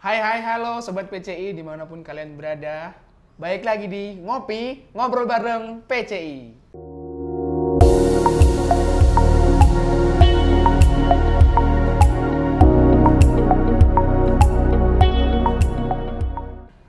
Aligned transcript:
Hai 0.00 0.16
hai 0.16 0.40
halo 0.40 0.80
Sobat 0.80 1.12
PCI 1.12 1.52
di 1.52 1.60
mana 1.60 1.84
pun 1.84 2.00
kalian 2.00 2.32
berada. 2.32 2.96
Baik 3.36 3.68
lagi 3.68 3.84
di 3.84 4.16
Ngopi, 4.16 4.88
Ngobrol 4.96 5.28
Bareng 5.28 5.84
PCI 5.84 6.56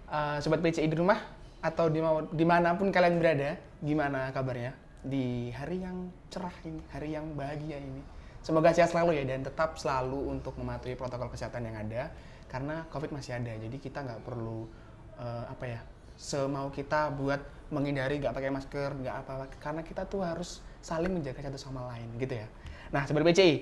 Eh, 0.08 0.38
Sobat 0.40 0.64
PCI 0.64 0.88
di 0.88 0.96
rumah 0.96 1.20
atau 1.60 1.92
di 1.92 2.00
di 2.32 2.46
mana 2.48 2.80
pun 2.80 2.96
kalian 2.96 3.20
berada 3.20 3.60
Gimana 3.84 4.32
kabarnya 4.32 4.72
di 5.04 5.52
hari 5.52 5.84
yang 5.84 6.08
cerah 6.32 6.56
ini, 6.64 6.80
hari 6.96 7.20
yang 7.20 7.28
bahagia 7.36 7.76
ini? 7.76 8.00
Semoga 8.40 8.72
sehat 8.72 8.96
selalu 8.96 9.20
ya 9.20 9.36
dan 9.36 9.44
tetap 9.44 9.76
selalu 9.76 10.32
untuk 10.32 10.56
mematuhi 10.56 10.96
protokol 10.96 11.28
kesehatan 11.28 11.68
yang 11.68 11.76
ada 11.76 12.08
karena 12.52 12.84
COVID 12.92 13.16
masih 13.16 13.40
ada. 13.40 13.56
Jadi 13.56 13.80
kita 13.80 14.04
nggak 14.04 14.28
perlu 14.28 14.68
eh, 15.16 15.46
apa 15.48 15.66
ya 15.66 15.80
semau 16.20 16.68
kita 16.70 17.16
buat 17.16 17.40
menghindari 17.72 18.20
nggak 18.20 18.36
pakai 18.36 18.52
masker, 18.52 18.90
nggak 19.00 19.16
apa-apa 19.24 19.46
karena 19.64 19.82
kita 19.88 20.04
tuh 20.04 20.22
harus 20.28 20.60
saling 20.84 21.16
menjaga 21.16 21.48
satu 21.48 21.56
sama 21.56 21.88
lain 21.96 22.12
gitu 22.20 22.36
ya. 22.36 22.48
Nah, 22.92 23.08
sebagai 23.08 23.32
PCI 23.32 23.54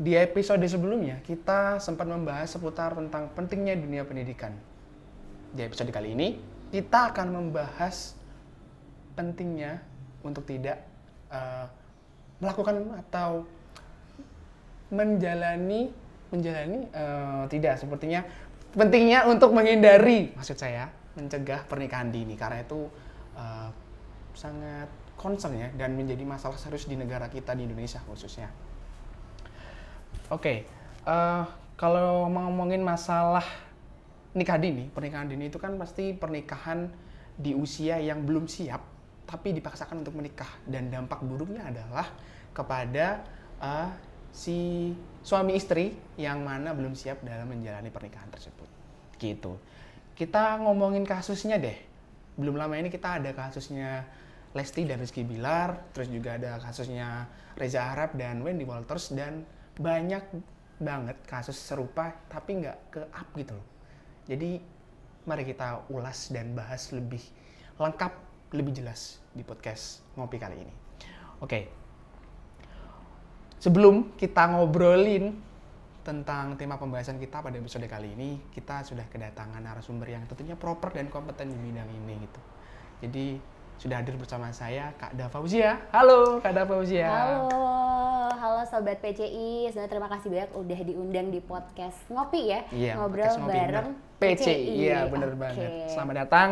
di 0.00 0.12
episode 0.18 0.64
sebelumnya 0.66 1.22
kita 1.22 1.78
sempat 1.78 2.10
membahas 2.10 2.50
seputar 2.50 2.98
tentang 2.98 3.30
pentingnya 3.32 3.78
dunia 3.78 4.02
pendidikan. 4.02 4.50
Di 5.54 5.62
episode 5.62 5.94
kali 5.94 6.18
ini 6.18 6.28
kita 6.74 7.14
akan 7.14 7.30
membahas 7.30 8.18
pentingnya 9.14 9.78
untuk 10.26 10.42
tidak 10.50 10.82
eh, 11.30 11.66
melakukan 12.42 12.82
atau 13.06 13.46
menjalani 14.90 15.94
menjalani 16.30 16.86
eh, 16.90 17.44
tidak. 17.50 17.78
Sepertinya 17.78 18.22
pentingnya 18.74 19.26
untuk 19.26 19.50
menghindari 19.50 20.30
maksud 20.34 20.56
saya 20.56 20.90
mencegah 21.18 21.66
pernikahan 21.66 22.10
dini. 22.10 22.34
Karena 22.38 22.62
itu 22.62 22.86
eh, 23.36 23.68
sangat 24.34 24.88
concern 25.20 25.52
ya 25.52 25.68
dan 25.76 25.92
menjadi 25.92 26.24
masalah 26.24 26.56
serius 26.56 26.88
di 26.88 26.96
negara 26.96 27.28
kita 27.28 27.52
di 27.52 27.68
Indonesia 27.68 28.00
khususnya. 28.08 28.48
Oke, 30.30 30.64
eh, 31.04 31.42
kalau 31.76 32.30
ngomongin 32.30 32.80
masalah 32.80 33.44
nikah 34.32 34.56
dini, 34.56 34.86
pernikahan 34.88 35.26
dini 35.26 35.50
itu 35.50 35.58
kan 35.58 35.74
pasti 35.74 36.14
pernikahan 36.14 36.86
di 37.34 37.56
usia 37.56 37.98
yang 37.98 38.22
belum 38.22 38.46
siap 38.46 38.80
tapi 39.26 39.54
dipaksakan 39.54 40.02
untuk 40.02 40.18
menikah. 40.18 40.48
Dan 40.66 40.90
dampak 40.90 41.22
buruknya 41.22 41.66
adalah 41.66 42.06
kepada 42.54 43.22
eh, 43.60 43.88
si 44.30 44.90
suami 45.20 45.58
istri 45.58 45.92
yang 46.16 46.42
mana 46.46 46.72
belum 46.72 46.96
siap 46.96 47.22
dalam 47.26 47.50
menjalani 47.50 47.90
pernikahan 47.92 48.30
tersebut. 48.30 48.68
Gitu. 49.20 49.58
Kita 50.16 50.58
ngomongin 50.62 51.04
kasusnya 51.04 51.60
deh. 51.60 51.76
Belum 52.38 52.56
lama 52.56 52.78
ini 52.78 52.88
kita 52.88 53.20
ada 53.20 53.30
kasusnya 53.36 54.06
Lesti 54.50 54.82
dan 54.82 54.98
Rizky 54.98 55.22
Bilar, 55.22 55.94
terus 55.94 56.10
juga 56.10 56.34
ada 56.34 56.58
kasusnya 56.58 57.30
Reza 57.54 57.86
Arab 57.86 58.18
dan 58.18 58.42
Wendy 58.42 58.66
Walters 58.66 59.14
dan 59.14 59.46
banyak 59.78 60.24
banget 60.80 61.20
kasus 61.28 61.60
serupa 61.60 62.16
tapi 62.32 62.64
nggak 62.64 62.78
ke 62.90 63.02
up 63.12 63.28
gitu 63.36 63.52
loh. 63.54 63.66
Jadi 64.26 64.58
mari 65.28 65.44
kita 65.44 65.86
ulas 65.92 66.32
dan 66.32 66.56
bahas 66.56 66.90
lebih 66.90 67.20
lengkap, 67.76 68.12
lebih 68.56 68.72
jelas 68.82 69.20
di 69.36 69.44
podcast 69.44 70.02
ngopi 70.16 70.40
kali 70.40 70.56
ini. 70.56 70.74
Oke, 71.40 71.79
Sebelum 73.60 74.16
kita 74.16 74.56
ngobrolin 74.56 75.36
tentang 76.00 76.56
tema 76.56 76.80
pembahasan 76.80 77.20
kita 77.20 77.44
pada 77.44 77.60
episode 77.60 77.84
kali 77.84 78.16
ini, 78.16 78.40
kita 78.56 78.80
sudah 78.88 79.04
kedatangan 79.12 79.60
narasumber 79.60 80.08
yang 80.08 80.24
tentunya 80.24 80.56
proper 80.56 80.96
dan 80.96 81.12
kompeten 81.12 81.52
di 81.52 81.60
bidang 81.60 81.84
ini 81.92 82.24
gitu. 82.24 82.40
Jadi 83.04 83.26
sudah 83.76 84.00
hadir 84.00 84.16
bersama 84.16 84.48
saya 84.56 84.96
Kak 84.96 85.12
Dava 85.12 85.28
Fauzia. 85.28 85.76
Halo 85.92 86.40
Kak 86.40 86.56
Dava 86.56 86.72
Fauzia. 86.72 87.04
Halo, 87.04 87.52
halo 88.32 88.60
sobat 88.64 88.96
PCI. 89.04 89.68
Sebenarnya 89.68 89.92
terima 89.92 90.08
kasih 90.08 90.28
banyak 90.32 90.50
udah 90.56 90.80
diundang 90.80 91.28
di 91.28 91.40
podcast 91.44 92.00
ngopi 92.08 92.56
ya, 92.56 92.60
Iya, 92.72 92.92
ngobrol 92.96 93.28
ngopi, 93.44 93.60
bareng 93.60 93.88
bener. 93.92 94.40
PCI. 94.40 94.72
Iya, 94.88 94.98
bener 95.12 95.36
Oke. 95.36 95.40
banget. 95.40 95.70
Selamat 95.92 96.14
datang 96.16 96.48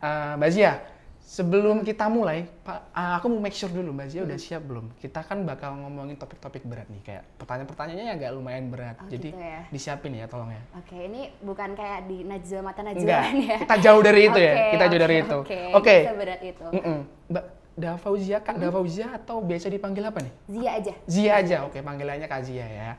eh, 0.00 0.32
Mbak 0.40 0.50
Zia. 0.56 0.95
Sebelum 1.26 1.82
kita 1.82 2.06
mulai, 2.06 2.46
Pak, 2.62 2.94
ah, 2.94 3.18
aku 3.18 3.26
mau 3.26 3.42
make 3.42 3.50
sure 3.50 3.66
dulu 3.66 3.90
Mbak 3.90 4.06
Zia 4.06 4.22
Hmm. 4.22 4.30
udah 4.30 4.38
siap 4.38 4.62
belum? 4.62 4.94
Kita 4.94 5.26
kan 5.26 5.42
bakal 5.42 5.74
ngomongin 5.74 6.14
topik-topik 6.14 6.62
berat 6.62 6.86
nih, 6.86 7.02
kayak 7.02 7.22
pertanyaan-pertanyaannya 7.34 8.14
agak 8.14 8.30
lumayan 8.30 8.70
berat. 8.70 8.94
Oh, 8.96 9.10
Jadi 9.10 9.34
gitu 9.34 9.42
ya. 9.42 9.66
disiapin 9.66 10.14
ya, 10.14 10.30
tolong 10.30 10.54
ya. 10.54 10.62
Oke, 10.78 10.94
ini 10.94 11.34
bukan 11.42 11.74
kayak 11.74 12.06
di 12.06 12.22
Najwa 12.22 12.60
Mata 12.62 12.80
Enggak, 12.80 12.94
Najwa 13.26 13.42
ya. 13.50 13.58
kita 13.58 13.76
jauh 13.82 14.02
dari 14.06 14.20
itu 14.22 14.38
ya. 14.38 14.54
Oke, 14.54 14.70
Kita 14.70 14.84
jauh 14.86 15.02
dari 15.02 15.16
oke, 15.16 15.24
itu. 15.26 15.38
Oke, 15.42 15.58
Oke. 15.74 15.96
seberat 16.06 16.40
itu. 16.40 16.64
Mm-mm. 16.72 16.98
Mbak 17.26 17.44
Dava 17.76 17.98
Fauzia, 17.98 18.38
Kak 18.40 18.56
Fauzia 18.62 19.06
atau 19.12 19.36
biasa 19.42 19.66
dipanggil 19.66 20.06
apa 20.06 20.22
nih? 20.22 20.32
Zia 20.46 20.70
aja. 20.72 20.92
Zia 21.04 21.32
aja, 21.36 21.56
oke 21.66 21.76
panggilannya 21.76 22.24
Kak 22.24 22.40
Zia 22.40 22.64
ya. 22.64 22.90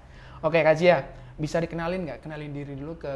Oke 0.44 0.62
Kak 0.62 0.76
Zia, 0.76 1.02
bisa 1.38 1.62
dikenalin 1.62 2.02
nggak? 2.02 2.26
Kenalin 2.26 2.50
diri 2.50 2.74
dulu 2.74 2.98
ke 2.98 3.14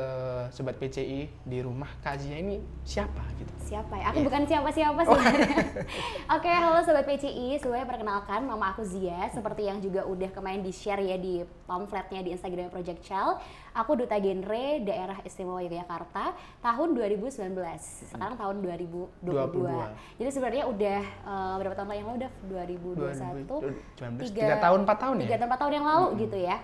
Sobat 0.54 0.78
PCI 0.78 1.26
di 1.42 1.58
rumah. 1.58 1.90
Kak 2.06 2.22
Zia 2.22 2.38
ini 2.38 2.62
siapa 2.86 3.18
gitu? 3.34 3.50
Siapa 3.66 3.98
ya? 3.98 4.14
Aku 4.14 4.22
Iya. 4.22 4.26
bukan 4.30 4.42
siapa-siapa 4.46 5.00
sebenarnya. 5.02 5.58
Oke, 6.38 6.52
halo 6.54 6.86
sobat 6.86 7.10
PCI. 7.10 7.58
Semuanya 7.58 7.90
perkenalkan, 7.90 8.46
nama 8.46 8.78
aku 8.78 8.86
Zia. 8.86 9.26
Seperti 9.34 9.66
yang 9.66 9.82
juga 9.82 10.06
udah 10.06 10.30
kemarin 10.30 10.62
di-share 10.62 11.02
ya 11.02 11.18
di 11.18 11.42
pamfletnya 11.66 12.22
di 12.22 12.30
Instagram 12.32 12.70
Project 12.70 13.02
Child. 13.02 13.42
Aku 13.74 13.98
duta 13.98 14.14
genre 14.16 14.66
daerah 14.86 15.18
istimewa 15.26 15.58
Yogyakarta 15.60 16.38
tahun 16.62 16.94
2019. 16.94 17.58
Sekarang 18.06 18.38
tahun 18.38 18.62
2022. 18.62 19.34
22. 19.34 20.22
Jadi 20.22 20.30
sebenarnya 20.30 20.64
udah 20.70 21.00
eh, 21.02 21.54
berapa 21.58 21.74
tahun 21.74 21.90
yang 21.90 22.06
lalu 22.06 22.18
udah 22.22 22.32
2021. 22.46 23.50
2019, 23.98 24.30
tiga 24.30 24.56
tahun, 24.62 24.80
empat 24.86 24.98
tahun 25.00 25.16
ya? 25.18 25.22
Tiga 25.26 25.36
tahun 25.42 25.50
empat 25.50 25.60
tahun 25.60 25.74
yang 25.74 25.88
lalu 25.90 26.08
gitu 26.22 26.38
ya. 26.38 26.58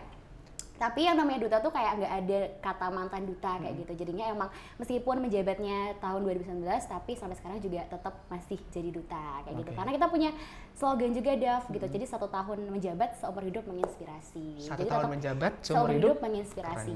Tapi 0.78 1.10
yang 1.10 1.18
namanya 1.18 1.42
duta 1.42 1.58
tuh 1.58 1.74
kayak 1.74 1.92
nggak 1.98 2.14
ada 2.24 2.40
kata 2.62 2.88
mantan 2.94 3.26
duta 3.26 3.52
kayak 3.58 3.74
gitu. 3.82 4.06
Jadinya 4.06 4.26
emang 4.30 4.50
meskipun 4.78 5.26
menjabatnya 5.26 5.98
tahun 5.98 6.22
2019 6.22 6.64
tapi 6.86 7.12
sampai 7.18 7.36
sekarang 7.38 7.60
juga 7.60 7.82
tetap 7.90 8.14
masih 8.30 8.62
jadi 8.70 8.90
duta 8.94 9.42
kayak 9.46 9.56
gitu. 9.66 9.72
Oke. 9.74 9.78
Karena 9.78 9.92
kita 9.98 10.08
punya 10.08 10.30
slogan 10.78 11.12
juga 11.18 11.32
Dav 11.34 11.64
gitu. 11.74 11.86
Jadi 11.90 12.06
satu 12.06 12.30
tahun 12.30 12.70
menjabat 12.70 13.18
seumur 13.18 13.44
hidup 13.44 13.66
menginspirasi. 13.66 14.62
Satu 14.62 14.86
jadi 14.86 14.90
tahun 14.94 15.02
tetap 15.02 15.14
menjabat, 15.18 15.52
seumur 15.66 15.66
seumur 15.66 15.90
hidup. 15.90 16.10
hidup 16.14 16.18
menginspirasi 16.22 16.94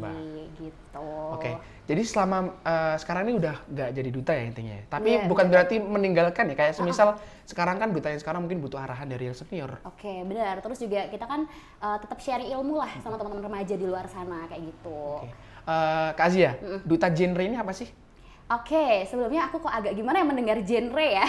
gitu. 0.61 1.09
Oke, 1.33 1.51
jadi 1.89 2.01
selama 2.05 2.37
eh, 2.61 2.95
sekarang 3.01 3.21
ini 3.27 3.33
udah 3.41 3.55
nggak 3.65 3.89
jadi 3.97 4.09
duta 4.13 4.31
ya 4.37 4.43
intinya. 4.45 4.75
ya? 4.77 4.83
Tapi 4.87 5.09
Iya, 5.11 5.27
bukan 5.27 5.45
betul. 5.49 5.53
berarti 5.57 5.75
meninggalkan 5.81 6.43
ya. 6.53 6.55
Kayak 6.55 6.73
semisal 6.77 7.09
sekarang 7.49 7.81
kan 7.81 7.89
duta 7.91 8.07
yang 8.07 8.21
sekarang 8.21 8.41
mungkin 8.45 8.63
butuh 8.63 8.79
arahan 8.79 9.07
dari 9.11 9.27
yang 9.27 9.35
senior. 9.35 9.81
Oke, 9.83 10.23
benar. 10.23 10.63
Terus 10.63 10.79
juga 10.79 11.09
kita 11.11 11.25
kan 11.27 11.49
uh, 11.83 11.97
tetap 11.99 12.19
sharing 12.23 12.47
ilmu 12.53 12.79
lah 12.79 12.91
sama 13.03 13.19
teman-teman 13.19 13.43
remaja 13.43 13.70
di 13.75 13.85
luar 13.85 14.07
sana 14.07 14.47
kayak 14.47 14.63
gitu. 14.71 15.21
Oke, 15.21 15.29
Eh, 15.61 16.09
Kak 16.17 16.27
Zia, 16.33 16.57
duta 16.81 17.13
genre 17.13 17.43
ini 17.45 17.53
apa 17.53 17.69
sih? 17.69 17.85
Oke, 18.51 19.07
sebelumnya 19.07 19.47
aku 19.47 19.63
kok 19.63 19.71
agak 19.71 19.95
gimana 19.95 20.19
ya 20.19 20.25
mendengar 20.27 20.57
genre 20.65 21.05
ya? 21.05 21.23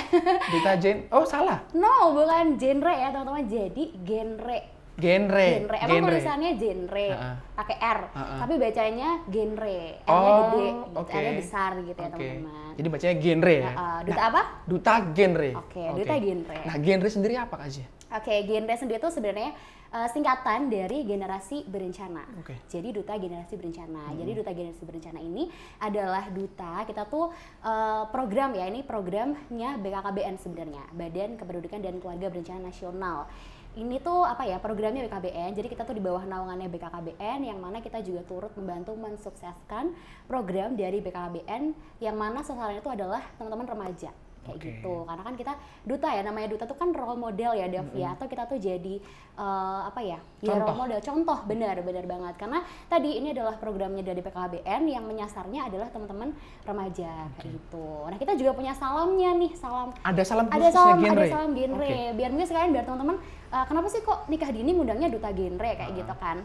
Duta 0.51 0.73
gen, 0.75 1.07
oh 1.13 1.23
salah, 1.23 1.63
no, 1.71 2.17
bukan 2.17 2.59
genre 2.59 2.91
ya 2.91 3.15
teman-teman. 3.15 3.47
Jadi 3.47 3.85
genre. 4.03 4.82
Genre. 4.97 5.49
Genre. 5.65 5.77
Emang 5.81 6.05
tulisannya 6.05 6.51
genre, 6.57 7.07
Ha-ha. 7.11 7.33
pakai 7.57 7.77
R. 7.79 8.01
Ha-ha. 8.13 8.37
Tapi 8.45 8.55
bacanya 8.57 9.09
genre. 9.27 9.79
R-nya 10.03 10.09
Oh, 10.09 10.41
gede, 10.53 10.69
oke. 10.97 11.13
R-nya 11.13 11.33
besar 11.37 11.71
gitu 11.81 11.99
ya 11.99 12.09
teman-teman. 12.11 12.73
Jadi 12.77 12.89
bacanya 12.89 13.17
genre 13.17 13.55
ya. 13.55 13.73
Uh, 13.73 14.01
duta 14.05 14.21
Nah, 14.21 14.29
apa? 14.29 14.43
Duta 14.65 14.95
genre. 15.13 15.51
Oke, 15.59 15.83
duta 15.97 16.15
genre. 16.17 16.59
Nah, 16.65 16.77
genre 16.79 17.09
sendiri 17.09 17.35
apa 17.37 17.55
Kak 17.57 17.69
Zia? 17.69 17.87
Oke, 18.13 18.35
genre 18.45 18.75
sendiri 18.77 19.01
itu 19.01 19.09
sebenarnya 19.09 19.51
uh, 19.89 20.09
singkatan 20.09 20.69
dari 20.69 21.01
generasi 21.03 21.65
berencana. 21.65 22.25
Hmm. 22.29 22.45
Jadi 22.69 22.89
duta 22.93 23.17
generasi 23.17 23.55
berencana. 23.57 24.13
Jadi 24.13 24.31
duta 24.33 24.51
generasi 24.53 24.83
berencana 24.85 25.21
ini 25.21 25.49
adalah 25.79 26.29
duta 26.29 26.85
kita 26.85 27.09
tuh 27.09 27.33
uh, 27.65 28.05
program 28.13 28.53
ya 28.53 28.69
ini 28.69 28.85
programnya 28.85 29.81
BKKBN 29.81 30.37
sebenarnya 30.37 30.85
Badan 30.93 31.41
Kependudukan 31.41 31.81
dan 31.81 31.95
Keluarga 32.01 32.29
Berencana 32.29 32.69
Nasional. 32.69 33.25
Ini 33.73 34.05
tuh 34.05 34.29
apa 34.29 34.45
ya 34.45 34.61
programnya 34.61 35.09
BKBN. 35.09 35.57
Jadi 35.57 35.73
kita 35.73 35.89
tuh 35.89 35.97
di 35.97 36.05
bawah 36.05 36.29
naungannya 36.29 36.69
BKKBN 36.69 37.41
yang 37.41 37.57
mana 37.57 37.81
kita 37.81 38.05
juga 38.05 38.21
turut 38.29 38.53
membantu 38.53 38.93
mensukseskan 39.01 39.97
program 40.29 40.77
dari 40.77 41.01
BKKBN 41.01 41.73
yang 42.05 42.13
mana 42.13 42.45
sasarannya 42.45 42.85
itu 42.85 42.93
adalah 42.93 43.25
teman-teman 43.41 43.73
remaja 43.73 44.13
kayak 44.43 44.53
Oke. 44.53 44.69
gitu 44.73 44.95
karena 45.03 45.23
kan 45.23 45.35
kita 45.35 45.53
duta 45.83 46.09
ya 46.09 46.23
namanya 46.23 46.49
duta 46.49 46.65
tuh 46.65 46.75
kan 46.75 46.91
role 46.91 47.15
model 47.17 47.53
ya 47.53 47.67
Dev 47.67 47.87
ya 47.93 48.13
atau 48.13 48.27
kita 48.27 48.45
tuh 48.45 48.59
jadi 48.59 48.95
eh, 49.35 49.81
apa 49.85 50.01
ya 50.01 50.19
ya 50.39 50.51
Contoh. 50.51 50.67
role 50.67 50.79
model 50.81 50.99
contoh 51.01 51.39
benar 51.45 51.79
benar 51.79 52.05
banget 52.05 52.35
karena 52.37 52.59
tadi 52.87 53.11
ini 53.17 53.31
adalah 53.31 53.55
programnya 53.55 54.03
dari 54.03 54.19
PKBN 54.19 54.83
yang 54.89 55.05
menyasarnya 55.05 55.61
adalah 55.65 55.87
teman-teman 55.89 56.35
remaja 56.61 57.11
kayak 57.33 57.55
gitu 57.55 57.87
nah 58.05 58.17
kita 58.17 58.33
juga 58.35 58.51
punya 58.53 58.73
salamnya 58.73 59.31
nih 59.37 59.53
salam 59.55 59.95
Ada 60.01 60.23
salam 60.23 60.47
ada 60.47 60.59
khususnya 60.59 60.75
salam 60.75 60.99
genre. 60.99 61.15
ada 61.17 61.31
salam 61.31 61.51
genre 61.53 61.87
Oke. 61.87 62.11
biar 62.13 62.29
mungkin 62.29 62.47
sekalian 62.47 62.71
biar 62.73 62.85
teman-teman 62.85 63.17
eh, 63.49 63.65
kenapa 63.65 63.87
sih 63.89 64.01
kok 64.01 64.27
nikah 64.27 64.51
dini 64.51 64.71
ngundangnya 64.71 65.09
duta 65.09 65.31
genre 65.31 65.71
kayak 65.73 65.87
Ah. 65.87 65.97
gitu 65.97 66.15
kan 66.17 66.39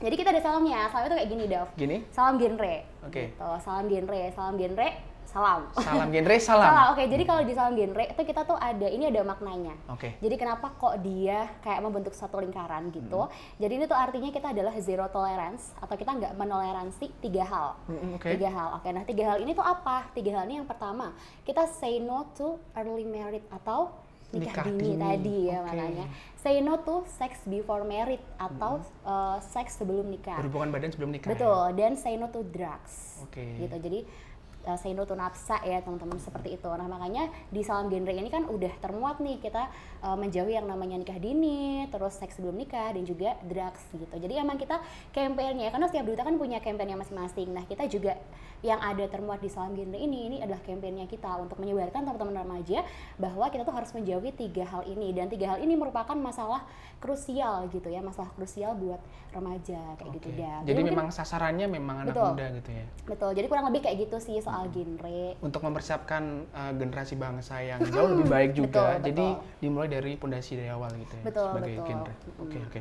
Jadi 0.00 0.16
kita 0.16 0.32
ada 0.32 0.40
salamnya. 0.40 0.88
Salamnya 0.88 1.12
tuh 1.12 1.18
kayak 1.20 1.28
gini, 1.28 1.44
Dav. 1.44 1.68
Gini? 1.76 1.96
Salam 2.08 2.40
genre. 2.40 2.88
Oke. 3.04 3.36
Gitu. 3.36 3.48
Salam 3.60 3.84
genre, 3.84 4.20
salam 4.32 4.56
genre, 4.56 4.88
salam. 5.30 5.70
Salam 5.78 6.08
genre, 6.10 6.36
salam. 6.50 6.66
Salam. 6.66 6.86
Oke, 6.92 7.02
jadi 7.06 7.22
kalau 7.22 7.42
di 7.46 7.54
salam 7.54 7.74
genre 7.78 8.04
itu 8.04 8.22
kita 8.26 8.42
tuh 8.42 8.58
ada 8.58 8.86
ini 8.86 9.06
ada 9.06 9.22
maknanya. 9.22 9.74
Oke. 9.86 10.18
Jadi 10.18 10.34
kenapa 10.34 10.74
kok 10.74 10.98
dia 11.00 11.46
kayak 11.62 11.80
membentuk 11.80 12.12
satu 12.12 12.42
lingkaran 12.42 12.90
gitu? 12.90 13.24
Hmm. 13.24 13.32
Jadi 13.56 13.72
ini 13.72 13.84
tuh 13.86 13.94
artinya 13.94 14.28
kita 14.28 14.50
adalah 14.50 14.74
zero 14.76 15.06
tolerance 15.08 15.70
atau 15.78 15.94
kita 15.94 16.10
nggak 16.10 16.32
menoleransi 16.34 17.06
tiga 17.22 17.46
hal. 17.46 17.68
Mm, 17.86 18.18
oke. 18.18 18.26
Tiga 18.26 18.50
hal. 18.50 18.68
Oke, 18.76 18.88
nah 18.90 19.04
tiga 19.06 19.24
hal 19.24 19.38
ini 19.38 19.54
tuh 19.54 19.62
apa? 19.62 20.10
Tiga 20.10 20.30
hal 20.34 20.50
ini 20.50 20.58
yang 20.58 20.66
pertama 20.66 21.14
kita 21.42 21.70
say 21.70 22.02
no 22.02 22.26
to 22.34 22.58
early 22.74 23.06
marriage 23.06 23.46
atau 23.48 23.94
nikah, 24.30 24.62
Nikah 24.62 24.64
dini, 24.70 24.94
dini. 24.94 24.96
tadi 24.96 25.36
ya 25.46 25.58
Oke. 25.58 25.66
makanya. 25.66 26.06
Say 26.38 26.56
no 26.58 26.78
to 26.78 27.02
sex 27.04 27.44
before 27.44 27.82
married 27.82 28.22
atau 28.34 28.78
uh, 29.02 29.36
seks 29.38 29.76
sebelum 29.76 30.06
nikah. 30.06 30.38
Berhubungan 30.38 30.70
badan 30.70 30.90
sebelum 30.90 31.10
nikah. 31.10 31.28
ya? 31.28 31.36
Betul, 31.36 31.62
dan 31.74 31.92
say 31.94 32.14
no 32.14 32.30
to 32.30 32.40
drugs. 32.46 33.20
Oke. 33.20 33.42
Gitu. 33.58 33.76
Jadi 33.76 34.00
uh, 34.66 34.78
say 34.78 34.92
no 34.92 35.06
to 35.08 35.16
nafsa 35.16 35.60
ya 35.64 35.80
teman-teman 35.80 36.20
seperti 36.20 36.56
itu. 36.56 36.68
Nah 36.68 36.88
makanya 36.88 37.28
di 37.48 37.60
salam 37.64 37.88
genre 37.88 38.12
ini 38.12 38.28
kan 38.28 38.44
udah 38.48 38.72
termuat 38.80 39.22
nih 39.22 39.40
kita 39.40 39.68
uh, 40.04 40.16
menjauhi 40.16 40.56
yang 40.56 40.68
namanya 40.68 41.00
nikah 41.00 41.16
dini, 41.16 41.88
terus 41.88 42.16
seks 42.18 42.40
sebelum 42.40 42.56
nikah 42.56 42.92
dan 42.92 43.04
juga 43.04 43.36
drugs 43.44 43.82
gitu. 43.92 44.14
Jadi 44.16 44.34
emang 44.36 44.56
kita 44.60 44.80
kampanye 45.14 45.68
karena 45.70 45.86
setiap 45.88 46.04
duta 46.08 46.22
kan 46.26 46.36
punya 46.36 46.58
kampanye 46.60 46.96
masing-masing. 46.96 47.48
Nah 47.52 47.64
kita 47.64 47.86
juga 47.88 48.16
yang 48.60 48.76
ada 48.76 49.04
termuat 49.04 49.38
di 49.38 49.48
salam 49.48 49.72
genre 49.72 49.94
ini 49.94 50.28
ini 50.28 50.36
adalah 50.38 50.60
kampanye 50.60 51.04
kita 51.04 51.32
untuk 51.36 51.56
menyebarkan 51.56 52.04
teman-teman 52.04 52.36
remaja 52.38 52.84
bahwa 53.16 53.48
kita 53.48 53.64
tuh 53.64 53.72
harus 53.72 53.88
menjauhi 53.90 54.30
tiga 54.30 54.64
hal 54.64 54.84
ini 54.84 55.10
dan 55.10 55.26
tiga 55.26 55.54
hal 55.54 55.58
ini 55.58 55.72
merupakan 55.74 56.12
masalah 56.12 56.68
krusial 57.00 57.64
gitu 57.68 57.88
ya 57.88 58.00
masalah 58.00 58.28
krusial 58.32 58.76
buat 58.76 59.00
remaja 59.30 59.80
kayak 59.96 60.10
gitu 60.12 60.28
Oke. 60.28 60.36
dah. 60.36 60.58
Jadi 60.62 60.76
mungkin- 60.76 60.92
memang 60.92 61.08
sasarannya 61.08 61.66
memang 61.66 61.96
anak 62.02 62.12
Betul. 62.12 62.28
muda 62.30 62.46
gitu 62.52 62.70
ya. 62.70 62.84
Betul, 63.06 63.30
jadi 63.32 63.46
kurang 63.46 63.66
lebih 63.66 63.80
kayak 63.80 63.96
gitu 64.02 64.16
sih 64.18 64.36
soal 64.38 64.68
genre. 64.68 65.22
Untuk 65.40 65.62
mempersiapkan 65.62 66.22
uh, 66.50 66.72
generasi 66.74 67.14
bangsa 67.14 67.62
yang 67.62 67.80
jauh 67.86 68.12
lebih 68.12 68.26
baik 68.34 68.50
juga. 68.52 68.98
Betul, 68.98 69.06
Jadi 69.08 69.26
betul. 69.30 69.58
dimulai 69.62 69.88
dari 69.88 70.12
pondasi 70.14 70.52
dari 70.54 70.68
awal 70.68 70.90
gitu 70.92 71.14
ya. 71.16 71.24
Betul, 71.24 71.46
sebagai 71.48 71.72
betul. 71.72 71.86
genre. 71.88 72.12
Oke, 72.38 72.58
oke. 72.60 72.80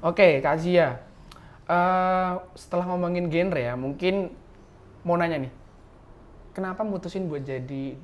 Oke, 0.00 0.28
Kak 0.38 0.56
Zia. 0.56 0.88
Eh, 1.66 2.32
setelah 2.54 2.84
ngomongin 2.86 3.26
genre 3.26 3.58
ya, 3.58 3.74
mungkin 3.74 4.30
mau 5.04 5.16
nanya 5.16 5.40
nih. 5.40 5.52
Kenapa 6.50 6.82
mutusin 6.82 7.30
buat 7.30 7.46
jadi 7.46 7.94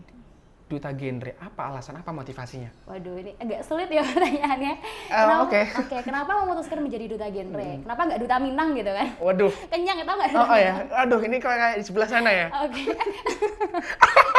duta 0.66 0.90
genre? 0.94 1.38
Apa 1.38 1.70
alasan, 1.70 1.98
apa 1.98 2.10
motivasinya? 2.10 2.70
Waduh, 2.90 3.22
ini 3.22 3.32
agak 3.38 3.62
sulit 3.62 3.87
ya 3.87 4.02
pertanyaannya. 4.10 4.75
Kenapa, 5.06 5.34
oke. 5.46 5.60
Hmm. 5.62 5.81
oke, 5.87 5.96
kenapa 6.02 6.32
memutuskan 6.43 6.78
menjadi 6.82 7.04
duta 7.06 7.26
genre? 7.31 7.70
Kenapa 7.87 8.00
nggak 8.06 8.20
duta 8.22 8.37
Minang 8.43 8.69
gitu 8.75 8.90
kan? 8.90 9.08
Waduh. 9.22 9.52
Kenyang, 9.72 9.98
tau 10.02 10.16
nggak? 10.19 10.31
Oh, 10.34 10.46
oh 10.46 10.58
ya, 10.58 10.72
aduh 11.06 11.20
ini 11.22 11.37
kayak 11.38 11.78
di 11.78 11.84
sebelah 11.87 12.08
sana 12.10 12.31
ya. 12.31 12.46
Oke. 12.66 12.82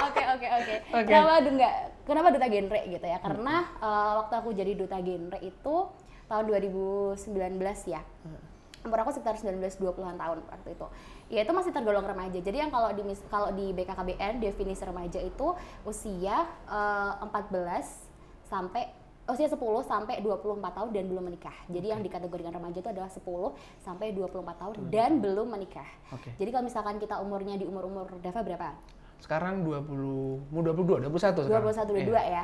Oke, 0.08 0.24
oke, 0.24 0.48
oke. 0.52 0.74
Kenapa 1.08 1.34
nggak 1.44 1.76
kenapa 2.04 2.28
duta 2.36 2.48
genre 2.48 2.82
gitu 2.88 3.06
ya? 3.08 3.18
Karena 3.24 3.56
eh, 3.80 4.12
waktu 4.24 4.34
aku 4.36 4.50
jadi 4.56 4.72
duta 4.76 4.98
genre 5.00 5.40
itu 5.40 5.76
tahun 6.28 6.44
2019 6.52 7.24
ya. 7.88 8.02
Umur 8.88 9.04
aku 9.04 9.12
sekitar 9.12 9.36
19-20-an 9.36 10.16
tahun 10.16 10.38
waktu 10.48 10.70
itu. 10.72 10.88
Ya 11.28 11.44
itu 11.44 11.52
masih 11.52 11.76
tergolong 11.76 12.08
remaja. 12.08 12.40
Jadi 12.40 12.58
yang 12.64 12.72
kalau 12.72 12.90
di 12.96 13.04
kalau 13.28 13.52
di 13.52 13.76
BKKBN 13.76 14.40
definisi 14.40 14.82
remaja 14.88 15.20
itu 15.20 15.52
usia 15.84 16.48
eh, 16.72 17.12
14 17.28 18.48
sampai 18.48 18.88
usia 19.28 19.52
10 19.52 19.60
sampai 19.84 20.24
24 20.24 20.64
tahun 20.72 20.90
dan 20.96 21.04
belum 21.12 21.24
menikah. 21.28 21.52
Jadi 21.68 21.92
yang 21.92 22.00
dikategorikan 22.00 22.56
remaja 22.56 22.80
itu 22.80 22.88
adalah 22.88 23.12
10 23.12 23.20
sampai 23.84 24.16
24 24.16 24.56
tahun 24.56 24.74
dan 24.88 25.20
belum 25.20 25.52
menikah. 25.52 25.88
Oke. 26.16 26.32
Jadi 26.40 26.48
kalau 26.48 26.64
misalkan 26.64 26.96
kita 26.96 27.20
umurnya 27.20 27.60
di 27.60 27.68
umur-umur 27.68 28.08
Dava 28.24 28.40
berapa? 28.40 28.72
Sekarang 29.20 29.66
20, 29.68 30.54
mau 30.54 30.62
22, 30.64 31.12
21 31.12 31.44
sekarang. 31.44 31.74
21 31.76 32.08
22 32.08 32.08
Iya. 32.08 32.22
ya. 32.24 32.44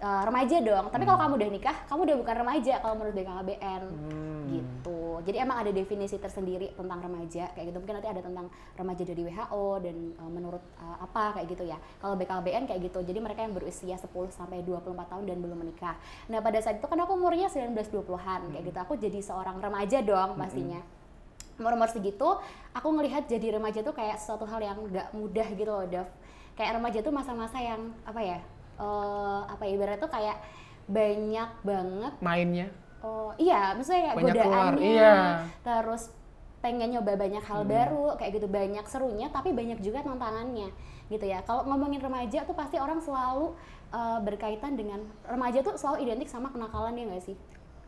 Eh, 0.00 0.22
remaja 0.24 0.56
dong. 0.64 0.88
Tapi 0.88 1.04
kalau 1.04 1.20
kamu 1.20 1.32
udah 1.36 1.50
nikah, 1.52 1.76
kamu 1.84 2.00
udah 2.08 2.16
bukan 2.24 2.34
remaja 2.40 2.74
kalau 2.80 2.96
menurut 2.96 3.12
BKKBN. 3.20 3.82
Hmm. 3.84 4.48
Gitu. 4.48 5.00
Jadi 5.28 5.36
emang 5.36 5.60
ada 5.60 5.68
definisi 5.76 6.16
tersendiri 6.16 6.72
tentang 6.72 7.04
remaja 7.04 7.52
kayak 7.52 7.68
gitu. 7.68 7.78
Mungkin 7.84 8.00
nanti 8.00 8.08
ada 8.08 8.24
tentang 8.24 8.48
remaja 8.80 9.02
dari 9.04 9.22
WHO 9.28 9.64
dan 9.84 9.96
eh, 10.16 10.30
menurut 10.32 10.64
eh, 10.80 10.96
apa 11.04 11.36
kayak 11.36 11.52
gitu 11.52 11.68
ya. 11.68 11.76
Kalau 12.00 12.16
BKKBN 12.16 12.64
kayak 12.64 12.80
gitu. 12.80 12.98
Jadi 13.04 13.18
mereka 13.20 13.44
yang 13.44 13.52
berusia 13.52 14.00
10 14.00 14.08
sampai 14.32 14.64
24 14.64 14.88
tahun 14.88 15.24
dan 15.28 15.36
belum 15.44 15.68
menikah. 15.68 16.00
Nah, 16.32 16.40
pada 16.40 16.56
saat 16.64 16.80
itu 16.80 16.88
kan 16.88 16.96
aku 16.96 17.12
umurnya 17.20 17.52
19 17.52 17.76
20-an 17.92 18.56
kayak 18.56 18.64
gitu. 18.72 18.78
Aku 18.80 18.96
jadi 18.96 19.20
seorang 19.20 19.60
remaja 19.60 20.00
dong 20.00 20.40
pastinya. 20.40 20.80
Umur-umur 21.60 21.92
segitu, 21.92 22.40
aku 22.72 22.88
ngelihat 22.88 23.28
jadi 23.28 23.60
remaja 23.60 23.84
tuh 23.84 23.92
kayak 23.92 24.16
sesuatu 24.16 24.48
hal 24.48 24.64
yang 24.64 24.80
nggak 24.80 25.12
mudah 25.12 25.44
gitu 25.52 25.68
loh, 25.68 25.84
Dav. 25.84 26.08
Kayak 26.56 26.80
remaja 26.80 27.04
tuh 27.04 27.12
masa-masa 27.12 27.60
yang 27.60 27.92
apa 28.08 28.24
ya? 28.24 28.40
Eh 28.80 29.40
apa 29.44 29.62
ya 29.68 29.72
ibaratnya 29.76 30.00
tuh 30.00 30.12
kayak 30.12 30.36
banyak 30.90 31.50
banget 31.62 32.12
Mainnya. 32.24 32.66
oh 33.04 33.30
iya 33.36 33.76
maksudnya 33.76 34.10
kayak 34.10 34.16
Banyak 34.16 34.34
keluar, 34.34 34.72
godaannya 34.74 34.90
iya. 34.90 35.18
terus 35.62 36.02
pengen 36.60 36.92
nyoba 36.92 37.16
banyak 37.16 37.44
hal 37.44 37.64
baru 37.64 38.16
kayak 38.20 38.36
gitu 38.36 38.48
banyak 38.48 38.84
serunya 38.84 39.32
tapi 39.32 39.56
banyak 39.56 39.80
juga 39.80 40.04
tantangannya 40.04 40.68
gitu 41.08 41.24
ya 41.24 41.40
kalau 41.42 41.64
ngomongin 41.64 42.04
remaja 42.04 42.44
tuh 42.44 42.52
pasti 42.52 42.76
orang 42.76 43.00
selalu 43.00 43.56
eh, 43.92 44.18
berkaitan 44.20 44.76
dengan 44.76 45.00
remaja 45.24 45.64
tuh 45.64 45.80
selalu 45.80 46.04
identik 46.04 46.28
sama 46.28 46.52
kenakalan 46.52 46.96
ya 47.00 47.04
nggak 47.08 47.24
sih 47.24 47.36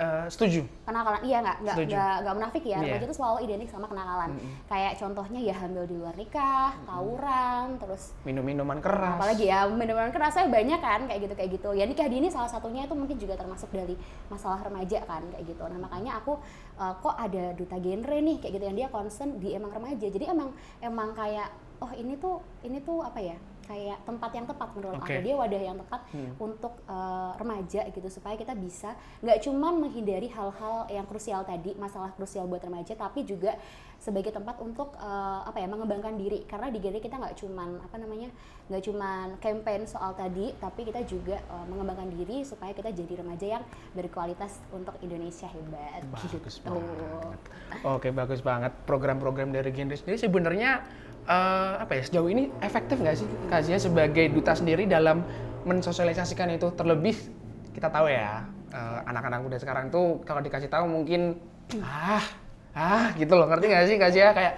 Eh, 0.03 0.27
setuju. 0.27 0.61
kenakalan 0.83 1.23
iya 1.23 1.39
nggak 1.39 1.57
nggak 1.63 2.15
nggak 2.27 2.35
munafik 2.35 2.65
ya. 2.67 2.83
Iya. 2.83 2.99
remaja 2.99 3.07
tuh 3.07 3.17
selalu 3.23 3.39
identik 3.47 3.69
sama 3.71 3.87
kenakalan. 3.87 4.31
Kayak 4.67 4.93
contohnya 4.99 5.41
ya 5.41 5.55
hamil 5.63 5.85
di 5.87 5.95
luar 5.95 6.15
nikah 6.19 6.75
tawuran 6.83 7.67
terus 7.79 8.03
Minum-minuman 8.27 8.79
keras. 8.83 9.15
apalagi 9.15 9.45
ya 9.47 9.71
minuman 9.71 10.11
kerasnya 10.11 10.51
banyak 10.51 10.81
kan 10.83 11.01
kayak 11.07 11.21
gitu 11.31 11.35
kayak 11.39 11.51
gitu. 11.55 11.71
Ya 11.79 11.85
nikah 11.87 12.09
dini 12.11 12.27
salah 12.35 12.51
satunya 12.51 12.83
itu 12.91 12.95
mungkin 12.99 13.15
juga 13.15 13.39
termasuk 13.39 13.71
dari 13.71 13.95
masalah 14.27 14.59
remaja 14.67 14.99
kan 15.07 15.23
kayak 15.31 15.45
gitu. 15.47 15.63
Nah 15.63 15.79
makanya 15.79 16.19
aku 16.19 16.43
eh, 16.83 16.95
kok 16.99 17.15
ada 17.15 17.55
duta 17.55 17.77
genre 17.79 18.17
nih 18.19 18.37
kayak 18.43 18.53
gitu 18.59 18.65
yang 18.67 18.77
dia 18.77 18.89
concern 18.91 19.39
di 19.39 19.55
emang 19.55 19.71
remaja. 19.71 20.07
Jadi 20.11 20.25
emang 20.27 20.51
emang 20.83 21.15
kayak 21.15 21.49
oh 21.79 21.93
ini 21.95 22.19
tuh 22.19 22.43
ini 22.67 22.79
tuh 22.83 23.03
apa 23.07 23.19
ya 23.23 23.37
kayak 23.67 23.99
tempat 24.05 24.31
yang 24.35 24.47
tepat 24.47 24.69
menurut 24.75 24.99
Oke. 25.01 25.15
aku 25.15 25.21
dia 25.23 25.35
wadah 25.35 25.63
yang 25.63 25.79
tepat 25.79 26.01
untuk 26.39 26.75
eh, 26.87 27.31
remaja 27.39 27.81
gitu 27.89 28.09
supaya 28.11 28.35
kita 28.37 28.55
bisa 28.59 28.95
nggak 29.23 29.39
cuman 29.43 29.83
menghindari 29.89 30.29
hal-hal 30.31 30.87
yang 30.91 31.07
krusial 31.07 31.43
tadi 31.47 31.75
masalah 31.79 32.11
krusial 32.15 32.47
buat 32.47 32.63
remaja 32.63 32.95
tapi 32.95 33.23
juga 33.23 33.57
sebagai 34.03 34.35
tempat 34.35 34.59
untuk 34.59 34.99
eh, 34.99 35.41
apa 35.47 35.63
ya 35.63 35.71
mengembangkan 35.71 36.19
diri 36.19 36.43
karena 36.47 36.69
di 36.69 36.79
genre 36.83 36.99
kita 36.99 37.17
nggak 37.23 37.37
cuman 37.39 37.69
apa 37.87 37.97
namanya 38.03 38.29
nggak 38.67 38.83
cuman 38.83 39.27
campaign 39.39 39.87
soal 39.87 40.15
tadi 40.19 40.51
tapi 40.59 40.83
kita 40.83 41.07
juga 41.07 41.39
eh, 41.39 41.67
mengembangkan 41.71 42.11
diri 42.11 42.43
supaya 42.43 42.75
kita 42.75 42.91
jadi 42.91 43.23
remaja 43.23 43.47
yang 43.59 43.65
berkualitas 43.95 44.59
untuk 44.75 44.99
Indonesia 45.03 45.47
hebat 45.47 46.03
Bagus 46.11 46.59
gitu. 46.59 46.69
banget. 46.69 47.41
Oke, 47.87 48.09
bagus 48.13 48.41
banget. 48.45 48.73
Program-program 48.85 49.55
dari 49.55 49.71
genre 49.73 49.97
sendiri 49.97 50.19
sebenarnya 50.19 50.85
eh, 51.27 51.73
apa 51.79 51.93
ya 51.99 52.03
sejauh 52.03 52.29
ini 52.31 52.51
efektif 52.63 52.99
nggak 52.99 53.17
sih 53.19 53.29
Kak 53.51 53.67
sebagai 53.79 54.31
duta 54.33 54.53
sendiri 54.57 54.87
dalam 54.87 55.23
mensosialisasikan 55.63 56.51
itu? 56.55 56.71
Terlebih 56.75 57.17
kita 57.73 57.89
tahu 57.89 58.11
ya 58.11 58.47
eh, 58.73 58.99
anak-anak 59.09 59.41
muda 59.47 59.57
sekarang 59.59 59.91
tuh 59.93 60.21
kalau 60.27 60.43
dikasih 60.43 60.71
tahu 60.71 60.89
mungkin 60.91 61.39
ah 61.83 62.25
ah 62.75 63.15
gitu 63.17 63.35
loh. 63.35 63.47
Ngerti 63.47 63.67
nggak 63.71 63.85
sih 63.87 63.97
Kak 63.99 64.11
kayak 64.35 64.55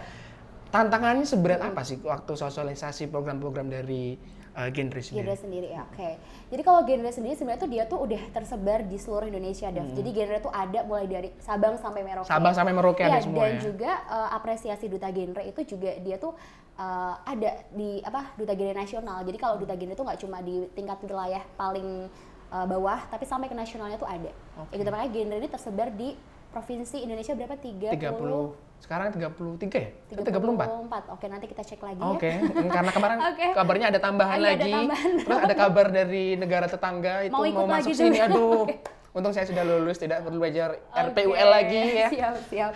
tantangannya 0.74 1.22
seberat 1.22 1.62
apa 1.62 1.86
sih 1.86 2.02
waktu 2.02 2.34
sosialisasi 2.34 3.06
program-program 3.06 3.70
dari 3.70 4.18
eh, 4.54 4.68
genre 4.70 5.00
sendiri? 5.00 5.18
genre 5.20 5.34
sendiri 5.36 5.68
ya 5.68 5.82
oke 5.84 6.10
jadi 6.48 6.62
kalau 6.62 6.80
genre 6.82 7.10
sendiri 7.10 7.34
sebenarnya 7.34 7.60
tuh 7.60 7.70
dia 7.70 7.84
tuh 7.84 7.98
udah 8.00 8.22
tersebar 8.30 8.80
di 8.82 8.96
seluruh 8.96 9.26
Indonesia 9.26 9.68
Dav. 9.68 9.86
jadi 9.90 10.08
genre 10.10 10.38
tuh 10.40 10.52
ada 10.52 10.80
mulai 10.82 11.06
dari 11.06 11.28
Sabang 11.38 11.74
sampai 11.76 12.02
Merauke 12.02 12.24
Hmm. 12.24 12.32
Sabang 12.32 12.52
sampai 12.52 12.72
Merauke 12.72 13.02
ada 13.02 13.12
Iya, 13.12 13.22
semua 13.22 13.44
dan 13.44 13.52
ya? 13.52 13.60
juga 13.60 13.90
eh, 14.04 14.28
apresiasi 14.30 14.86
duta 14.86 15.08
genre 15.08 15.42
itu 15.42 15.60
juga 15.66 15.90
dia 15.96 16.16
tuh 16.16 16.32
eh, 16.74 17.14
ada 17.24 17.50
di 17.70 17.98
apa 18.00 18.32
duta 18.34 18.52
genre 18.52 18.74
nasional 18.74 19.18
jadi 19.22 19.36
kalau 19.36 19.54
duta 19.56 19.74
genre 19.74 19.92
itu 19.92 20.02
nggak 20.02 20.20
cuma 20.20 20.38
di 20.40 20.54
tingkat 20.70 20.98
wilayah 21.00 21.42
paling 21.54 22.06
eh, 22.48 22.66
bawah 22.66 22.98
tapi 23.08 23.24
sampai 23.24 23.46
ke 23.46 23.54
nasionalnya 23.54 23.94
tuh 23.94 24.06
ada 24.06 24.30
Oke. 24.56 24.70
ya 24.70 24.76
gitu 24.76 24.88
makanya 24.88 25.10
genre 25.12 25.36
ini 25.36 25.48
tersebar 25.48 25.88
di 25.90 26.14
provinsi 26.48 26.98
Indonesia 27.00 27.34
berapa 27.34 27.56
30 27.56 27.90
30 27.90 28.63
sekarang 28.78 29.08
33 29.10 29.64
ya? 29.72 29.90
34? 30.12 30.28
34 30.28 31.14
oke 31.16 31.26
nanti 31.26 31.46
kita 31.48 31.62
cek 31.62 31.80
lagi 31.80 32.00
Oke, 32.04 32.28
ya 32.28 32.70
karena 32.76 32.90
kemarin 32.92 33.18
Oke. 33.32 33.46
kabarnya 33.56 33.86
ada 33.88 34.00
tambahan 34.00 34.36
ada 34.36 34.48
lagi. 34.52 34.72
tambahan. 34.72 35.10
Terus 35.24 35.40
ada 35.40 35.54
kabar 35.56 35.86
dari 35.88 36.24
negara 36.36 36.66
tetangga 36.68 37.24
itu 37.24 37.32
Mau 37.32 37.48
mau, 37.48 37.64
masuk 37.64 37.96
sini. 37.96 38.20
juga. 38.20 38.28
Aduh, 38.28 38.68
untung 39.16 39.32
saya 39.32 39.46
sudah 39.46 39.64
lulus, 39.64 39.96
tidak 39.96 40.20
perlu 40.20 40.36
belajar 40.36 40.76
RPUL 40.90 41.32
Oke, 41.32 41.44
lagi 41.48 41.80
ya. 41.96 42.08
Siap, 42.12 42.34
siap. 42.50 42.70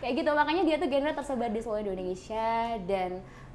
Kayak 0.00 0.12
gitu 0.16 0.30
makanya 0.32 0.62
dia 0.64 0.76
tuh 0.78 0.88
genre 0.88 1.12
tersebar 1.12 1.50
di 1.50 1.60
seluruh 1.60 1.82
Indonesia 1.82 2.48
dan 2.88 3.10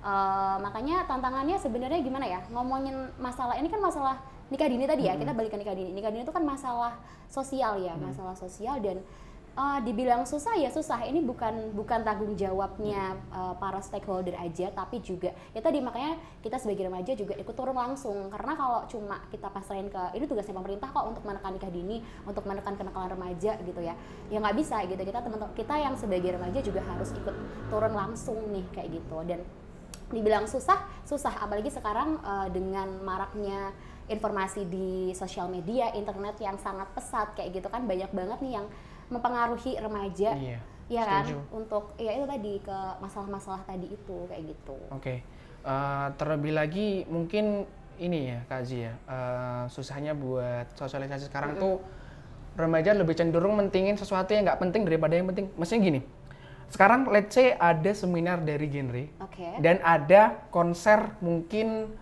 eh, 0.06 0.56
makanya 0.62 1.10
tantangannya 1.10 1.58
sebenarnya 1.58 2.00
gimana 2.06 2.26
ya? 2.28 2.40
Ngomongin 2.54 2.94
masalah 3.18 3.58
ini 3.58 3.66
kan 3.66 3.82
masalah 3.82 4.22
nikah 4.54 4.70
dini 4.70 4.86
tadi 4.86 5.10
ya. 5.10 5.18
Kita 5.18 5.34
balik 5.34 5.50
ke 5.50 5.58
nikah 5.58 5.74
dini. 5.74 5.90
Nikah 5.90 6.12
dini 6.14 6.22
itu 6.22 6.30
kan 6.30 6.46
masalah 6.46 6.94
sosial 7.26 7.82
ya, 7.82 7.98
masalah 7.98 8.38
sosial 8.38 8.78
dan 8.78 9.02
uh, 9.56 9.80
dibilang 9.82 10.28
susah 10.28 10.54
ya 10.60 10.70
susah. 10.70 11.08
Ini 11.08 11.24
bukan 11.24 11.74
bukan 11.74 12.04
tanggung 12.04 12.36
jawabnya 12.36 13.16
uh, 13.32 13.56
para 13.58 13.80
stakeholder 13.80 14.36
aja 14.38 14.70
tapi 14.76 15.00
juga 15.02 15.32
ya 15.56 15.64
tadi 15.64 15.80
makanya 15.80 16.20
kita 16.44 16.60
sebagai 16.60 16.92
remaja 16.92 17.16
juga 17.16 17.34
ikut 17.40 17.56
turun 17.56 17.76
langsung. 17.76 18.30
Karena 18.30 18.54
kalau 18.54 18.80
cuma 18.92 19.18
kita 19.32 19.48
pasrahin 19.50 19.88
ke 19.90 20.02
ini 20.14 20.28
tugasnya 20.28 20.56
pemerintah 20.56 20.92
kok 20.92 21.06
untuk 21.08 21.24
menekan 21.24 21.56
nikah 21.56 21.72
dini 21.72 22.04
untuk 22.28 22.44
menekan 22.46 22.76
kenakalan 22.76 23.10
remaja 23.16 23.58
gitu 23.64 23.82
ya. 23.82 23.96
Ya 24.30 24.38
nggak 24.44 24.56
bisa 24.60 24.84
gitu. 24.86 25.02
Kita 25.02 25.20
teman-teman 25.24 25.56
kita 25.56 25.76
yang 25.80 25.96
sebagai 25.96 26.36
remaja 26.36 26.60
juga 26.60 26.84
harus 26.84 27.10
ikut 27.16 27.36
turun 27.72 27.94
langsung 27.96 28.38
nih 28.52 28.66
kayak 28.76 28.90
gitu. 29.02 29.18
Dan 29.26 29.40
dibilang 30.12 30.46
susah 30.46 30.86
susah. 31.08 31.34
Apalagi 31.42 31.72
sekarang 31.72 32.22
uh, 32.22 32.48
dengan 32.52 33.02
maraknya 33.02 33.74
informasi 34.06 34.70
di 34.70 35.10
sosial 35.18 35.50
media 35.50 35.90
internet 35.98 36.38
yang 36.38 36.62
sangat 36.62 36.86
pesat 36.94 37.34
kayak 37.34 37.58
gitu 37.58 37.68
kan 37.74 37.90
banyak 37.90 38.10
banget 38.14 38.38
nih 38.38 38.54
yang 38.62 38.68
mempengaruhi 39.08 39.78
remaja 39.78 40.34
Iya. 40.34 40.60
ya 40.86 41.02
kan 41.02 41.24
setuju. 41.24 41.38
untuk 41.52 41.84
ya 41.96 42.12
itu 42.12 42.26
tadi 42.26 42.54
ke 42.60 42.78
masalah-masalah 43.00 43.62
tadi 43.64 43.88
itu 43.90 44.18
kayak 44.26 44.44
gitu 44.48 44.78
Oke. 44.90 45.22
Eh, 45.62 46.08
terlebih 46.16 46.54
lagi 46.54 46.88
mungkin 47.06 47.66
ini 47.98 48.30
ya 48.30 48.40
Kak 48.46 48.62
Zi 48.64 48.86
ya. 48.86 48.94
eh, 48.94 49.64
susahnya 49.68 50.14
buat 50.14 50.70
sosialisasi 50.74 51.26
sekarang 51.26 51.58
tuh 51.58 51.82
remaja 52.54 52.94
lebih 52.94 53.14
cenderung 53.14 53.58
mentingin 53.58 53.96
sesuatu 53.96 54.32
yang 54.32 54.46
nggak 54.46 54.60
penting 54.60 54.82
daripada 54.84 55.14
yang 55.14 55.26
penting. 55.26 55.50
Maksudnya 55.54 55.82
gini. 55.84 56.02
Sekarang 56.66 57.06
let's 57.08 57.32
say 57.32 57.54
ada 57.54 57.92
seminar 57.92 58.42
dari 58.42 58.66
genre 58.66 59.06
oke 59.20 59.62
dan 59.62 59.78
ada 59.82 60.50
konser 60.50 61.14
mungkin 61.20 61.94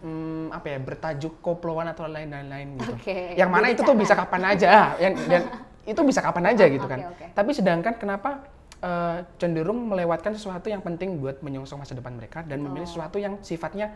hmm, 0.00 0.52
apa 0.52 0.66
ya 0.66 0.78
bertajuk 0.78 1.40
koploan 1.40 1.88
atau 1.88 2.04
lain-lain 2.04 2.76
gitu. 2.76 2.92
Oke, 2.96 3.32
Yang 3.32 3.48
mana 3.48 3.66
jadi 3.66 3.74
itu 3.74 3.82
tuh 3.82 3.92
cara. 3.92 4.00
bisa 4.00 4.14
kapan 4.14 4.42
aja, 4.46 4.68
yang, 4.96 5.14
dan 5.24 5.42
itu 5.82 6.00
bisa 6.02 6.20
kapan 6.20 6.52
aja 6.52 6.64
gitu 6.66 6.84
Oke, 6.84 6.92
kan. 6.92 7.00
oke. 7.08 7.24
Tapi 7.32 7.50
sedangkan 7.50 7.94
kenapa 7.96 8.30
eh, 8.78 9.18
cenderung 9.36 9.92
melewatkan 9.92 10.32
sesuatu 10.32 10.66
yang 10.66 10.80
penting 10.80 11.20
buat 11.20 11.40
menyongsong 11.40 11.76
masa 11.78 11.92
depan 11.92 12.16
mereka 12.16 12.40
dan 12.40 12.60
memilih 12.60 12.84
Oh. 12.84 12.90
sesuatu 12.90 13.16
yang 13.16 13.36
sifatnya 13.40 13.92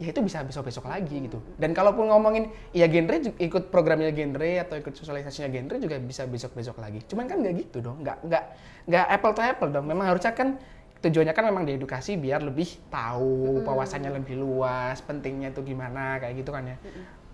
ya 0.00 0.08
itu 0.08 0.24
bisa 0.24 0.40
besok-besok 0.40 0.88
lagi 0.88 1.20
Hmm. 1.20 1.24
gitu. 1.28 1.38
Dan 1.60 1.76
kalaupun 1.76 2.08
ngomongin 2.08 2.48
ya 2.72 2.88
genre 2.88 3.12
ikut 3.36 3.68
programnya 3.68 4.08
genre 4.08 4.50
atau 4.58 4.74
ikut 4.74 4.96
sosialisasinya 4.96 5.52
genre 5.52 5.76
juga 5.76 6.00
bisa 6.00 6.24
besok-besok 6.24 6.80
lagi. 6.80 7.04
Cuman 7.04 7.28
kan 7.28 7.44
nggak 7.44 7.54
gitu 7.60 7.84
dong, 7.84 8.00
nggak 8.00 8.24
nggak 8.24 8.44
nggak 8.88 9.04
apple 9.10 9.32
to 9.32 9.42
apple 9.44 9.68
dong. 9.68 9.84
Memang 9.84 10.08
harusnya 10.08 10.32
kan 10.32 10.56
tujuannya 11.02 11.34
kan 11.34 11.44
memang 11.50 11.66
diedukasi 11.66 12.14
biar 12.14 12.46
lebih 12.46 12.78
tahu 12.86 13.66
wawasannya 13.66 14.22
lebih 14.22 14.38
luas, 14.38 15.02
pentingnya 15.02 15.50
itu 15.50 15.66
gimana 15.66 16.22
kayak 16.22 16.34
gitu 16.38 16.54
kan 16.54 16.64
ya. 16.64 16.76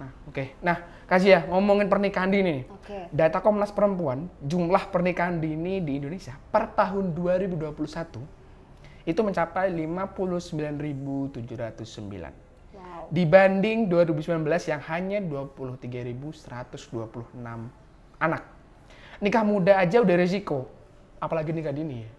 Nah, 0.00 0.10
oke. 0.30 0.56
Nah, 0.64 0.76
kasih 1.04 1.30
ya 1.36 1.40
ngomongin 1.52 1.92
pernikahan 1.92 2.32
dini 2.32 2.62
nih. 2.62 2.64
oke 2.70 2.98
Data 3.12 3.44
Komnas 3.44 3.74
Perempuan, 3.74 4.30
jumlah 4.40 4.88
pernikahan 4.88 5.36
dini 5.36 5.84
di 5.84 6.00
Indonesia 6.00 6.32
per 6.48 6.72
tahun 6.72 7.12
2021 7.12 8.38
itu 9.08 9.24
mencapai 9.24 9.72
59.709 9.72 11.40
wow 12.76 13.08
dibanding 13.08 13.88
2019 13.88 14.44
yang 14.68 14.84
hanya 14.84 15.24
23.126 15.24 17.32
anak. 18.20 18.44
Nikah 19.18 19.42
muda 19.42 19.74
aja 19.80 20.04
udah 20.04 20.14
resiko, 20.14 20.68
apalagi 21.18 21.50
nikah 21.56 21.74
dini 21.74 22.04
ya. 22.04 22.10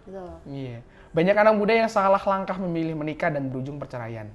Iya. 0.49 0.81
Banyak 1.09 1.33
anak 1.41 1.55
muda 1.57 1.73
yang 1.73 1.89
salah 1.89 2.21
langkah 2.21 2.53
memilih 2.61 2.93
menikah 2.93 3.33
dan 3.33 3.49
berujung 3.49 3.81
perceraian. 3.81 4.29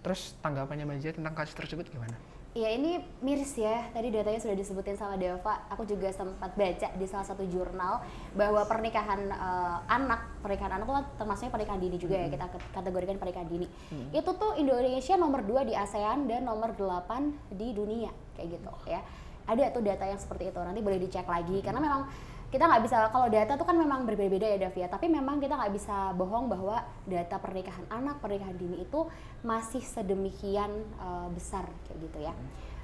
Terus 0.00 0.32
tanggapannya 0.40 0.88
Mbak 0.88 0.98
Zia 1.04 1.12
tentang 1.12 1.34
kasus 1.36 1.52
tersebut 1.52 1.84
gimana? 1.92 2.16
Ya 2.56 2.72
ini 2.72 3.04
miris 3.20 3.52
ya, 3.52 3.84
tadi 3.92 4.08
datanya 4.08 4.40
sudah 4.40 4.56
disebutin 4.56 4.96
sama 4.96 5.20
Deva. 5.20 5.68
Aku 5.68 5.84
juga 5.84 6.08
sempat 6.08 6.56
baca 6.56 6.88
di 6.96 7.04
salah 7.04 7.28
satu 7.28 7.44
jurnal 7.44 8.00
bahwa 8.32 8.64
pernikahan 8.64 9.28
eh, 9.28 9.76
anak, 9.92 10.40
pernikahan 10.40 10.80
anak 10.80 10.88
itu 10.88 11.20
termasuknya 11.20 11.52
pernikahan 11.52 11.80
dini 11.84 11.96
juga 12.00 12.16
ya, 12.16 12.32
kita 12.32 12.48
ket- 12.48 12.70
kategorikan 12.72 13.20
pernikahan 13.20 13.44
dini. 13.44 13.68
Itu 14.08 14.40
tuh 14.40 14.56
Indonesia 14.56 15.20
nomor 15.20 15.44
2 15.44 15.68
di 15.68 15.76
ASEAN 15.76 16.24
dan 16.32 16.48
nomor 16.48 16.72
8 16.72 17.52
di 17.52 17.76
dunia, 17.76 18.08
kayak 18.40 18.56
gitu 18.56 18.72
ya. 18.88 19.04
Ada 19.44 19.76
tuh 19.76 19.84
data 19.84 20.08
yang 20.08 20.16
seperti 20.16 20.48
itu, 20.48 20.60
nanti 20.64 20.80
boleh 20.80 20.96
dicek 20.96 21.28
lagi. 21.28 21.60
Karena 21.60 21.84
memang 21.84 22.08
kita 22.46 22.62
nggak 22.62 22.82
bisa, 22.82 23.10
kalau 23.10 23.26
data 23.26 23.52
tuh 23.54 23.62
kan 23.62 23.74
memang 23.74 24.02
berbeda-beda 24.02 24.46
ya 24.46 24.58
Davia, 24.60 24.86
tapi 24.86 25.06
memang 25.06 25.36
kita 25.36 25.54
nggak 25.54 25.72
bisa 25.72 26.14
bohong 26.14 26.46
bahwa 26.46 26.78
data 27.02 27.36
pernikahan 27.36 27.82
anak, 27.88 28.18
pernikahan 28.18 28.54
dini 28.54 28.80
itu 28.80 29.04
masih 29.42 29.82
sedemikian 29.82 30.70
eh, 30.96 31.28
besar 31.30 31.66
kayak 31.84 31.98
gitu 32.00 32.18
ya. 32.22 32.32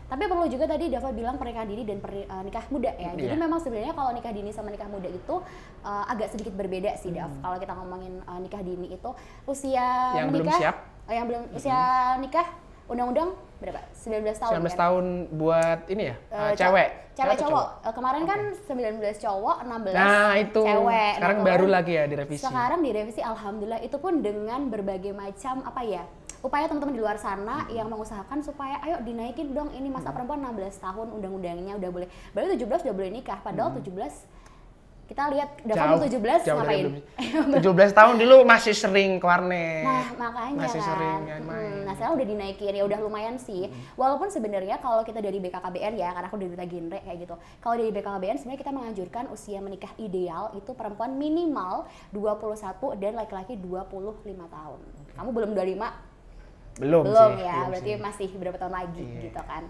Tapi 0.03 0.29
perlu 0.29 0.45
juga 0.45 0.69
tadi 0.69 0.93
Dava 0.93 1.09
bilang 1.09 1.41
pernikahan 1.41 1.65
dini 1.65 1.83
dan 1.83 1.97
perni- 1.97 2.27
eh, 2.27 2.43
nikah 2.43 2.69
muda 2.69 2.93
ya. 2.93 3.15
Jadi 3.15 3.33
Iya. 3.33 3.41
memang 3.41 3.59
sebenarnya 3.59 3.95
kalau 3.95 4.13
nikah 4.13 4.29
dini 4.29 4.51
sama 4.51 4.69
nikah 4.69 4.85
muda 4.87 5.09
itu 5.09 5.35
eh, 5.81 6.05
agak 6.07 6.29
sedikit 6.29 6.53
berbeda 6.53 6.93
sih, 6.95 7.11
Dav. 7.11 7.31
Kalau 7.39 7.57
kita 7.57 7.73
ngomongin 7.73 8.21
eh, 8.21 8.39
nikah 8.39 8.61
dini 8.61 8.93
itu 8.93 9.11
usia 9.47 10.13
Yang 10.13 10.29
belum 10.33 10.45
menikah, 10.45 10.61
siap. 10.61 10.77
eh, 11.07 11.15
yang 11.17 11.27
belum 11.27 11.43
usia 11.55 11.81
nikah 12.19 12.47
undang-undang 12.93 13.31
berapa? 13.59 13.81
19 13.95 14.37
tahun 14.37 14.53
19 14.59 14.67
kan? 14.67 14.79
tahun 14.79 15.05
buat 15.33 15.79
ini 15.89 16.03
ya, 16.05 16.17
uh, 16.29 16.53
ca- 16.53 16.59
cewek. 16.59 16.89
Cewek 17.13 17.35
atau 17.37 17.45
cowok. 17.45 17.67
Eh, 17.85 17.93
kemarin 17.93 18.23
kan 18.25 18.41
19 18.57 19.17
cowok, 19.19 19.57
16 19.63 19.93
Nah, 19.93 20.33
itu. 20.35 20.63
cewek. 20.63 21.13
Sekarang 21.17 21.39
Nah, 21.39 21.47
baru 21.47 21.67
lagi 21.69 21.93
ya 21.93 22.05
direvisi. 22.07 22.43
Sekarang 22.43 22.81
direvisi 22.81 23.21
alhamdulillah 23.21 23.81
itu 23.81 23.97
pun 23.97 24.19
dengan 24.19 24.61
berbagai 24.67 25.13
macam 25.13 25.61
apa 25.63 25.81
ya? 25.83 26.03
Upaya 26.41 26.67
teman-teman 26.67 26.91
di 26.91 27.01
luar 27.01 27.15
sana 27.17 27.71
yang 27.71 27.87
mengusahakan 27.87 28.43
supaya 28.43 28.83
ayo 28.83 28.99
dinaikin 28.99 29.55
dong 29.55 29.71
ini 29.71 29.87
masa 29.87 30.11
perempuan 30.11 30.43
16 30.43 30.75
tahun 30.75 31.15
undang-undangnya 31.15 31.79
udah 31.79 31.91
boleh. 31.93 32.09
Baru 32.33 32.51
17 32.51 32.83
udah 32.83 32.95
boleh 32.97 33.11
nikah 33.13 33.39
padahal 33.39 33.71
17 33.71 34.27
kita 35.13 35.29
lihat 35.29 35.49
udah 35.61 35.77
kamu 35.77 35.97
17 36.09 36.49
jauh 36.49 36.57
ngapain? 36.57 36.85
belum. 36.89 37.61
17 37.61 37.93
tahun 37.93 38.15
dulu 38.17 38.37
masih 38.49 38.73
sering 38.73 39.21
ke 39.21 39.27
warnet. 39.29 39.85
Nah, 39.85 40.05
makanya 40.17 40.57
masih 40.65 40.81
kan. 40.81 40.89
sering 40.89 41.21
main. 41.21 41.43
Hmm, 41.45 41.81
nah, 41.85 41.93
sekarang 41.93 42.15
udah 42.17 42.27
dinaikin 42.33 42.73
ya 42.73 42.85
udah 42.89 42.99
lumayan 43.05 43.37
sih. 43.37 43.69
Walaupun 44.01 44.33
sebenarnya 44.33 44.81
kalau 44.81 45.05
kita 45.05 45.21
dari 45.21 45.37
BKKBN 45.37 46.01
ya, 46.01 46.17
karena 46.17 46.27
aku 46.33 46.41
dari 46.41 46.51
duta 46.57 46.65
genre 46.65 46.99
kayak 47.05 47.19
gitu. 47.29 47.35
Kalau 47.61 47.75
dari 47.77 47.91
BKKBN 47.93 48.37
sebenarnya 48.41 48.61
kita 48.65 48.73
menganjurkan 48.73 49.25
usia 49.29 49.61
menikah 49.61 49.93
ideal 50.01 50.49
itu 50.57 50.73
perempuan 50.73 51.13
minimal 51.13 51.85
21 52.17 52.97
dan 52.97 53.13
laki-laki 53.13 53.61
25 53.61 54.25
tahun. 54.49 54.81
Kamu 55.13 55.29
belum 55.29 55.51
25? 55.53 56.09
belum, 56.73 57.05
belum 57.05 57.33
sih, 57.37 57.45
ya, 57.45 57.53
belum 57.53 57.69
berarti 57.69 57.93
sih. 57.93 58.01
masih 58.01 58.29
berapa 58.41 58.57
tahun 58.57 58.73
lagi 58.73 59.03
Iya. 59.05 59.21
gitu 59.29 59.41
kan. 59.45 59.63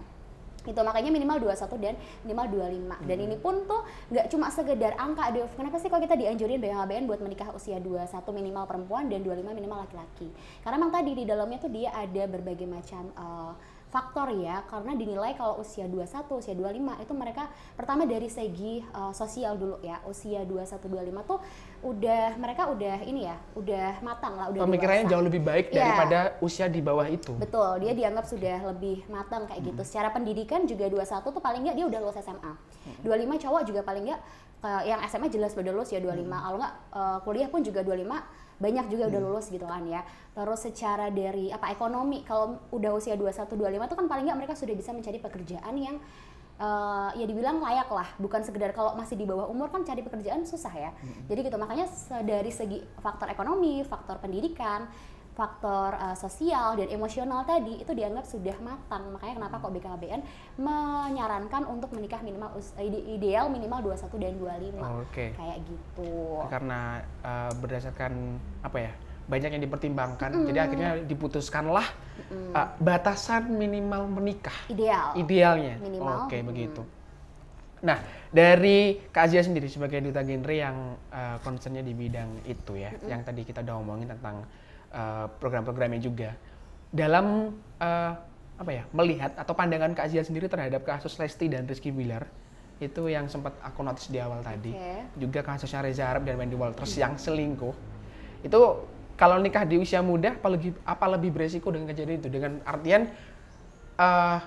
Itu 0.63 0.79
makanya 0.79 1.11
minimal 1.11 1.37
21 1.43 1.75
dan 1.79 1.93
minimal 2.23 2.45
25. 2.49 2.95
Dan 3.03 3.17
Hmm. 3.19 3.25
ini 3.27 3.35
pun 3.35 3.67
tuh 3.67 3.81
nggak 4.09 4.31
cuma 4.31 4.47
sekedar 4.47 4.95
angka, 4.95 5.29
Dev. 5.35 5.51
Kenapa 5.53 5.77
sih 5.79 5.91
kalau 5.91 5.99
kita 5.99 6.15
dianjurin 6.15 6.59
BKKBN 6.59 7.03
buat 7.05 7.19
menikah 7.19 7.51
usia 7.51 7.77
21 7.83 8.31
minimal 8.31 8.63
perempuan 8.63 9.11
dan 9.11 9.23
25 9.23 9.51
minimal 9.51 9.83
laki-laki? 9.83 10.31
Karena 10.63 10.75
memang 10.79 10.93
tadi 10.95 11.11
di 11.13 11.23
dalamnya 11.27 11.59
tuh 11.59 11.71
dia 11.71 11.91
ada 11.91 12.23
berbagai 12.25 12.67
macam 12.67 13.11
eh, 13.11 13.51
faktor 13.93 14.33
ya 14.33 14.65
karena 14.65 14.97
dinilai 14.97 15.37
kalau 15.37 15.61
usia 15.61 15.85
21, 15.85 16.25
usia 16.33 16.57
25 16.57 16.73
itu 16.99 17.13
mereka 17.13 17.45
pertama 17.77 18.03
dari 18.03 18.25
segi 18.25 18.81
eh, 18.81 19.13
sosial 19.13 19.53
dulu 19.53 19.77
ya. 19.79 20.01
Usia 20.03 20.41
21 20.41 20.81
25 20.81 21.29
tuh 21.29 21.37
udah 21.85 22.33
mereka 22.35 22.65
udah 22.67 23.05
ini 23.05 23.29
ya, 23.29 23.37
udah 23.53 24.01
matang 24.01 24.33
lah, 24.33 24.49
udah 24.49 24.65
Pemikirannya 24.65 25.05
dewasa. 25.05 25.13
jauh 25.13 25.23
lebih 25.23 25.41
baik 25.41 25.65
Iya. 25.69 25.77
daripada 25.77 26.19
usia 26.41 26.65
di 26.65 26.81
bawah 26.81 27.05
itu. 27.05 27.37
Betul, 27.37 27.85
dia 27.85 27.93
dianggap 27.93 28.25
sudah 28.25 28.57
lebih 28.73 29.05
matang 29.07 29.45
kayak 29.45 29.61
gitu. 29.61 29.81
Secara 29.85 30.09
pendidikan 30.09 30.65
juga 30.65 30.89
21 30.89 31.29
tuh 31.29 31.39
paling 31.39 31.61
nggak 31.61 31.75
dia 31.77 31.85
udah 31.85 31.99
lulus 32.01 32.17
SMA. 32.17 32.51
25 33.05 33.13
cowok 33.37 33.61
juga 33.61 33.85
paling 33.85 34.09
nggak 34.09 34.21
eh, 34.63 34.81
yang 34.89 34.99
SMA 35.05 35.29
jelas 35.29 35.53
udah 35.53 35.69
lulus 35.69 35.93
ya 35.93 36.01
25. 36.01 36.17
Kalau 36.25 36.57
nggak 36.57 36.73
eh, 36.97 37.17
kuliah 37.21 37.49
pun 37.51 37.61
juga 37.61 37.85
25 37.85 38.41
banyak 38.61 38.85
juga 38.89 39.09
udah 39.09 39.21
lulus 39.21 39.49
gitu 39.49 39.65
kan 39.65 39.85
ya. 39.85 40.01
Terus 40.33 40.59
secara 40.65 41.09
dari 41.13 41.53
apa 41.53 41.69
ekonomi 41.69 42.25
kalau 42.25 42.57
udah 42.73 42.91
usia 42.97 43.13
21 43.17 43.53
25 43.53 43.89
tuh 43.89 43.97
kan 43.97 44.05
paling 44.09 44.25
nggak 44.29 44.39
mereka 44.43 44.53
sudah 44.57 44.75
bisa 44.75 44.91
mencari 44.91 45.17
pekerjaan 45.21 45.73
yang 45.77 45.97
eh, 46.57 47.09
ya 47.17 47.25
dibilang 47.25 47.61
layak 47.61 47.89
lah, 47.89 48.09
bukan 48.21 48.41
sekedar 48.45 48.73
kalau 48.73 48.93
masih 48.93 49.17
di 49.17 49.25
bawah 49.25 49.49
umur 49.49 49.73
kan 49.73 49.81
cari 49.85 50.01
pekerjaan 50.05 50.45
susah 50.45 50.73
ya. 50.73 50.91
Jadi 51.29 51.49
gitu 51.49 51.57
makanya 51.57 51.89
dari 52.21 52.51
segi 52.53 52.81
faktor 53.01 53.29
ekonomi, 53.29 53.81
faktor 53.85 54.21
pendidikan, 54.21 54.89
faktor 55.33 55.97
uh, 55.97 56.13
sosial 56.13 56.77
dan 56.77 56.87
emosional 56.93 57.41
tadi 57.45 57.81
itu 57.81 57.91
dianggap 57.91 58.25
sudah 58.25 58.57
matang. 58.61 59.13
Makanya 59.17 59.41
kenapa 59.41 59.55
kok 59.61 59.73
BKKBN 59.73 60.21
menyarankan 60.61 61.63
untuk 61.65 61.89
menikah 61.93 62.21
minimal 62.21 62.53
ide- 62.77 63.05
ideal 63.17 63.49
minimal 63.49 63.93
21 63.93 64.21
dan 64.21 64.33
25. 64.37 65.01
Oke. 65.05 65.25
Kayak 65.33 65.57
gitu. 65.65 66.13
Karena 66.47 67.01
uh, 67.25 67.51
berdasarkan 67.57 68.13
apa 68.61 68.79
ya? 68.79 68.93
banyak 69.23 69.55
yang 69.55 69.63
dipertimbangkan. 69.63 70.35
Jadi 70.51 70.59
akhirnya 70.59 70.91
diputuskanlah 70.99 71.87
uh, 72.51 72.67
batasan 72.79 73.55
minimal 73.55 74.11
menikah. 74.11 74.55
Ideal. 74.67 75.15
Idealnya. 75.15 75.79
Minimal, 75.79 76.27
Oke, 76.27 76.43
mm. 76.43 76.45
begitu. 76.47 76.81
Nah, 77.83 77.99
dari 78.31 78.99
Kak 79.11 79.27
Azia 79.27 79.43
sendiri 79.43 79.67
sebagai 79.67 79.99
duta 79.99 80.23
genre 80.23 80.55
yang 80.55 80.95
uh, 81.11 81.37
concernnya 81.43 81.83
di 81.83 81.91
bidang 81.91 82.47
itu 82.47 82.79
ya, 82.79 82.95
yang 83.11 83.27
tadi 83.27 83.43
kita 83.43 83.59
udah 83.59 83.75
ngomongin 83.79 84.07
tentang 84.07 84.47
uh, 84.93 85.27
program-programnya 85.41 85.99
juga. 85.99 86.37
Dalam 86.93 87.51
uh, 87.81 88.11
apa 88.53 88.71
ya, 88.71 88.85
melihat 88.93 89.33
atau 89.33 89.51
pandangan 89.51 89.91
Kak 89.91 90.07
Azia 90.07 90.21
sendiri 90.21 90.45
terhadap 90.45 90.85
kasus 90.85 91.17
Lesti 91.17 91.49
dan 91.49 91.65
Rizky 91.65 91.89
Bilar, 91.89 92.29
Itu 92.77 93.07
yang 93.07 93.29
sempat 93.29 93.53
aku 93.63 93.79
notice 93.79 94.09
di 94.09 94.19
awal 94.19 94.43
tadi. 94.43 94.73
Oke. 94.75 94.95
Juga 95.15 95.39
kasusnya 95.41 95.79
Reza 95.81 96.03
Arab 96.03 96.25
dan 96.27 96.35
Wendy 96.35 96.57
Walters 96.57 96.91
yang 96.97 97.15
selingkuh. 97.15 97.71
Itu 98.43 98.59
kalau 99.15 99.39
nikah 99.39 99.63
di 99.63 99.77
usia 99.79 100.01
muda 100.03 100.35
apa 100.35 100.49
lebih 100.51 100.73
apa 100.83 101.05
lebih 101.15 101.31
beresiko 101.31 101.69
dengan 101.71 101.87
kejadian 101.93 102.17
itu? 102.19 102.29
Dengan 102.33 102.59
artian 102.65 103.07
eh 103.93 104.39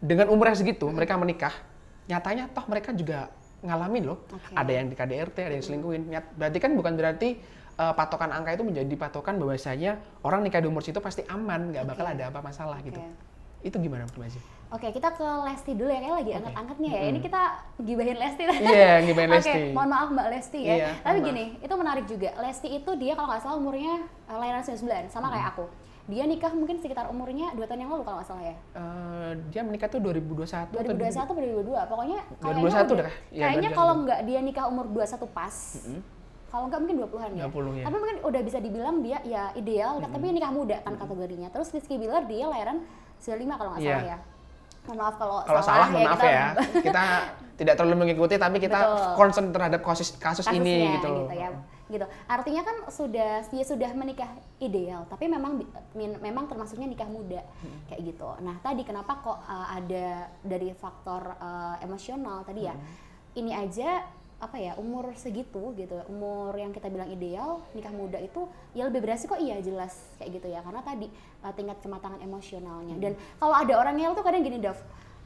dengan 0.00 0.28
umur 0.32 0.50
yang 0.50 0.58
segitu 0.58 0.88
mereka 0.90 1.14
menikah, 1.16 1.54
nyatanya 2.10 2.48
toh 2.52 2.64
mereka 2.68 2.90
juga 2.92 3.30
ngalamin 3.62 4.02
loh. 4.12 4.18
Oke. 4.28 4.52
Ada 4.56 4.72
yang 4.72 4.86
di 4.90 4.96
KDRT, 4.96 5.36
ada 5.46 5.54
yang 5.56 5.64
selingkuhin. 5.64 6.02
Nyat- 6.10 6.32
Berarti 6.36 6.58
kan 6.60 6.70
bukan 6.76 6.92
berarti 6.96 7.28
eh, 7.80 7.92
patokan 7.96 8.30
angka 8.30 8.52
itu 8.52 8.62
menjadi 8.62 8.94
patokan 8.94 9.40
bahwasanya 9.40 9.96
orang 10.20 10.44
nikah 10.44 10.60
di 10.60 10.68
umur 10.68 10.84
situ 10.84 11.00
pasti 11.00 11.24
aman, 11.26 11.72
nggak 11.72 11.88
bakal 11.88 12.04
Oke. 12.04 12.12
ada 12.14 12.24
apa 12.28 12.40
masalah 12.40 12.76
gitu. 12.84 13.00
Oke. 13.00 13.28
Itu 13.60 13.76
gimana 13.76 14.04
Messi? 14.16 14.40
Oke, 14.70 14.86
kita 14.94 15.10
ke 15.12 15.26
Lesti 15.44 15.74
dulu 15.74 15.90
ya, 15.90 15.98
kayak 15.98 16.16
lagi 16.22 16.32
angkat-angkatnya 16.32 16.90
ya. 16.94 17.02
Ini 17.10 17.18
kita 17.18 17.42
gibahin 17.82 18.16
Lesti. 18.16 18.42
Iya, 18.46 19.02
gibahin 19.02 19.30
Lesti. 19.34 19.50
Oke, 19.50 19.74
mohon 19.74 19.90
maaf 19.90 20.08
Mbak 20.14 20.26
Lesti 20.30 20.60
ya. 20.62 20.74
Iya, 20.78 20.88
Tapi 21.02 21.18
mohon 21.18 21.26
gini, 21.26 21.44
itu 21.58 21.74
menarik 21.74 22.04
juga. 22.06 22.30
Lesti 22.38 22.68
itu 22.70 22.90
dia 22.94 23.12
kalau 23.18 23.28
nggak 23.28 23.42
salah 23.42 23.56
umurnya 23.58 23.94
eh, 24.30 24.36
lahiran 24.38 24.62
99, 24.62 25.10
sama 25.10 25.28
kayak 25.28 25.46
aku. 25.52 25.66
Dia 26.06 26.24
nikah 26.24 26.54
mungkin 26.54 26.78
sekitar 26.78 27.10
umurnya 27.10 27.50
2 27.52 27.60
tahun 27.60 27.80
yang 27.82 27.90
lalu 27.92 28.02
kalau 28.02 28.16
nggak 28.22 28.28
salah 28.30 28.44
ya. 28.46 28.56
Eh, 28.72 29.30
dia 29.50 29.60
menikah 29.60 29.90
tuh 29.90 29.98
2021 29.98 30.70
atau 30.70 30.80
2021 30.86 31.18
atau 31.18 31.34
2022, 31.34 31.90
pokoknya 31.90 32.18
kayaknya 32.38 32.62
2021 32.62 32.94
udah- 32.94 32.96
dah. 33.02 33.14
Iya, 33.28 33.42
kayaknya 33.44 33.70
2021. 33.70 33.76
kalau 33.76 33.94
nggak 34.00 34.20
dia 34.24 34.40
nikah 34.40 34.64
umur 34.70 34.86
21 34.86 35.26
pas, 35.28 35.54
kalau 36.50 36.66
nggak 36.66 36.80
mungkin 36.80 36.96
20-an 37.00 37.30
ya. 37.32 37.44
20 37.46 37.78
ya. 37.78 37.84
Tapi 37.86 37.96
mungkin 37.96 38.18
udah 38.20 38.40
bisa 38.42 38.58
dibilang 38.58 38.96
dia 39.00 39.18
ya 39.22 39.54
ideal, 39.54 40.02
tapi 40.02 40.24
nikah 40.28 40.50
muda 40.50 40.76
kan 40.80 40.94
kategorinya. 40.94 41.48
Terus 41.48 41.70
Rizky 41.70 41.94
Billar 41.94 42.26
dia 42.26 42.44
lahiran 42.44 42.82
95 43.16 43.54
kalau 43.54 43.70
nggak 43.72 43.80
Iya. 43.80 43.90
salah 43.92 44.06
ya. 44.06 44.18
Mohon 44.80 44.98
maaf 44.98 45.14
kalau, 45.16 45.36
Kalau 45.44 45.62
salah, 45.62 45.86
mohon 45.88 46.02
maaf 46.04 46.18
kita- 46.18 46.32
ya. 46.32 46.46
Kita 46.86 47.02
tidak 47.54 47.74
terlalu 47.76 47.96
mengikuti 48.00 48.34
tapi 48.34 48.56
kita 48.56 48.78
Betul. 48.80 49.12
concern 49.14 49.46
terhadap 49.50 49.80
kasus 49.80 50.16
kasus 50.16 50.42
kasusnya 50.42 50.56
ini 50.56 50.96
gitu. 50.96 51.08
loh. 51.08 51.28
ya 51.28 51.52
gitu 51.86 52.06
artinya 52.24 52.62
kan 52.62 52.76
sudah 52.88 53.44
dia 53.44 53.64
sudah 53.66 53.90
menikah 53.92 54.30
ideal 54.56 55.04
tapi 55.04 55.26
memang 55.26 55.60
min- 55.92 56.16
memang 56.16 56.46
termasuknya 56.46 56.86
nikah 56.86 57.04
muda 57.04 57.42
Hmm. 57.60 57.84
kayak 57.84 58.00
gitu 58.06 58.24
nah 58.40 58.56
tadi 58.60 58.80
kenapa 58.80 59.12
kok 59.18 59.42
uh, 59.42 59.68
ada 59.68 60.06
dari 60.40 60.72
faktor 60.72 61.34
uh, 61.36 61.76
emosional 61.80 62.40
tadi 62.40 62.64
ya 62.64 62.72
Hmm. 62.72 62.86
ini 63.36 63.52
aja 63.52 64.06
apa 64.40 64.56
ya 64.56 64.72
umur 64.80 65.12
segitu 65.14 65.76
gitu 65.76 66.00
umur 66.08 66.56
yang 66.56 66.72
kita 66.72 66.88
bilang 66.88 67.06
ideal 67.06 67.60
nikah 67.76 67.92
muda 67.92 68.16
itu 68.16 68.48
ya 68.72 68.88
lebih 68.88 69.04
beresiko 69.04 69.36
iya 69.36 69.60
jelas 69.60 69.92
kayak 70.16 70.40
gitu 70.40 70.48
ya. 70.48 70.64
Karena 70.64 70.80
tadi 70.80 71.12
uh, 71.44 71.52
tingkat 71.52 71.78
kematangan 71.78 72.24
emosionalnya. 72.24 72.96
Dan 72.96 73.12
Hmm. 73.14 73.36
kalau 73.36 73.54
ada 73.54 73.74
orang 73.76 73.96
yang 74.00 74.12
tuh 74.16 74.24
kadang 74.24 74.40
gini 74.40 74.56
Dav 74.56 74.80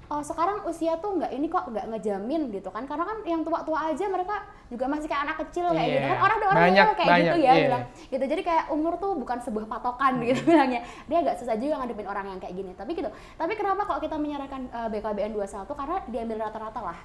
oh 0.04 0.20
sekarang 0.20 0.68
usia 0.68 1.00
tuh 1.00 1.16
nggak 1.16 1.32
ini 1.32 1.48
kok 1.48 1.64
nggak 1.64 1.86
ngejamin 1.94 2.52
gitu 2.52 2.68
kan. 2.68 2.84
Karena 2.84 3.08
kan 3.08 3.22
yang 3.24 3.40
tua-tua 3.40 3.88
aja 3.88 4.04
mereka 4.04 4.44
juga 4.68 4.84
masih 4.84 5.08
kayak 5.08 5.22
anak 5.30 5.36
kecil 5.46 5.64
kayak 5.72 5.80
Iya. 5.80 5.94
gitu 5.96 6.06
kan. 6.10 6.18
Orang 6.20 6.36
ada 6.36 6.46
orang 6.50 6.60
Banyak, 6.68 6.86
kayak 6.92 7.08
banyak, 7.08 7.24
gitu 7.24 7.38
ya 7.38 7.52
iya. 7.54 7.64
bilang. 7.64 7.84
Gitu. 8.12 8.24
Jadi 8.28 8.42
kayak 8.44 8.64
umur 8.68 8.92
tuh 9.00 9.12
bukan 9.16 9.38
sebuah 9.40 9.64
patokan 9.64 10.12
gitu 10.28 10.40
bilangnya. 10.44 10.84
Dia 11.08 11.18
agak 11.24 11.40
susah 11.40 11.56
juga 11.56 11.80
ngadepin 11.80 12.04
orang 12.04 12.26
yang 12.34 12.40
kayak 12.42 12.52
gini. 12.52 12.70
Tapi 12.76 12.90
gitu. 12.92 13.08
Tapi 13.14 13.52
kenapa 13.56 13.86
kalau 13.86 14.00
kita 14.02 14.16
menyarankan 14.18 14.62
uh, 14.74 14.88
BKBN 14.90 15.32
21 15.32 15.70
karena 15.72 15.96
diambil 16.10 16.36
rata-rata 16.50 16.82
lah 16.82 16.98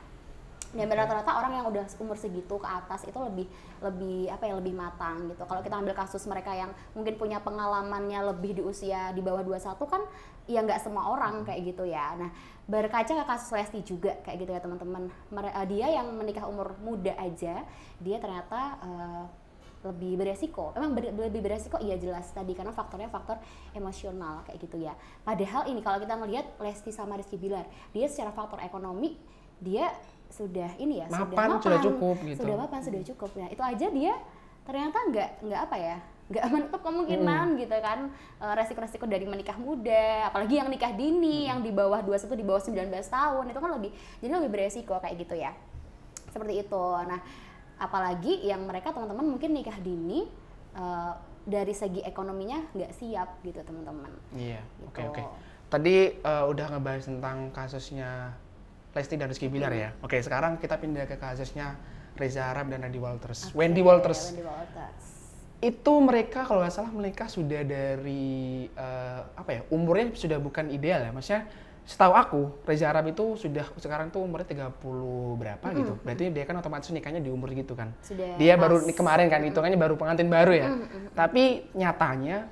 diambil 0.69 1.01
rata-rata 1.01 1.31
orang 1.33 1.51
yang 1.57 1.65
udah 1.65 1.85
umur 1.97 2.13
segitu 2.13 2.61
ke 2.61 2.67
atas 2.69 3.01
itu 3.09 3.17
lebih 3.17 3.49
lebih 3.81 4.29
apa 4.29 4.45
ya 4.45 4.53
lebih 4.53 4.77
matang 4.77 5.25
gitu 5.25 5.41
kalau 5.49 5.65
kita 5.65 5.75
ambil 5.81 5.97
kasus 5.97 6.21
mereka 6.29 6.53
yang 6.53 6.69
mungkin 6.93 7.17
punya 7.17 7.41
pengalamannya 7.41 8.21
lebih 8.29 8.61
di 8.61 8.61
usia 8.61 9.09
di 9.17 9.21
bawah 9.25 9.41
21 9.41 9.65
kan 9.89 10.01
ya 10.45 10.61
nggak 10.61 10.81
semua 10.81 11.09
orang 11.09 11.41
kayak 11.41 11.73
gitu 11.73 11.89
ya 11.89 12.13
nah 12.21 12.29
berkaca 12.69 13.09
ke 13.09 13.25
kasus 13.25 13.49
Lesti 13.49 13.81
juga 13.81 14.13
kayak 14.21 14.45
gitu 14.45 14.51
ya 14.53 14.61
teman-teman 14.61 15.09
eh, 15.41 15.65
dia 15.65 15.87
yang 15.89 16.13
menikah 16.13 16.45
umur 16.45 16.77
muda 16.85 17.17
aja 17.17 17.65
dia 17.97 18.17
ternyata 18.21 18.77
eh, 18.85 19.25
lebih 19.79 20.19
beresiko. 20.19 20.75
Emang 20.75 20.91
ber- 20.91 21.15
lebih 21.15 21.39
beresiko 21.39 21.79
iya 21.79 21.95
jelas 21.95 22.27
tadi 22.35 22.51
karena 22.51 22.75
faktornya 22.75 23.07
faktor 23.07 23.39
emosional 23.71 24.43
kayak 24.43 24.59
gitu 24.67 24.75
ya. 24.75 24.91
Padahal 25.23 25.71
ini 25.71 25.79
kalau 25.79 26.03
kita 26.03 26.19
ngelihat 26.19 26.45
Lesti 26.59 26.91
sama 26.91 27.15
Rizky 27.15 27.39
Bilar, 27.39 27.63
dia 27.95 28.11
secara 28.11 28.35
faktor 28.35 28.59
ekonomi 28.59 29.15
dia 29.59 29.91
sudah 30.29 30.69
ini 30.77 31.01
ya 31.01 31.07
Mapan, 31.09 31.57
sudah 31.57 31.81
cukup 31.81 32.17
gitu. 32.23 32.39
Sudah 32.41 32.55
mapan 32.57 32.79
sudah 32.79 33.01
cukup. 33.03 33.29
Nah, 33.35 33.49
itu 33.49 33.59
aja 33.59 33.87
dia 33.89 34.13
ternyata 34.61 34.97
nggak 35.09 35.29
nggak 35.43 35.61
apa 35.65 35.75
ya 35.75 35.97
nggak 36.29 36.45
menutup 36.53 36.81
kemungkinan 36.81 37.57
gitu 37.57 37.73
kan 37.81 37.99
eh, 38.37 38.53
resiko-resiko 38.53 39.09
dari 39.09 39.25
menikah 39.25 39.57
muda 39.57 40.29
apalagi 40.29 40.61
yang 40.61 40.69
nikah 40.69 40.93
dini 40.93 41.49
yang 41.49 41.65
di 41.65 41.73
bawah 41.73 41.97
21 41.99 42.37
di 42.37 42.45
bawah 42.45 42.61
19 42.61 42.77
tahun 42.85 43.43
itu 43.49 43.57
kan 43.57 43.71
lebih 43.73 43.89
jadi 44.21 44.31
lebih 44.37 44.51
beresiko 44.53 45.01
kayak 45.01 45.17
gitu 45.19 45.33
ya 45.33 45.57
seperti 46.29 46.61
itu 46.61 46.85
nah 47.01 47.17
apalagi 47.77 48.45
yang 48.45 48.61
mereka 48.61 48.93
teman-teman 48.93 49.25
mungkin 49.25 49.57
nikah 49.57 49.81
dini 49.81 50.29
eh, 50.75 51.11
dari 51.49 51.73
segi 51.73 52.05
ekonominya 52.05 52.69
nggak 52.77 52.91
siap 52.93 53.41
gitu 53.41 53.65
teman-teman 53.65 54.13
Iya, 54.37 54.61
oke 54.85 55.01
Gitu. 55.01 55.09
oke. 55.09 55.21
Tadi 55.69 55.95
eh, 56.13 56.43
udah 56.45 56.65
ngebahas 56.77 57.09
tentang 57.09 57.49
kasusnya 57.49 58.37
Lesti 58.89 59.15
dan 59.21 59.29
Rizky 59.29 59.47
Bilar 59.47 59.69
ya. 59.69 59.89
Oke, 60.01 60.17
sekarang 60.17 60.57
kita 60.57 60.81
pindah 60.81 61.05
ke 61.05 61.15
kasusnya 61.21 61.77
Reza 62.17 62.49
Arab 62.49 62.73
dan 62.73 62.81
Randy 62.81 62.97
Walters. 62.97 63.53
Wendy 63.53 63.85
Oke, 63.85 63.87
Walters. 63.87 64.21
Wendy 64.33 64.45
Walters 64.45 65.05
Itu 65.59 65.93
mereka 65.99 66.47
kalau 66.47 66.63
nggak 66.63 66.73
salah 66.73 66.91
menikah 66.91 67.27
sudah 67.27 67.61
dari 67.67 68.65
eh, 68.71 69.19
apa 69.35 69.49
ya? 69.51 69.61
Umurnya 69.69 70.15
sudah 70.15 70.39
bukan 70.39 70.71
ideal 70.73 71.05
ya. 71.05 71.11
Maksudnya 71.11 71.45
setahu 71.83 72.13
aku 72.15 72.41
Reza 72.65 72.85
Arab 72.89 73.11
itu 73.11 73.35
sudah 73.37 73.65
sekarang 73.77 74.09
tuh 74.09 74.23
umurnya 74.23 74.47
30 74.47 74.73
berapa 75.35 75.65
gitu. 75.75 75.93
Berarti 76.01 76.25
dia 76.31 76.43
kan 76.47 76.55
otomatis 76.57 76.89
nikahnya 76.89 77.21
di 77.21 77.29
umur 77.29 77.51
gitu 77.53 77.75
kan. 77.75 77.91
sudah 78.01 78.39
Dia 78.39 78.55
pas. 78.55 78.65
baru 78.65 78.75
kemarin 78.89 79.27
kan 79.27 79.41
hitungannya 79.43 79.77
baru 79.77 79.95
pengantin 79.99 80.31
baru 80.31 80.51
ya. 80.55 80.67
Tapi 81.13 81.75
nyatanya 81.75 82.47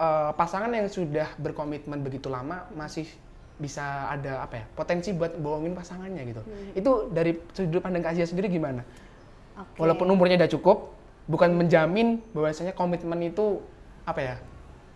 eh, 0.00 0.30
pasangan 0.34 0.72
yang 0.72 0.88
sudah 0.90 1.28
berkomitmen 1.38 2.00
begitu 2.00 2.26
lama 2.32 2.66
masih 2.72 3.04
bisa 3.60 4.08
ada 4.08 4.40
apa 4.40 4.64
ya 4.64 4.64
potensi 4.72 5.12
buat 5.12 5.36
bohongin 5.36 5.76
pasangannya 5.76 6.22
gitu. 6.32 6.42
Itu 6.72 7.12
dari 7.12 7.36
sudut 7.52 7.84
pandang 7.84 8.02
Kak 8.02 8.16
Asia 8.16 8.26
sendiri 8.26 8.48
gimana? 8.48 8.82
Oke. 9.60 9.84
Walaupun 9.84 10.08
umurnya 10.08 10.40
udah 10.40 10.50
cukup, 10.50 10.96
bukan 11.28 11.52
menjamin 11.52 12.24
bahwasanya 12.32 12.72
komitmen 12.72 13.30
itu 13.30 13.60
apa 14.08 14.20
ya 14.20 14.34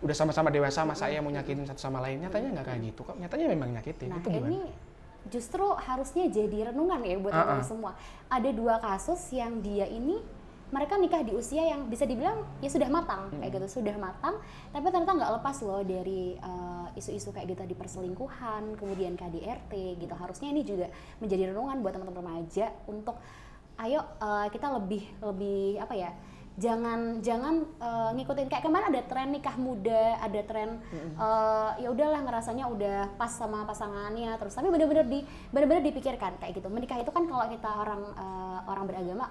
udah 0.01 0.15
sama-sama 0.17 0.51
dewasa 0.51 0.83
masa 0.83 1.07
ia 1.07 1.23
mau 1.23 1.31
nyakitin 1.31 1.63
satu 1.63 1.79
sama 1.79 2.03
lain 2.03 2.19
nyatanya 2.25 2.59
nggak 2.59 2.65
kayak 2.67 2.81
gitu 2.91 3.01
kok 3.07 3.15
nyatanya 3.15 3.45
memang 3.47 3.69
nyakitin 3.79 4.09
Nah 4.11 4.19
itu 4.19 4.29
gimana 4.29 4.49
ini 4.51 4.61
justru 5.29 5.65
harusnya 5.81 6.29
jadi 6.29 6.69
renungan 6.69 7.01
ya 7.01 7.17
buat 7.17 7.33
teman-teman 7.33 7.65
ah. 7.65 7.67
semua. 7.67 7.91
Ada 8.29 8.49
dua 8.53 8.75
kasus 8.77 9.21
yang 9.33 9.57
dia 9.61 9.89
ini 9.89 10.21
mereka 10.75 10.99
nikah 10.99 11.23
di 11.23 11.31
usia 11.31 11.63
yang 11.63 11.87
bisa 11.87 12.03
dibilang 12.03 12.43
ya 12.59 12.67
sudah 12.67 12.91
matang 12.91 13.31
Hmm. 13.31 13.39
kayak 13.39 13.55
gitu 13.55 13.79
sudah 13.79 13.95
matang 13.95 14.35
tapi 14.69 14.83
ternyata 14.91 15.15
nggak 15.15 15.31
lepas 15.39 15.57
loh 15.63 15.79
dari 15.81 16.35
eh, 16.35 16.85
isu-isu 16.99 17.31
kayak 17.31 17.55
gitu 17.55 17.63
di 17.63 17.75
perselingkuhan 17.75 18.75
kemudian 18.75 19.15
KDRT 19.15 19.71
gitu. 19.97 20.11
Harusnya 20.13 20.51
ini 20.51 20.67
juga 20.67 20.91
menjadi 21.17 21.55
renungan 21.55 21.79
buat 21.79 21.95
teman-teman 21.95 22.19
remaja 22.19 22.75
untuk 22.85 23.15
ayo 23.79 24.03
eh, 24.19 24.47
kita 24.51 24.67
lebih 24.75 25.03
lebih 25.23 25.79
apa 25.79 25.95
ya 25.95 26.11
jangan 26.55 27.19
jangan 27.19 27.67
eh, 27.79 28.09
ngikutin. 28.15 28.47
Kayak 28.47 28.63
kemarin 28.63 28.87
ada 28.91 29.01
tren 29.03 29.27
nikah 29.31 29.55
muda 29.55 30.19
ada 30.19 30.41
tren 30.43 30.79
eh, 30.95 31.69
ya 31.83 31.87
udahlah 31.91 32.19
ngerasanya 32.23 32.67
udah 32.67 32.97
pas 33.15 33.31
sama 33.31 33.63
pasangannya 33.63 34.35
terus. 34.39 34.55
Tapi 34.55 34.71
bener-bener 34.71 35.07
di 35.07 35.19
bener-bener 35.51 35.83
dipikirkan 35.83 36.39
kayak 36.39 36.55
gitu. 36.55 36.67
Menikah 36.67 36.99
itu 36.99 37.11
kan 37.11 37.27
kalau 37.27 37.47
kita 37.47 37.69
orang 37.71 38.01
eh, 38.15 38.59
orang 38.71 38.85
beragama 38.87 39.27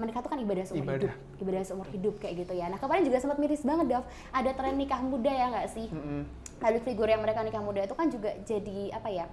menikah 0.00 0.20
itu 0.24 0.30
kan 0.32 0.38
ibadah 0.40 0.64
seumur 0.64 0.84
Ibadah. 0.84 1.12
hidup 1.12 1.42
ibadah 1.42 1.62
seumur 1.68 1.88
hidup 1.92 2.14
kayak 2.16 2.34
gitu 2.46 2.52
ya 2.56 2.66
nah 2.72 2.78
kemarin 2.80 3.02
juga 3.04 3.18
sempat 3.20 3.38
miris 3.38 3.62
banget 3.64 3.86
Dav 3.92 4.04
ada 4.32 4.50
tren 4.56 4.74
nikah 4.76 5.00
muda 5.04 5.32
ya 5.32 5.46
nggak 5.52 5.66
sih 5.68 5.86
Mm-mm. 5.92 6.22
lalu 6.64 6.78
figur 6.80 7.08
yang 7.08 7.20
mereka 7.20 7.44
nikah 7.44 7.60
muda 7.60 7.84
itu 7.84 7.94
kan 7.96 8.08
juga 8.08 8.32
jadi 8.48 8.96
apa 8.96 9.08
ya 9.12 9.26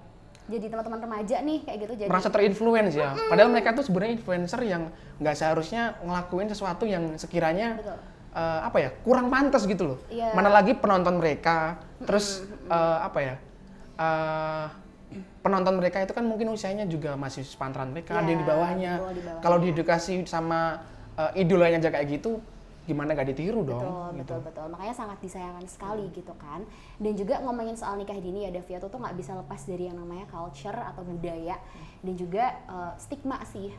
jadi 0.50 0.66
teman-teman 0.66 0.98
remaja 0.98 1.36
nih 1.46 1.58
kayak 1.62 1.78
gitu 1.86 1.92
jadi 1.94 2.10
merasa 2.10 2.26
terinfluence 2.26 2.98
ya. 2.98 3.14
Padahal 3.30 3.54
mereka 3.54 3.70
tuh 3.70 3.86
sebenarnya 3.86 4.18
influencer 4.18 4.60
yang 4.66 4.90
nggak 5.22 5.36
seharusnya 5.38 5.94
ngelakuin 6.02 6.50
sesuatu 6.50 6.90
yang 6.90 7.14
sekiranya 7.22 7.78
Betul. 7.78 7.96
eh, 8.34 8.60
apa 8.66 8.78
ya 8.82 8.90
kurang 9.06 9.30
pantas 9.30 9.62
gitu 9.62 9.94
loh. 9.94 9.98
Iya. 10.10 10.34
Mana 10.34 10.50
lagi 10.50 10.74
penonton 10.74 11.22
mereka, 11.22 11.78
terus 12.02 12.42
eh, 12.66 12.98
apa 12.98 13.18
ya 13.22 13.34
eh, 13.94 14.64
penonton 15.40 15.74
mereka 15.76 16.00
itu 16.00 16.12
kan 16.12 16.22
mungkin 16.22 16.52
usianya 16.52 16.84
juga 16.84 17.16
masih 17.16 17.42
sepantaran 17.42 17.90
mereka, 17.90 18.16
ada 18.16 18.28
yang 18.28 18.40
di 18.40 18.46
Iya, 18.46 18.52
bawahnya. 18.52 18.92
betul, 19.00 19.12
di 19.16 19.22
bawahnya. 19.24 19.42
Kalau 19.42 19.56
diedukasi 19.58 20.12
sama 20.24 20.60
eh, 21.16 21.40
idolanya 21.40 21.80
aja 21.80 21.90
kayak 21.90 22.06
gitu, 22.20 22.40
gimana 22.84 23.12
gak 23.12 23.28
ditiru 23.30 23.60
dong? 23.62 23.80
Betul, 23.80 24.08
gitu. 24.20 24.34
betul, 24.36 24.38
betul. 24.52 24.66
Makanya 24.72 24.94
sangat 24.94 25.18
disayangkan 25.20 25.64
sekali 25.64 26.04
gitu 26.10 26.32
kan. 26.36 26.60
Dan 26.96 27.12
juga 27.14 27.40
ngomongin 27.40 27.76
soal 27.76 27.96
nikah 27.96 28.16
dini 28.16 28.44
ya 28.44 28.50
Davia 28.50 28.76
tuh 28.78 28.88
tuh 28.88 28.98
nggak 28.98 29.16
bisa 29.16 29.32
lepas 29.32 29.60
dari 29.64 29.88
yang 29.88 29.96
namanya 29.96 30.26
culture 30.26 30.76
atau 30.76 31.00
budaya 31.00 31.56
dan 32.00 32.14
juga 32.14 32.44
eh, 32.66 32.92
stigma 32.96 33.40
sih. 33.46 33.72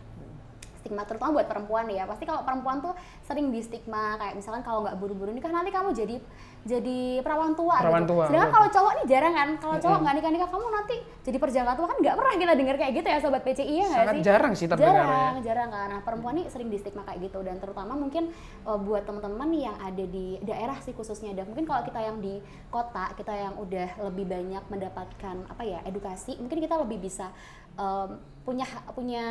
stigma 0.81 1.05
terutama 1.05 1.37
buat 1.37 1.45
perempuan 1.45 1.85
ya 1.93 2.09
pasti 2.09 2.25
kalau 2.25 2.41
perempuan 2.41 2.81
tuh 2.81 2.97
sering 3.21 3.53
di 3.53 3.61
stigma 3.61 4.17
kayak 4.17 4.33
misalkan 4.33 4.65
kalau 4.65 4.81
nggak 4.81 4.97
buru-buru 4.97 5.29
nikah 5.29 5.53
nanti 5.53 5.69
kamu 5.69 5.93
jadi 5.93 6.17
jadi 6.61 7.25
perawan 7.25 7.57
tua 7.57 7.73
Perawan 7.81 8.05
gitu. 8.05 8.13
tua, 8.13 8.23
Sedangkan 8.29 8.45
betul. 8.45 8.57
kalau 8.57 8.67
cowok 8.69 8.91
nih 8.93 9.05
jarang 9.09 9.33
kan 9.33 9.49
kalau 9.57 9.75
cowok 9.81 9.99
nggak 10.05 10.15
nikah 10.21 10.31
nikah 10.31 10.49
kamu 10.53 10.65
nanti 10.69 10.95
jadi 11.25 11.37
perjaka 11.41 11.71
tua 11.73 11.87
kan 11.89 11.97
nggak 11.97 12.15
pernah 12.17 12.33
kita 12.37 12.53
dengar 12.53 12.75
kayak 12.77 12.93
gitu 13.01 13.07
ya 13.09 13.17
sobat 13.17 13.41
PCI 13.41 13.73
ya 13.73 13.85
nggak 13.89 13.97
Sangat 14.05 14.13
sih 14.13 14.21
jarang 14.21 14.53
sih 14.53 14.67
terdengar 14.69 14.93
ya. 14.93 15.01
jarang 15.01 15.35
jarang 15.41 15.69
kan 15.73 15.87
nah 15.89 15.99
perempuan 16.05 16.33
nih 16.37 16.45
sering 16.53 16.69
di 16.69 16.77
stigma 16.77 17.01
kayak 17.01 17.19
gitu 17.25 17.39
dan 17.41 17.57
terutama 17.57 17.93
mungkin 17.97 18.29
uh, 18.69 18.77
buat 18.77 19.03
teman-teman 19.09 19.49
yang 19.57 19.77
ada 19.81 20.05
di 20.05 20.37
daerah 20.45 20.77
sih 20.85 20.93
khususnya 20.93 21.33
dan 21.33 21.49
mungkin 21.49 21.65
kalau 21.65 21.81
kita 21.81 21.97
yang 21.97 22.21
di 22.21 22.37
kota 22.69 23.09
kita 23.17 23.33
yang 23.33 23.53
udah 23.57 23.89
lebih 24.11 24.25
banyak 24.29 24.63
mendapatkan 24.69 25.35
apa 25.49 25.63
ya 25.65 25.81
edukasi 25.89 26.37
mungkin 26.37 26.61
kita 26.61 26.77
lebih 26.77 27.01
bisa 27.01 27.33
um, 27.81 28.09
punya 28.41 28.65
punya 28.97 29.25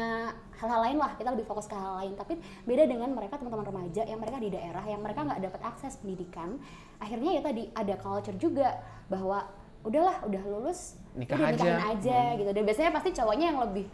hal-hal 0.54 0.80
lain 0.86 0.98
lah 1.02 1.18
kita 1.18 1.34
lebih 1.34 1.46
fokus 1.46 1.70
ke 1.70 1.74
hal 1.74 2.02
lain. 2.02 2.14
Tapi 2.18 2.38
beda 2.66 2.84
dengan 2.86 3.10
mereka 3.14 3.38
teman-teman 3.38 3.66
remaja 3.70 4.02
yang 4.06 4.18
mereka 4.18 4.38
di 4.42 4.50
daerah 4.50 4.84
yang 4.86 5.00
mereka 5.02 5.26
nggak 5.26 5.40
dapat 5.50 5.60
akses 5.66 5.98
pendidikan. 6.02 6.58
Akhirnya 6.98 7.38
ya 7.38 7.42
tadi 7.42 7.70
ada 7.74 7.94
culture 7.98 8.36
juga 8.38 8.78
bahwa 9.10 9.46
udahlah 9.80 10.20
udah 10.28 10.42
lulus 10.44 11.00
Nikah 11.16 11.40
udah 11.40 11.48
aja. 11.48 11.56
nikahin 11.56 11.80
aja 11.96 12.18
gitu. 12.38 12.50
Dan 12.50 12.62
biasanya 12.66 12.90
pasti 12.92 13.10
cowoknya 13.14 13.46
yang 13.54 13.60
lebih 13.62 13.86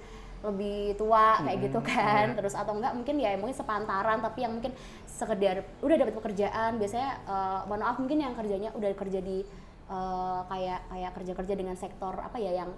lebih 0.45 0.95
tua 1.01 1.41
kayak 1.43 1.59
gitu 1.65 1.81
kan. 1.81 2.27
iya. 2.31 2.37
terus 2.37 2.55
atau 2.55 2.77
enggak 2.77 2.93
mungkin 2.93 3.17
ya 3.17 3.35
mungkin 3.41 3.57
sepantaran 3.57 4.21
tapi 4.21 4.45
yang 4.45 4.53
mungkin 4.53 4.73
sekedar 5.09 5.65
udah 5.81 5.97
dapat 5.97 6.15
pekerjaan 6.15 6.77
biasanya 6.77 7.11
eh, 7.25 7.61
mohon 7.67 7.81
maaf 7.83 7.97
mungkin 7.97 8.21
yang 8.21 8.35
kerjanya 8.37 8.71
udah 8.77 8.91
kerja 8.95 9.19
di 9.25 9.43
eh, 9.89 10.41
kayak 10.47 10.81
kayak 10.93 11.11
kerja-kerja 11.17 11.55
dengan 11.57 11.75
sektor 11.75 12.15
apa 12.21 12.37
ya 12.37 12.63
yang 12.63 12.71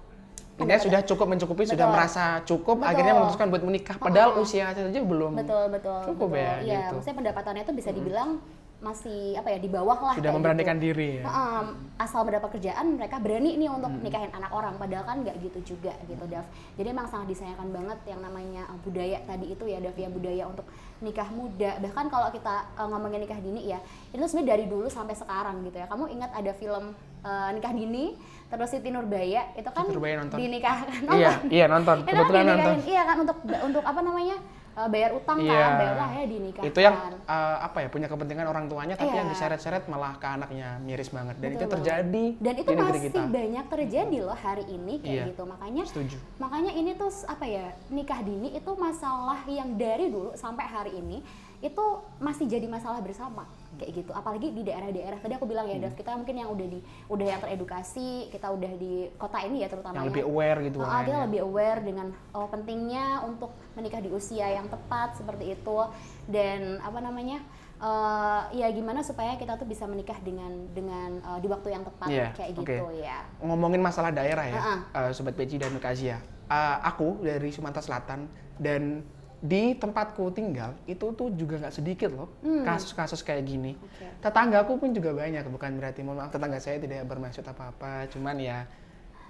Ini 0.59 0.75
sudah 0.83 1.01
cukup 1.07 1.27
mencukupi, 1.31 1.63
sudah 1.63 1.87
Betul. 1.87 1.95
merasa 1.95 2.25
cukup, 2.43 2.77
Betul. 2.83 2.91
akhirnya 2.91 3.15
memutuskan 3.15 3.47
buat 3.47 3.63
menikah. 3.63 3.97
Padahal 3.97 4.31
usia 4.43 4.75
saja 4.75 4.91
belum 4.91 5.39
betul 5.39 5.65
betul 5.71 6.01
cukup 6.11 6.29
betul. 6.35 6.43
ya, 6.43 6.53
iya 6.67 6.81
gitu. 6.91 6.99
maksudnya 6.99 7.17
pendapatannya 7.23 7.63
itu 7.63 7.75
bisa 7.79 7.91
dibilang 7.95 8.31
masih 8.79 9.35
apa 9.35 9.51
ya 9.51 9.59
di 9.59 9.67
bawah 9.67 9.99
lah 9.99 10.15
sudah 10.15 10.31
memberanikan 10.31 10.79
gitu. 10.79 10.95
diri 10.95 11.19
ya. 11.19 11.27
Heeh, 11.27 11.63
asal 11.99 12.23
mendapat 12.23 12.55
kerjaan 12.55 12.95
mereka 12.95 13.19
berani 13.19 13.59
nih 13.59 13.67
untuk 13.67 13.91
Hmm. 13.91 14.07
nikahin 14.07 14.31
anak 14.31 14.55
orang 14.55 14.79
padahal 14.79 15.03
kan 15.03 15.19
nggak 15.27 15.35
gitu 15.43 15.75
juga 15.75 15.91
gitu 16.07 16.23
Dav 16.31 16.47
jadi 16.79 16.95
emang 16.95 17.11
sangat 17.11 17.27
disayangkan 17.35 17.75
banget 17.75 17.99
yang 18.07 18.23
namanya 18.23 18.71
uh, 18.71 18.79
budaya 18.87 19.19
tadi 19.27 19.51
itu 19.51 19.65
ya 19.67 19.83
Dav 19.83 19.99
ya 19.99 20.07
budaya 20.07 20.47
untuk 20.47 20.63
nikah 21.03 21.27
muda 21.27 21.75
bahkan 21.83 22.07
kalau 22.07 22.31
kita 22.31 22.55
uh, 22.79 22.87
ngomongin 22.87 23.27
nikah 23.27 23.43
dini 23.43 23.67
ya 23.67 23.83
itu 24.15 24.23
sebenarnya 24.23 24.51
dari 24.55 24.65
dulu 24.71 24.87
sampai 24.87 25.19
sekarang 25.19 25.59
gitu 25.67 25.83
ya 25.83 25.87
kamu 25.91 26.05
ingat 26.15 26.31
ada 26.39 26.53
film 26.55 26.95
uh, 27.27 27.51
nikah 27.51 27.75
dini 27.75 28.15
terus 28.49 28.69
Siti 28.69 28.89
Nurbaya 28.89 29.53
itu 29.53 29.69
kan 29.69 29.85
Siti 29.85 29.95
Nurbaya 29.95 30.15
nonton. 30.19 30.37
dinikahkan 30.37 31.01
Iya, 31.11 31.33
iya 31.49 31.65
nonton. 31.67 31.97
itu 32.01 32.07
kan 32.07 32.17
Kebetulan 32.19 32.45
nonton. 32.47 32.59
dinikahin 32.75 32.81
iya 32.87 33.03
kan 33.05 33.17
untuk 33.19 33.37
untuk 33.45 33.83
apa 33.83 34.01
namanya 34.01 34.37
uh, 34.75 34.89
bayar 34.89 35.11
utang 35.13 35.37
Iya. 35.39 35.53
kan 35.55 35.73
bayar 35.75 35.93
utang 35.93 36.09
akhirnya 36.09 36.29
dinikahkan 36.31 36.67
Itu 36.67 36.79
yang 36.79 36.95
uh, 37.23 37.57
apa 37.61 37.79
ya 37.79 37.89
punya 37.89 38.07
kepentingan 38.07 38.47
orang 38.47 38.65
tuanya 38.67 38.95
tapi 38.95 39.07
Iya. 39.07 39.19
yang 39.19 39.29
diseret-seret 39.29 39.85
malah 39.85 40.17
ke 40.17 40.27
anaknya 40.27 40.69
miris 40.79 41.09
banget 41.09 41.37
dan 41.37 41.45
Betul 41.45 41.53
itu 41.53 41.61
banget. 41.61 41.75
terjadi 41.77 42.25
dan 42.39 42.55
itu 42.55 42.71
masih 42.75 43.01
kita. 43.05 43.21
banyak 43.27 43.65
terjadi 43.69 44.17
loh 44.23 44.39
hari 44.39 44.65
ini 44.67 44.95
kayak 44.99 45.13
Iya. 45.15 45.25
gitu 45.29 45.43
makanya 45.45 45.83
Setuju. 45.85 46.17
makanya 46.39 46.73
ini 46.73 46.91
tuh 46.95 47.11
apa 47.25 47.45
ya 47.45 47.67
nikah 47.89 48.21
dini 48.21 48.49
itu 48.51 48.71
masalah 48.73 49.41
yang 49.47 49.75
dari 49.75 50.09
dulu 50.09 50.33
sampai 50.35 50.65
hari 50.65 50.93
ini 50.95 51.21
itu 51.59 51.85
masih 52.17 52.47
jadi 52.47 52.65
masalah 52.65 53.03
bersama 53.03 53.45
kayak 53.77 53.93
gitu 53.95 54.11
apalagi 54.11 54.49
di 54.51 54.65
daerah-daerah 54.65 55.19
tadi 55.19 55.37
aku 55.37 55.45
bilang 55.45 55.67
ya 55.67 55.77
Hmm. 55.77 55.93
Kita 55.93 56.11
mungkin 56.15 56.37
yang 56.37 56.49
udah 56.49 56.67
di 56.67 56.79
udah 57.07 57.27
yang 57.29 57.41
teredukasi 57.41 58.09
kita 58.29 58.49
udah 58.49 58.73
di 58.75 58.93
kota 59.15 59.39
ini 59.41 59.61
ya 59.61 59.69
terutama 59.69 59.95
Yang 59.95 60.09
lebih 60.11 60.25
aware 60.25 60.59
gitu 60.65 60.77
Oh, 60.79 60.89
kita 61.05 61.19
lebih 61.25 61.41
aware 61.43 61.81
dengan 61.81 62.07
oh, 62.33 62.47
pentingnya 62.47 63.05
untuk 63.23 63.53
menikah 63.75 64.01
di 64.01 64.09
usia 64.09 64.49
yang 64.49 64.67
tepat 64.67 65.15
seperti 65.15 65.53
itu 65.53 65.79
dan 66.27 66.81
apa 66.81 66.99
namanya 66.99 67.39
eh, 67.77 68.41
ya 68.57 68.69
gimana 68.69 69.01
supaya 69.01 69.37
kita 69.37 69.55
tuh 69.55 69.65
bisa 69.65 69.85
menikah 69.85 70.17
dengan 70.19 70.51
dengan 70.73 71.21
eh, 71.21 71.39
di 71.39 71.47
waktu 71.47 71.69
yang 71.71 71.85
tepat 71.85 72.09
Iya, 72.09 72.29
kayak 72.35 72.51
oke. 72.53 72.65
gitu 72.65 72.87
ya 72.97 73.19
ngomongin 73.39 73.79
masalah 73.79 74.11
daerah 74.11 74.45
ya, 74.45 74.57
Ha-ha. 74.57 74.75
eh, 74.99 75.11
sobat 75.13 75.35
Peci 75.35 75.57
dan 75.57 75.71
Nukazia. 75.71 76.19
Eh, 76.49 76.77
aku 76.83 77.21
dari 77.21 77.53
Sumatera 77.53 77.85
Selatan 77.85 78.27
dan 78.57 79.05
di 79.39 79.79
tempatku 79.79 80.35
tinggal 80.35 80.75
itu 80.83 81.15
tuh 81.15 81.31
juga 81.31 81.63
nggak 81.63 81.71
sedikit 81.71 82.11
loh 82.11 82.27
Hmm. 82.43 82.67
kasus-kasus 82.67 83.23
kayak 83.23 83.47
gini. 83.47 83.79
Oke. 83.79 84.07
Tetanggaku 84.19 84.83
pun 84.83 84.91
juga 84.91 85.15
banyak, 85.15 85.47
bukan 85.47 85.79
berarti 85.79 86.03
mohon 86.03 86.19
maaf 86.19 86.35
tetangga 86.35 86.59
saya 86.59 86.83
tidak 86.83 87.07
bermaksud 87.07 87.47
apa-apa, 87.47 88.11
cuman 88.11 88.35
ya 88.35 88.67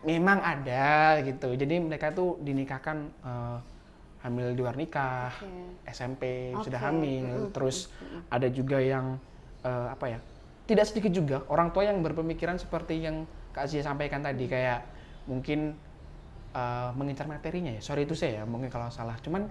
memang 0.00 0.40
ada 0.40 1.20
gitu. 1.20 1.52
Jadi 1.52 1.76
mereka 1.76 2.08
tuh 2.08 2.40
dinikahkan 2.40 2.96
eh, 3.04 3.58
hamil 4.24 4.56
di 4.56 4.58
luar 4.58 4.80
nikah, 4.80 5.28
Oke. 5.28 5.92
SMP 5.92 6.22
sudah 6.56 6.80
Oke. 6.80 6.86
hamil, 6.88 7.28
Mm-mm. 7.28 7.52
terus 7.52 7.92
ada 8.32 8.48
juga 8.48 8.80
yang 8.80 9.20
eh, 9.60 9.88
apa 9.92 10.08
ya? 10.08 10.18
Tidak 10.64 10.84
sedikit 10.84 11.12
juga 11.12 11.44
orang 11.52 11.68
tua 11.68 11.84
yang 11.84 12.00
berpemikiran 12.00 12.56
seperti 12.56 13.04
yang 13.04 13.28
Kak 13.52 13.68
Zia 13.68 13.84
sampaikan 13.84 14.24
tadi 14.24 14.48
kayak 14.48 14.88
mungkin 15.28 15.76
eh, 16.56 16.90
mengincar 16.96 17.28
materinya 17.28 17.76
ya. 17.76 17.84
Sorry 17.84 18.08
itu 18.08 18.16
saya 18.16 18.40
ya, 18.40 18.44
mungkin 18.48 18.72
kalau 18.72 18.88
salah. 18.88 19.20
Cuman 19.20 19.44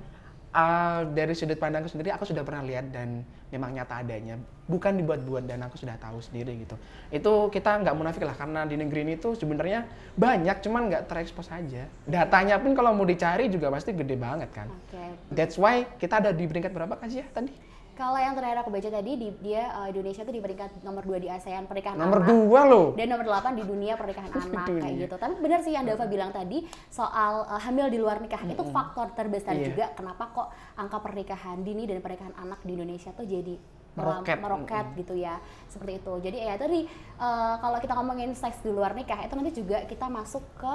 eh, 0.57 1.01
dari 1.13 1.33
sudut 1.37 1.61
pandangku 1.61 1.87
sendiri 1.87 2.09
aku 2.09 2.25
sudah 2.25 2.41
pernah 2.41 2.65
lihat 2.65 2.89
dan 2.89 3.21
memang 3.53 3.77
nyata 3.77 4.01
adanya. 4.01 4.41
Bukan 4.67 4.99
dibuat-buat 4.99 5.47
dan 5.47 5.63
aku 5.63 5.79
sudah 5.79 5.95
tahu 5.95 6.19
sendiri 6.19 6.57
gitu. 6.59 6.75
Itu 7.13 7.47
kita 7.53 7.79
nggak 7.85 7.95
munafik 7.95 8.25
lah 8.25 8.35
karena 8.35 8.65
di 8.65 8.75
negeri 8.75 9.05
ini 9.07 9.15
tuh 9.15 9.37
sebenarnya 9.37 9.87
banyak 10.17 10.57
cuman 10.65 10.91
nggak 10.91 11.03
terekspos 11.07 11.47
aja. 11.53 11.87
Datanya 12.03 12.59
pun 12.59 12.75
kalau 12.75 12.91
mau 12.91 13.05
dicari 13.07 13.47
juga 13.47 13.71
pasti 13.71 13.95
gede 13.95 14.17
banget 14.17 14.49
kan. 14.51 14.67
oke 14.67 15.31
That's 15.31 15.55
why 15.55 15.87
kita 16.01 16.19
ada 16.19 16.35
di 16.35 16.43
peringkat 16.43 16.73
berapa 16.73 16.97
Kak 16.99 17.07
Zia 17.07 17.23
tadi? 17.31 17.76
Kalau 17.97 18.15
yang 18.15 18.31
terakhir 18.31 18.61
aku 18.61 18.69
baca 18.69 18.85
tadi 18.87 19.11
di, 19.13 19.27
dia 19.41 19.63
eh, 19.75 19.87
Indonesia 19.89 20.21
tuh 20.21 20.29
di 20.29 20.37
peringkat 20.37 20.69
nomor 20.79 21.01
2 21.01 21.17
di 21.17 21.27
ASEAN 21.27 21.65
pernikahan 21.65 21.97
Nomor 21.97 22.21
anak 22.21 22.29
dua 22.29 22.61
loh. 22.63 22.87
dan 22.93 23.07
nomor 23.09 23.25
8 23.27 23.51
di 23.51 23.63
dunia 23.63 23.93
pernikahan 23.93 24.29
anak 24.45 24.65
kayak 24.69 24.95
gitu. 25.01 25.15
Tapi 25.15 25.33
benar 25.35 25.59
sih 25.59 25.73
yang 25.73 25.83
Dava 25.83 26.05
bilang 26.05 26.29
tadi 26.29 26.61
soal 26.87 27.41
uh, 27.43 27.57
hamil 27.57 27.89
di 27.89 27.97
luar 27.97 28.17
nikah 28.17 28.37
itu 28.43 28.61
faktor 28.67 29.09
terbesar 29.11 29.51
Iya. 29.51 29.65
juga 29.67 29.85
kenapa 29.91 30.23
kok 30.29 30.47
angka 30.75 31.01
pernikahan 31.01 31.57
dini 31.59 31.83
dan 31.83 31.97
pernikahan 31.97 32.37
anak 32.37 32.61
di 32.61 32.71
Indonesia 32.71 33.09
tuh 33.11 33.25
jadi 33.25 33.57
Meroket. 33.93 34.37
melam- 34.37 34.61
meroket 34.61 34.85
gitu 34.95 35.13
ya. 35.13 35.41
Seperti 35.65 35.97
itu. 35.97 36.13
Jadi 36.21 36.37
ya 36.39 36.53
tadi 36.53 36.85
uh, 37.17 37.55
kalau 37.57 37.81
kita 37.81 37.93
ngomongin 37.93 38.31
seks 38.31 38.61
di 38.61 38.69
luar 38.69 38.93
nikah 38.93 39.17
itu 39.19 39.33
nanti 39.33 39.51
juga 39.51 39.81
kita 39.83 40.05
masuk 40.07 40.45
ke 40.55 40.73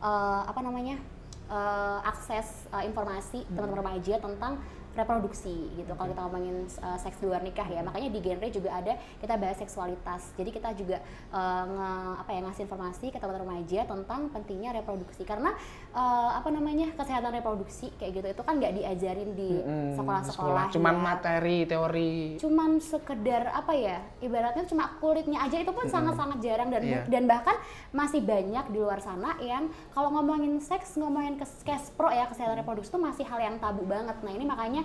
uh, 0.00 0.42
apa 0.42 0.58
namanya? 0.58 0.98
uh, 1.44 2.00
akses 2.02 2.64
uh, 2.70 2.80
informasi 2.80 3.44
teman-teman 3.46 3.84
remaja 3.84 4.16
tentang 4.16 4.56
reproduksi 4.94 5.70
gitu. 5.74 5.92
Kalau 5.94 6.08
kita 6.10 6.22
ngomongin 6.24 6.56
uh, 6.80 6.98
seks 6.98 7.18
di 7.18 7.26
luar 7.26 7.42
nikah 7.42 7.66
ya 7.66 7.82
makanya 7.82 8.08
di 8.08 8.20
genre 8.22 8.48
juga 8.48 8.70
ada 8.72 8.92
kita 9.18 9.34
bahas 9.36 9.58
seksualitas. 9.58 10.32
Jadi 10.38 10.50
kita 10.50 10.70
juga 10.72 11.02
uh, 11.30 11.64
nge, 11.66 11.90
apa 12.22 12.30
ya 12.30 12.40
ngasih 12.46 12.62
informasi 12.66 13.06
ke 13.10 13.18
teman-teman 13.18 13.42
remaja 13.44 13.80
tentang 13.84 14.20
pentingnya 14.30 14.70
reproduksi. 14.72 15.26
Karena 15.26 15.52
uh, 15.92 16.30
apa 16.38 16.48
namanya 16.48 16.94
kesehatan 16.94 17.34
reproduksi 17.34 17.90
kayak 17.98 18.22
gitu 18.22 18.28
itu 18.30 18.42
kan 18.46 18.54
nggak 18.56 18.74
diajarin 18.78 19.30
di 19.34 19.50
sekolah-sekolah 19.98 20.70
Cuman 20.70 20.94
ya. 20.96 21.02
materi, 21.02 21.58
teori. 21.66 22.14
cuman 22.38 22.78
sekedar 22.78 23.50
apa 23.50 23.72
ya 23.74 23.98
ibaratnya 24.22 24.64
cuma 24.70 24.94
kulitnya 25.02 25.42
aja 25.42 25.58
itu 25.58 25.72
pun 25.74 25.90
sangat-sangat 25.90 26.38
jarang. 26.40 26.70
Dan 26.70 26.82
Iya. 26.84 27.00
dan 27.08 27.24
bahkan 27.24 27.56
masih 27.90 28.20
banyak 28.20 28.70
di 28.70 28.78
luar 28.78 29.00
sana 29.00 29.34
yang 29.40 29.72
kalau 29.90 30.12
ngomongin 30.14 30.60
seks 30.60 30.94
ngomongin 31.00 31.40
kes 31.40 31.90
pro 31.96 32.12
ya 32.12 32.28
kesehatan 32.28 32.60
reproduksi 32.60 32.92
itu 32.92 33.00
masih 33.00 33.24
hal 33.24 33.40
yang 33.40 33.56
tabu 33.58 33.82
banget. 33.88 34.14
Nah 34.20 34.32
ini 34.32 34.44
makanya 34.44 34.83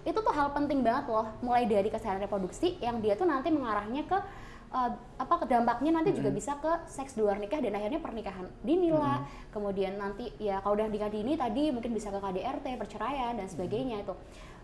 itu 0.00 0.16
tuh 0.16 0.32
hal 0.32 0.50
penting 0.56 0.80
banget 0.80 1.12
loh 1.12 1.28
mulai 1.44 1.68
dari 1.68 1.92
kesehatan 1.92 2.24
reproduksi 2.24 2.80
yang 2.80 3.04
dia 3.04 3.14
tuh 3.20 3.28
nanti 3.28 3.52
mengarahnya 3.52 4.08
ke 4.08 4.18
eh, 4.72 4.90
apa 5.20 5.34
ke 5.44 5.46
dampaknya 5.46 6.00
nanti 6.00 6.16
juga 6.16 6.32
bisa 6.32 6.56
ke 6.56 6.88
seks 6.88 7.14
di 7.16 7.20
luar 7.20 7.36
nikah 7.36 7.60
dan 7.60 7.76
akhirnya 7.76 8.00
pernikahan 8.00 8.48
dini 8.64 8.88
lah 8.88 9.28
kemudian 9.52 10.00
nanti 10.00 10.32
ya 10.40 10.64
kalau 10.64 10.80
udah 10.80 10.88
nikah 10.88 11.12
dini 11.12 11.36
tadi 11.36 11.68
mungkin 11.68 11.92
bisa 11.92 12.08
ke 12.08 12.16
KDRT 12.16 12.80
perceraian 12.80 13.36
dan 13.36 13.46
sebagainya 13.46 14.00
itu 14.00 14.14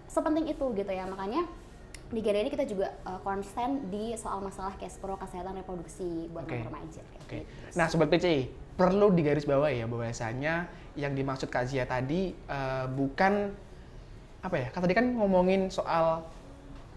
sepenting 0.09 0.49
itu 0.49 0.65
gitu 0.73 0.93
ya 0.93 1.05
makanya 1.05 1.45
di 2.07 2.23
Gera 2.23 2.39
ini 2.39 2.51
kita 2.55 2.63
juga 2.63 2.95
uh, 3.03 3.19
concern 3.27 3.91
di 3.91 4.15
soal 4.15 4.39
masalah 4.39 4.79
kespro 4.79 5.19
kesehatan 5.19 5.59
reproduksi 5.59 6.31
buat 6.31 6.47
okay. 6.47 6.63
remaja. 6.63 7.03
Oke. 7.27 7.39
Nah, 7.75 7.91
sobat 7.91 8.15
PCI, 8.15 8.47
perlu 8.79 9.11
digarisbawahi 9.11 9.83
ya 9.83 9.87
bahwasanya 9.91 10.71
yang 10.95 11.19
dimaksud 11.19 11.51
Kak 11.51 11.67
Zia 11.69 11.85
tadi 11.85 12.33
eh, 12.33 12.87
bukan 12.89 13.53
apa 14.47 14.57
ya? 14.63 14.67
Kata 14.71 14.87
tadi 14.87 14.95
kan 14.95 15.07
ngomongin 15.11 15.69
soal 15.75 16.23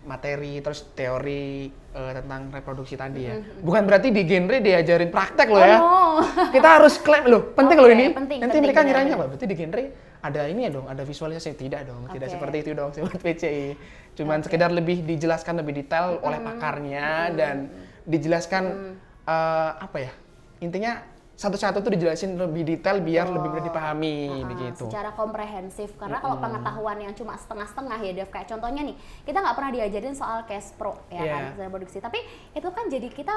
materi 0.06 0.64
terus 0.64 0.88
teori 0.96 1.68
eh, 1.70 2.12
tentang 2.16 2.54
reproduksi 2.54 2.96
tadi 2.96 3.28
ya. 3.28 3.36
Bukan 3.60 3.84
berarti 3.84 4.14
di 4.14 4.24
genre 4.24 4.58
diajarin 4.62 5.12
praktek 5.12 5.48
loh 5.52 5.60
ya. 5.60 5.78
Oh, 5.82 6.22
Kita 6.54 6.80
harus 6.80 7.02
klaim 7.02 7.28
loh, 7.28 7.52
penting 7.52 7.78
loh 7.82 7.90
Oke, 7.90 7.98
ini. 7.98 8.06
penting, 8.14 8.40
Nanti 8.40 8.58
penting, 8.58 8.62
mereka 8.64 8.80
ngiranya 8.86 9.14
apa? 9.20 9.26
Berarti 9.36 9.46
di 9.50 9.56
genre 9.58 9.84
ada 10.20 10.42
ini 10.52 10.62
ya 10.68 10.72
dong, 10.72 10.88
ada 10.88 11.04
visualisasi 11.04 11.56
tidak 11.56 11.88
dong, 11.88 12.08
tidak 12.12 12.28
Oke. 12.32 12.36
seperti 12.38 12.58
itu 12.64 12.72
dong 12.78 12.90
sobat 12.96 13.20
PCI. 13.20 13.68
Cuman 14.16 14.40
sekedar 14.44 14.70
lebih 14.72 15.04
dijelaskan 15.04 15.64
lebih 15.64 15.84
detail 15.84 16.20
oleh 16.24 16.40
pakarnya 16.40 17.36
dan 17.36 17.56
dijelaskan 18.08 18.96
eh, 19.28 19.72
apa 19.84 19.98
ya? 20.00 20.12
Intinya 20.64 21.04
satu-satu 21.40 21.80
tuh 21.80 21.92
dijelasin 21.96 22.36
lebih 22.36 22.68
detail 22.68 23.00
biar 23.00 23.24
Betul. 23.24 23.36
lebih 23.40 23.50
mudah 23.56 23.64
dipahami 23.64 24.16
Uh-uh, 24.28 24.48
begitu. 24.52 24.84
Secara 24.92 25.16
komprehensif 25.16 25.96
karena 25.96 26.20
kalau 26.20 26.36
pengetahuan 26.36 27.00
yang 27.00 27.14
cuma 27.16 27.40
setengah-setengah 27.40 27.98
ya 28.04 28.12
Dev 28.12 28.28
kayak 28.28 28.48
contohnya 28.52 28.82
nih 28.84 28.96
kita 29.24 29.40
nggak 29.40 29.56
pernah 29.56 29.72
diajarin 29.72 30.16
soal 30.20 30.44
cash 30.44 30.76
pro 30.76 31.00
ya 31.08 31.24
Iya. 31.24 31.56
kan 31.56 31.72
produksi 31.72 32.04
tapi 32.04 32.20
itu 32.52 32.68
kan 32.76 32.92
jadi 32.92 33.08
kita 33.08 33.36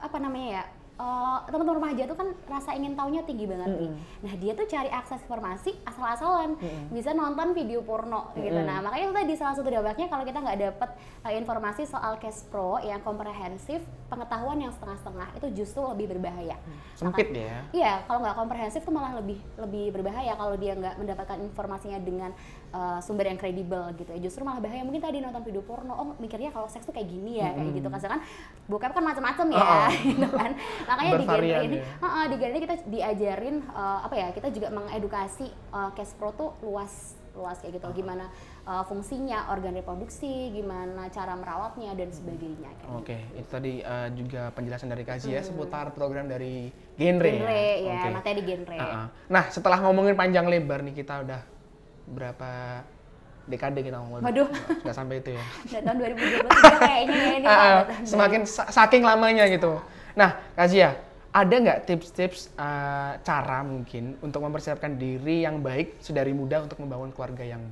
apa 0.00 0.16
namanya 0.16 0.48
ya 0.48 0.62
eh, 0.94 1.38
teman-teman 1.44 1.76
remaja 1.78 2.02
tuh 2.04 2.14
kan 2.14 2.28
rasa 2.46 2.70
ingin 2.72 2.92
taunya 2.92 3.22
tinggi 3.22 3.44
banget 3.44 3.70
nih. 3.74 3.90
Nah 4.20 4.34
dia 4.36 4.52
tuh 4.52 4.66
cari 4.66 4.88
akses 4.88 5.20
informasi 5.20 5.70
asal-asalan, 5.82 6.56
bisa 6.88 7.10
nonton 7.10 7.52
video 7.52 7.80
porno 7.80 8.30
gitu. 8.34 8.54
Nah 8.56 8.78
makanya 8.80 9.04
itu 9.04 9.14
tadi 9.14 9.32
salah 9.34 9.54
satu 9.54 9.66
dampaknya 9.66 10.06
kalau 10.06 10.22
kita 10.22 10.38
nggak 10.38 10.58
dapet 10.60 10.90
eh, 11.22 11.34
informasi 11.34 11.82
soal 11.84 12.16
cash 12.16 12.44
pro 12.46 12.78
yang 12.78 13.00
komprehensif, 13.00 13.80
pengetahuan 14.06 14.58
yang 14.58 14.70
setengah-setengah 14.70 15.28
itu 15.36 15.46
justru 15.56 15.80
lebih 15.86 16.12
berbahaya. 16.12 16.56
Sempit 16.94 17.28
Maka- 17.28 17.40
ya. 17.40 17.56
Iya, 17.72 17.92
kalau 18.04 18.18
nggak 18.20 18.36
komprehensif 18.36 18.80
tuh 18.82 18.92
malah 18.92 19.16
lebih 19.16 19.38
lebih 19.56 19.90
berbahaya 19.90 20.32
kalau 20.34 20.54
dia 20.54 20.72
nggak 20.72 20.94
mendapatkan 20.96 21.38
informasinya 21.40 21.98
dengan 21.98 22.30
uh, 22.70 23.00
sumber 23.00 23.26
yang 23.26 23.40
kredibel 23.40 23.90
gitu 23.96 24.12
ya. 24.12 24.20
Justru 24.20 24.44
malah 24.44 24.60
bahaya. 24.60 24.84
Mungkin 24.84 25.00
tadi 25.00 25.18
nonton 25.18 25.42
video 25.42 25.62
porno, 25.62 25.92
oh 25.92 26.06
mikirnya 26.16 26.52
kalau 26.52 26.68
seks 26.68 26.84
tuh 26.84 26.92
kayak 26.92 27.08
gini 27.08 27.40
ya, 27.40 27.50
kayak 27.50 27.72
gitu. 27.74 27.88
Karena 27.88 28.08
kan 28.12 28.20
bokep 28.68 28.92
kan 28.92 29.02
macam-macam 29.02 29.46
ya, 29.50 29.58
Oh-oh. 29.58 29.90
gitu 30.12 30.28
kan. 30.30 30.52
Makanya 30.92 31.12
di 31.14 31.24
genre 31.24 31.58
ini, 31.62 31.76
ya. 31.76 31.84
heeh, 31.98 32.24
di 32.24 32.36
genre 32.36 32.52
ini 32.52 32.60
kita 32.60 32.74
diajarin 32.84 33.56
uh, 33.68 33.98
apa 34.02 34.14
ya? 34.14 34.28
Kita 34.30 34.48
juga 34.48 34.68
mengedukasi 34.68 35.46
uh, 35.70 35.90
cash 35.92 36.12
pro 36.12 36.30
tuh 36.30 36.52
luas 36.60 36.92
luas 37.32 37.56
kayak 37.56 37.80
gitu. 37.80 37.88
Gimana 37.96 38.28
uh, 38.62 38.84
fungsinya, 38.84 39.48
organ 39.48 39.72
reproduksi, 39.72 40.28
gimana 40.50 41.08
cara 41.08 41.32
merawatnya 41.32 41.92
dan 41.92 42.08
sebagainya. 42.08 42.68
gitu. 42.70 42.92
Oke, 42.92 43.16
itu 43.32 43.48
tadi 43.48 43.72
uh, 43.80 44.12
juga 44.12 44.52
penjelasan 44.52 44.86
dari 44.86 45.00
Kazi 45.02 45.32
ya 45.32 45.40
seputar 45.40 45.90
program 45.90 46.26
dari 46.26 46.68
genre, 46.94 47.24
Hmm. 47.24 47.40
Genre 47.40 47.64
ya, 47.80 47.94
Oke. 47.96 48.08
materi 48.12 48.42
genre. 48.42 48.76
Uh-uh. 48.76 49.06
Nah, 49.28 49.44
setelah 49.48 49.80
ngomongin 49.80 50.12
panjang 50.12 50.44
lebar 50.44 50.80
nih 50.82 50.92
kita 50.94 51.24
udah 51.24 51.40
berapa 52.04 52.50
dekade 53.42 53.80
kita 53.80 53.96
ngomong. 53.96 54.22
Waduh. 54.22 54.48
Nggak 54.84 54.94
sampai 54.94 55.16
itu 55.18 55.30
ya. 55.32 55.44
Udah 55.66 55.80
tahun 55.82 55.96
2023 55.98 56.78
kayaknya 56.78 57.16
ya 57.16 57.32
ini 57.32 57.46
Pak. 57.48 57.82
semakin 58.04 58.40
sa- 58.44 58.70
saking 58.70 59.02
lamanya 59.02 59.48
gitu. 59.48 59.80
Nah, 60.12 60.36
Kazia, 60.52 61.00
ada 61.32 61.54
nggak 61.56 61.88
tips-tips 61.88 62.52
uh, 62.60 63.16
cara 63.24 63.64
mungkin 63.64 64.20
untuk 64.20 64.44
mempersiapkan 64.44 65.00
diri 65.00 65.48
yang 65.48 65.64
baik 65.64 65.96
sedari 66.04 66.36
muda 66.36 66.60
untuk 66.60 66.76
membangun 66.84 67.08
keluarga 67.16 67.40
yang 67.40 67.64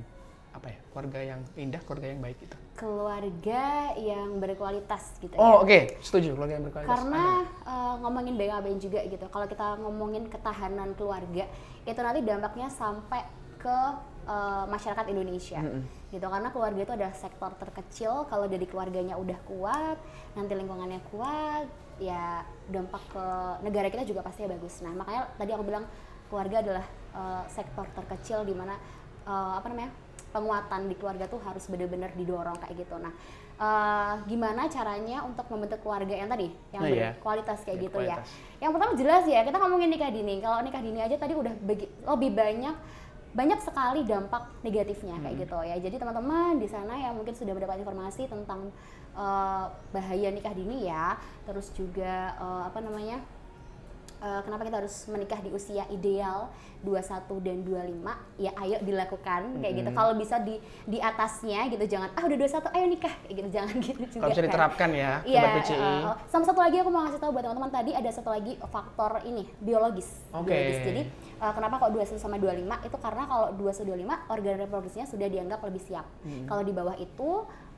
apa 0.51 0.73
ya? 0.73 0.77
Keluarga 0.89 1.19
yang 1.21 1.39
indah, 1.53 1.81
keluarga 1.85 2.07
yang 2.09 2.21
baik 2.21 2.37
gitu. 2.41 2.57
keluarga 2.81 3.93
yang 3.93 4.41
berkualitas 4.41 5.13
gitu 5.21 5.37
ya. 5.37 5.39
Oh, 5.39 5.61
oke, 5.61 6.01
setuju 6.01 6.33
keluarga 6.33 6.57
yang 6.57 6.65
berkualitas. 6.65 6.89
Karena 6.89 7.23
eh, 7.61 7.93
ngomongin 8.01 8.33
BKBN 8.41 8.79
juga 8.81 8.99
gitu. 9.05 9.25
Kalau 9.29 9.45
kita 9.45 9.77
ngomongin 9.85 10.23
ketahanan 10.33 10.97
keluarga, 10.97 11.45
itu 11.85 11.99
nanti 12.01 12.25
dampaknya 12.25 12.73
sampai 12.73 13.21
ke 13.61 13.77
eh, 14.25 14.65
masyarakat 14.65 15.05
Indonesia. 15.13 15.61
Gitu 16.09 16.25
karena 16.25 16.49
keluarga 16.49 16.81
itu 16.81 16.93
adalah 16.97 17.13
sektor 17.13 17.53
terkecil 17.61 18.25
kalau 18.25 18.49
dari 18.49 18.65
keluarganya 18.65 19.13
udah 19.13 19.37
kuat, 19.45 20.01
nanti 20.33 20.57
lingkungannya 20.57 21.05
kuat, 21.13 21.69
ya 22.01 22.41
dampak 22.65 22.97
ke 23.13 23.25
negara 23.61 23.87
kita 23.87 24.01
juga 24.01 24.25
pasti 24.25 24.41
bagus. 24.43 24.81
Nah, 24.81 24.89
makanya 24.91 25.29
tadi 25.37 25.53
aku 25.53 25.61
bilang 25.61 25.85
keluarga 26.27 26.57
adalah 26.59 26.85
eh, 27.13 27.43
sektor 27.47 27.85
terkecil 27.93 28.41
di 28.41 28.57
mana 28.57 28.73
eh, 29.23 29.53
apa 29.55 29.69
namanya? 29.69 29.93
penguatan 30.31 30.87
di 30.87 30.95
keluarga 30.95 31.27
tuh 31.27 31.43
harus 31.43 31.67
benar-benar 31.67 32.15
didorong 32.15 32.55
kayak 32.55 32.87
gitu. 32.87 32.95
Nah, 32.95 33.11
eh, 33.59 34.13
gimana 34.31 34.71
caranya 34.71 35.27
untuk 35.27 35.43
membentuk 35.51 35.83
keluarga 35.83 36.15
yang 36.15 36.31
tadi, 36.31 36.47
yang 36.71 36.81
Nah, 36.81 36.89
iya. 36.89 37.09
berkualitas 37.19 37.59
kayak 37.67 37.91
gitu 37.91 37.99
ya. 37.99 38.15
Berkualitas. 38.15 38.31
Yang 38.63 38.71
pertama 38.71 38.91
jelas 38.95 39.23
ya, 39.27 39.39
kita 39.43 39.57
ngomongin 39.59 39.91
nikah 39.91 40.07
dini. 40.07 40.39
Kalau 40.39 40.63
nikah 40.63 40.79
dini 40.79 41.03
aja 41.03 41.19
tadi 41.19 41.35
udah 41.35 41.51
bagi- 41.61 41.91
lebih 41.91 42.31
banyak 42.31 42.75
banyak 43.31 43.59
sekali 43.63 44.03
dampak 44.03 44.43
negatifnya 44.59 45.15
kayak 45.19 45.35
Hmm. 45.35 45.43
gitu 45.47 45.57
ya. 45.63 45.75
Jadi 45.79 45.95
teman-teman 45.99 46.59
di 46.59 46.67
sana 46.67 46.95
yang 46.95 47.15
mungkin 47.15 47.31
sudah 47.31 47.51
mendapat 47.51 47.79
informasi 47.79 48.27
tentang 48.27 48.71
eh, 49.15 49.65
bahaya 49.91 50.29
nikah 50.31 50.53
dini 50.55 50.87
ya, 50.87 51.17
terus 51.47 51.71
juga 51.75 52.35
eh, 52.35 52.61
apa 52.67 52.79
namanya? 52.79 53.19
eh, 54.21 54.41
kenapa 54.45 54.61
kita 54.69 54.77
harus 54.85 54.95
menikah 55.09 55.39
di 55.41 55.49
usia 55.49 55.83
ideal 55.89 56.53
21 56.81 57.45
dan 57.45 57.57
25 57.61 58.41
ya 58.41 58.51
ayo 58.65 58.77
dilakukan 58.81 59.41
kayak 59.61 59.73
gitu 59.81 59.89
kalau 59.93 60.13
bisa 60.17 60.41
di 60.41 60.57
di 60.89 60.97
atasnya 60.97 61.69
gitu 61.69 61.85
jangan 61.85 62.09
ah 62.17 62.23
udah 62.25 62.37
21 62.37 62.77
ayo 62.77 62.85
nikah 62.89 63.13
kayak 63.25 63.35
gitu 63.37 63.49
jangan 63.53 63.75
gitu 63.81 64.01
juga 64.05 64.21
Kalau 64.21 64.31
bisa 64.33 64.41
kan. 64.41 64.49
diterapkan 64.49 64.89
ya, 64.93 65.11
Iya, 65.21 65.41
eh, 65.61 66.01
sama 66.29 66.43
satu 66.45 66.59
lagi 66.61 66.77
aku 66.81 66.89
mau 66.89 67.05
ngasih 67.05 67.21
tahu 67.21 67.31
buat 67.33 67.43
teman-teman 67.45 67.71
tadi 67.73 67.91
ada 67.93 68.09
satu 68.09 68.29
lagi 68.33 68.57
faktor 68.57 69.21
ini 69.25 69.45
biologis. 69.61 70.09
Oke. 70.33 70.49
Biologis. 70.49 70.79
Jadi 70.85 71.01
eh, 71.37 71.53
kenapa 71.53 71.73
kok 71.81 71.91
21 71.93 72.17
sama 72.17 72.37
25 72.41 72.87
itu 72.89 72.97
karena 72.97 73.23
kalau 73.29 73.47
21 73.57 73.89
25 73.91 74.33
organ 74.33 74.55
reproduksinya 74.65 75.07
sudah 75.09 75.27
dianggap 75.29 75.59
lebih 75.65 75.81
siap. 75.81 76.05
Hmm. 76.25 76.45
Kalau 76.49 76.63
di 76.65 76.73
bawah 76.73 76.95
itu 76.97 77.29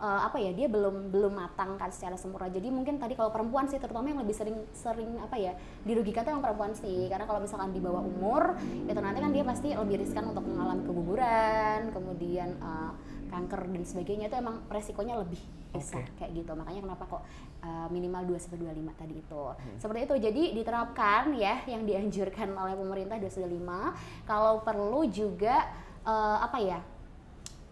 eh, 0.03 0.21
apa 0.27 0.35
ya 0.35 0.51
dia 0.51 0.67
belum 0.67 1.09
belum 1.09 1.33
matang 1.33 1.79
kan 1.79 1.87
secara 1.89 2.19
sempurna. 2.19 2.51
Jadi 2.51 2.67
mungkin 2.67 2.99
tadi 2.99 3.15
kalau 3.15 3.31
perempuan 3.31 3.71
sih 3.71 3.79
terutama 3.79 4.11
yang 4.11 4.19
lebih 4.19 4.35
sering 4.35 4.57
sering 4.75 5.15
apa 5.23 5.39
ya 5.39 5.55
dirugikan 5.87 6.27
tuh 6.27 6.35
yang 6.35 6.43
perempuan 6.43 6.75
sih. 6.75 7.07
Karena 7.07 7.23
kalau 7.23 7.39
misalkan 7.39 7.71
di 7.71 7.79
bawah 7.79 8.03
umur 8.03 8.59
itu 8.83 8.99
nanti 8.99 9.23
kan 9.23 9.31
dia 9.31 9.47
pasti 9.47 9.71
lebih 9.71 10.03
riskan 10.03 10.27
untuk 10.35 10.43
mengalami 10.43 10.83
keguguran, 10.83 11.79
kemudian 11.95 12.59
eh, 12.59 12.91
kanker 13.31 13.61
dan 13.71 13.83
sebagainya. 13.87 14.25
Itu 14.27 14.37
emang 14.43 14.67
resikonya 14.67 15.15
lebih 15.23 15.39
besar 15.73 16.05
Oke. 16.05 16.21
kayak 16.21 16.31
gitu. 16.37 16.51
Makanya 16.53 16.81
kenapa 16.85 17.03
kok 17.09 17.21
uh, 17.65 17.89
minimal 17.89 18.29
2 18.29 18.37
sampai 18.37 18.61
25 18.61 18.93
tadi 18.93 19.13
itu. 19.17 19.43
Seperti 19.81 19.99
itu. 20.05 20.15
Jadi 20.21 20.43
diterapkan 20.53 21.33
ya 21.33 21.65
yang 21.65 21.81
dianjurkan 21.81 22.53
oleh 22.53 22.77
pemerintah 22.77 23.17
2 23.17 23.25
sampai 23.25 23.57
5 23.57 24.29
kalau 24.29 24.61
perlu 24.61 25.09
juga 25.09 25.65
uh, 26.05 26.45
apa 26.45 26.61
ya 26.61 26.79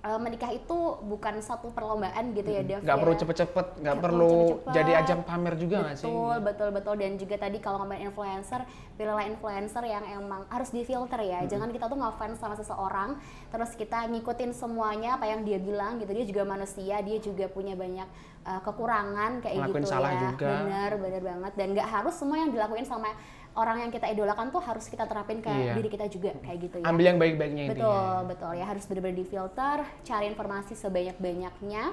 uh, 0.01 0.19
menikah 0.19 0.51
itu 0.51 0.77
bukan 1.05 1.39
satu 1.41 1.69
perlombaan 1.71 2.33
gitu 2.33 2.49
ya 2.49 2.61
Dev 2.65 2.81
Nggak 2.81 2.97
ya. 2.97 3.01
perlu 3.01 3.15
cepet-cepet, 3.17 3.67
nggak 3.77 3.81
Nggak 3.81 4.03
perlu 4.03 4.33
cepet-cepet. 4.33 4.73
jadi 4.73 4.91
ajang 5.01 5.21
pamer 5.23 5.53
juga 5.57 5.75
nggak 5.85 5.97
sih? 5.97 6.05
Betul, 6.09 6.35
betul, 6.41 6.69
betul. 6.73 6.95
Dan 6.97 7.11
juga 7.17 7.35
tadi 7.37 7.57
kalau 7.61 7.77
ngomongin 7.81 8.09
influencer, 8.09 8.61
pilihlah 8.97 9.25
influencer 9.29 9.83
yang 9.85 10.03
emang 10.05 10.41
harus 10.49 10.69
difilter 10.73 11.19
ya. 11.21 11.39
Jangan 11.45 11.69
kita 11.69 11.85
tuh 11.87 11.97
ngefans 11.97 12.37
sama 12.41 12.55
seseorang, 12.57 13.09
terus 13.49 13.71
kita 13.77 14.09
ngikutin 14.09 14.51
semuanya 14.51 15.21
apa 15.21 15.25
yang 15.29 15.45
dia 15.45 15.61
bilang 15.61 16.01
gitu. 16.01 16.11
Dia 16.11 16.25
juga 16.25 16.43
manusia, 16.45 16.97
dia 17.05 17.17
juga 17.21 17.45
punya 17.47 17.77
banyak 17.77 18.07
uh, 18.45 18.61
kekurangan 18.65 19.41
kayak 19.45 19.55
Ngelakuin 19.69 19.83
gitu 19.85 19.91
salah 19.91 20.11
ya. 20.11 20.21
juga. 20.33 20.49
Bener, 20.65 20.91
bener 20.97 21.21
banget. 21.21 21.51
Dan 21.57 21.67
nggak 21.77 21.89
harus 21.89 22.13
semua 22.17 22.37
yang 22.41 22.49
dilakuin 22.49 22.85
sama 22.85 23.13
orang 23.51 23.83
yang 23.83 23.91
kita 23.91 24.07
idolakan 24.07 24.47
tuh 24.47 24.63
harus 24.63 24.87
kita 24.87 25.03
terapin 25.03 25.43
ke 25.43 25.51
Iya. 25.51 25.75
diri 25.75 25.89
kita 25.91 26.07
juga 26.07 26.31
kayak 26.39 26.59
gitu 26.63 26.75
ya. 26.79 26.85
Ambil 26.87 27.05
yang 27.11 27.19
baik-baiknya 27.19 27.63
intinya. 27.67 27.83
Betul, 27.83 28.15
betul 28.31 28.51
ya 28.55 28.65
harus 28.67 28.83
benar-benar 28.87 29.17
difilter, 29.19 29.77
cari 30.07 30.25
informasi 30.31 30.73
sebanyak-banyaknya 30.79 31.83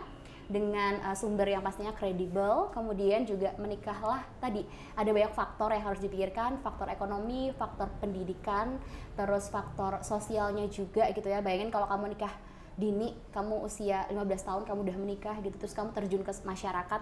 dengan 0.48 0.96
uh, 1.04 1.12
sumber 1.18 1.50
yang 1.50 1.60
pastinya 1.60 1.92
kredibel. 1.92 2.70
Kemudian 2.72 3.26
juga 3.26 3.52
menikahlah 3.58 4.22
tadi 4.38 4.64
ada 4.94 5.10
banyak 5.10 5.32
faktor 5.34 5.74
yang 5.74 5.84
harus 5.84 6.00
dipikirkan, 6.00 6.62
faktor 6.62 6.88
ekonomi, 6.88 7.52
faktor 7.58 7.90
pendidikan, 8.00 8.78
terus 9.18 9.50
faktor 9.50 10.00
sosialnya 10.00 10.70
juga 10.70 11.10
gitu 11.12 11.26
ya. 11.26 11.42
Bayangin 11.44 11.74
kalau 11.74 11.90
kamu 11.90 12.16
nikah 12.16 12.32
dini, 12.78 13.18
kamu 13.34 13.66
usia 13.66 14.06
15 14.06 14.46
tahun 14.46 14.62
kamu 14.62 14.80
udah 14.86 14.96
menikah 15.02 15.36
gitu, 15.42 15.58
terus 15.58 15.74
kamu 15.74 15.90
terjun 15.90 16.22
ke 16.22 16.30
masyarakat, 16.46 17.00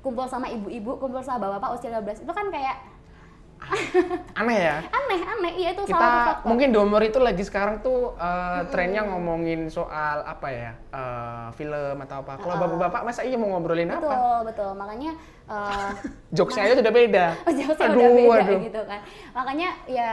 kumpul 0.00 0.24
sama 0.24 0.48
ibu-ibu, 0.48 0.96
kumpul 0.96 1.20
sama 1.20 1.44
bapak-bapak 1.44 1.70
usia 1.76 1.92
15, 1.92 2.24
itu 2.24 2.32
kan 2.32 2.48
kayak 2.48 2.76
Aneh 4.40 4.58
ya. 4.58 4.76
aneh, 4.86 5.20
aneh. 5.20 5.52
Iya 5.58 5.68
itu 5.74 5.82
salah 5.86 5.98
satu 5.98 6.18
kita 6.18 6.32
mungkin 6.46 6.68
di 6.70 6.78
umur 6.78 7.02
itu 7.02 7.18
lagi 7.18 7.42
sekarang 7.42 7.82
tuh 7.82 8.14
uh, 8.14 8.62
trennya 8.70 9.02
ngomongin 9.04 9.66
soal 9.68 10.22
apa 10.22 10.48
ya 10.48 10.70
uh, 10.94 11.48
film 11.54 11.96
atau 12.06 12.22
apa 12.22 12.38
kalau 12.38 12.56
bapak-bapak 12.56 13.02
masa 13.02 13.26
iya 13.26 13.34
mau 13.34 13.50
ngobrolin 13.52 13.90
apa 13.90 14.06
Betul, 14.06 14.38
betul. 14.48 14.70
Makanya 14.78 15.12
eh, 15.48 15.90
jokesnya 16.36 16.62
aja 16.70 16.74
sudah 16.78 16.92
beda 16.92 17.26
jauhnya 17.58 17.86
aduh 17.88 17.98
udah 17.98 18.12
beda 18.14 18.42
aduh 18.46 18.60
gitu 18.62 18.80
kan. 18.86 19.00
Makanya 19.34 19.68
ya 19.90 20.10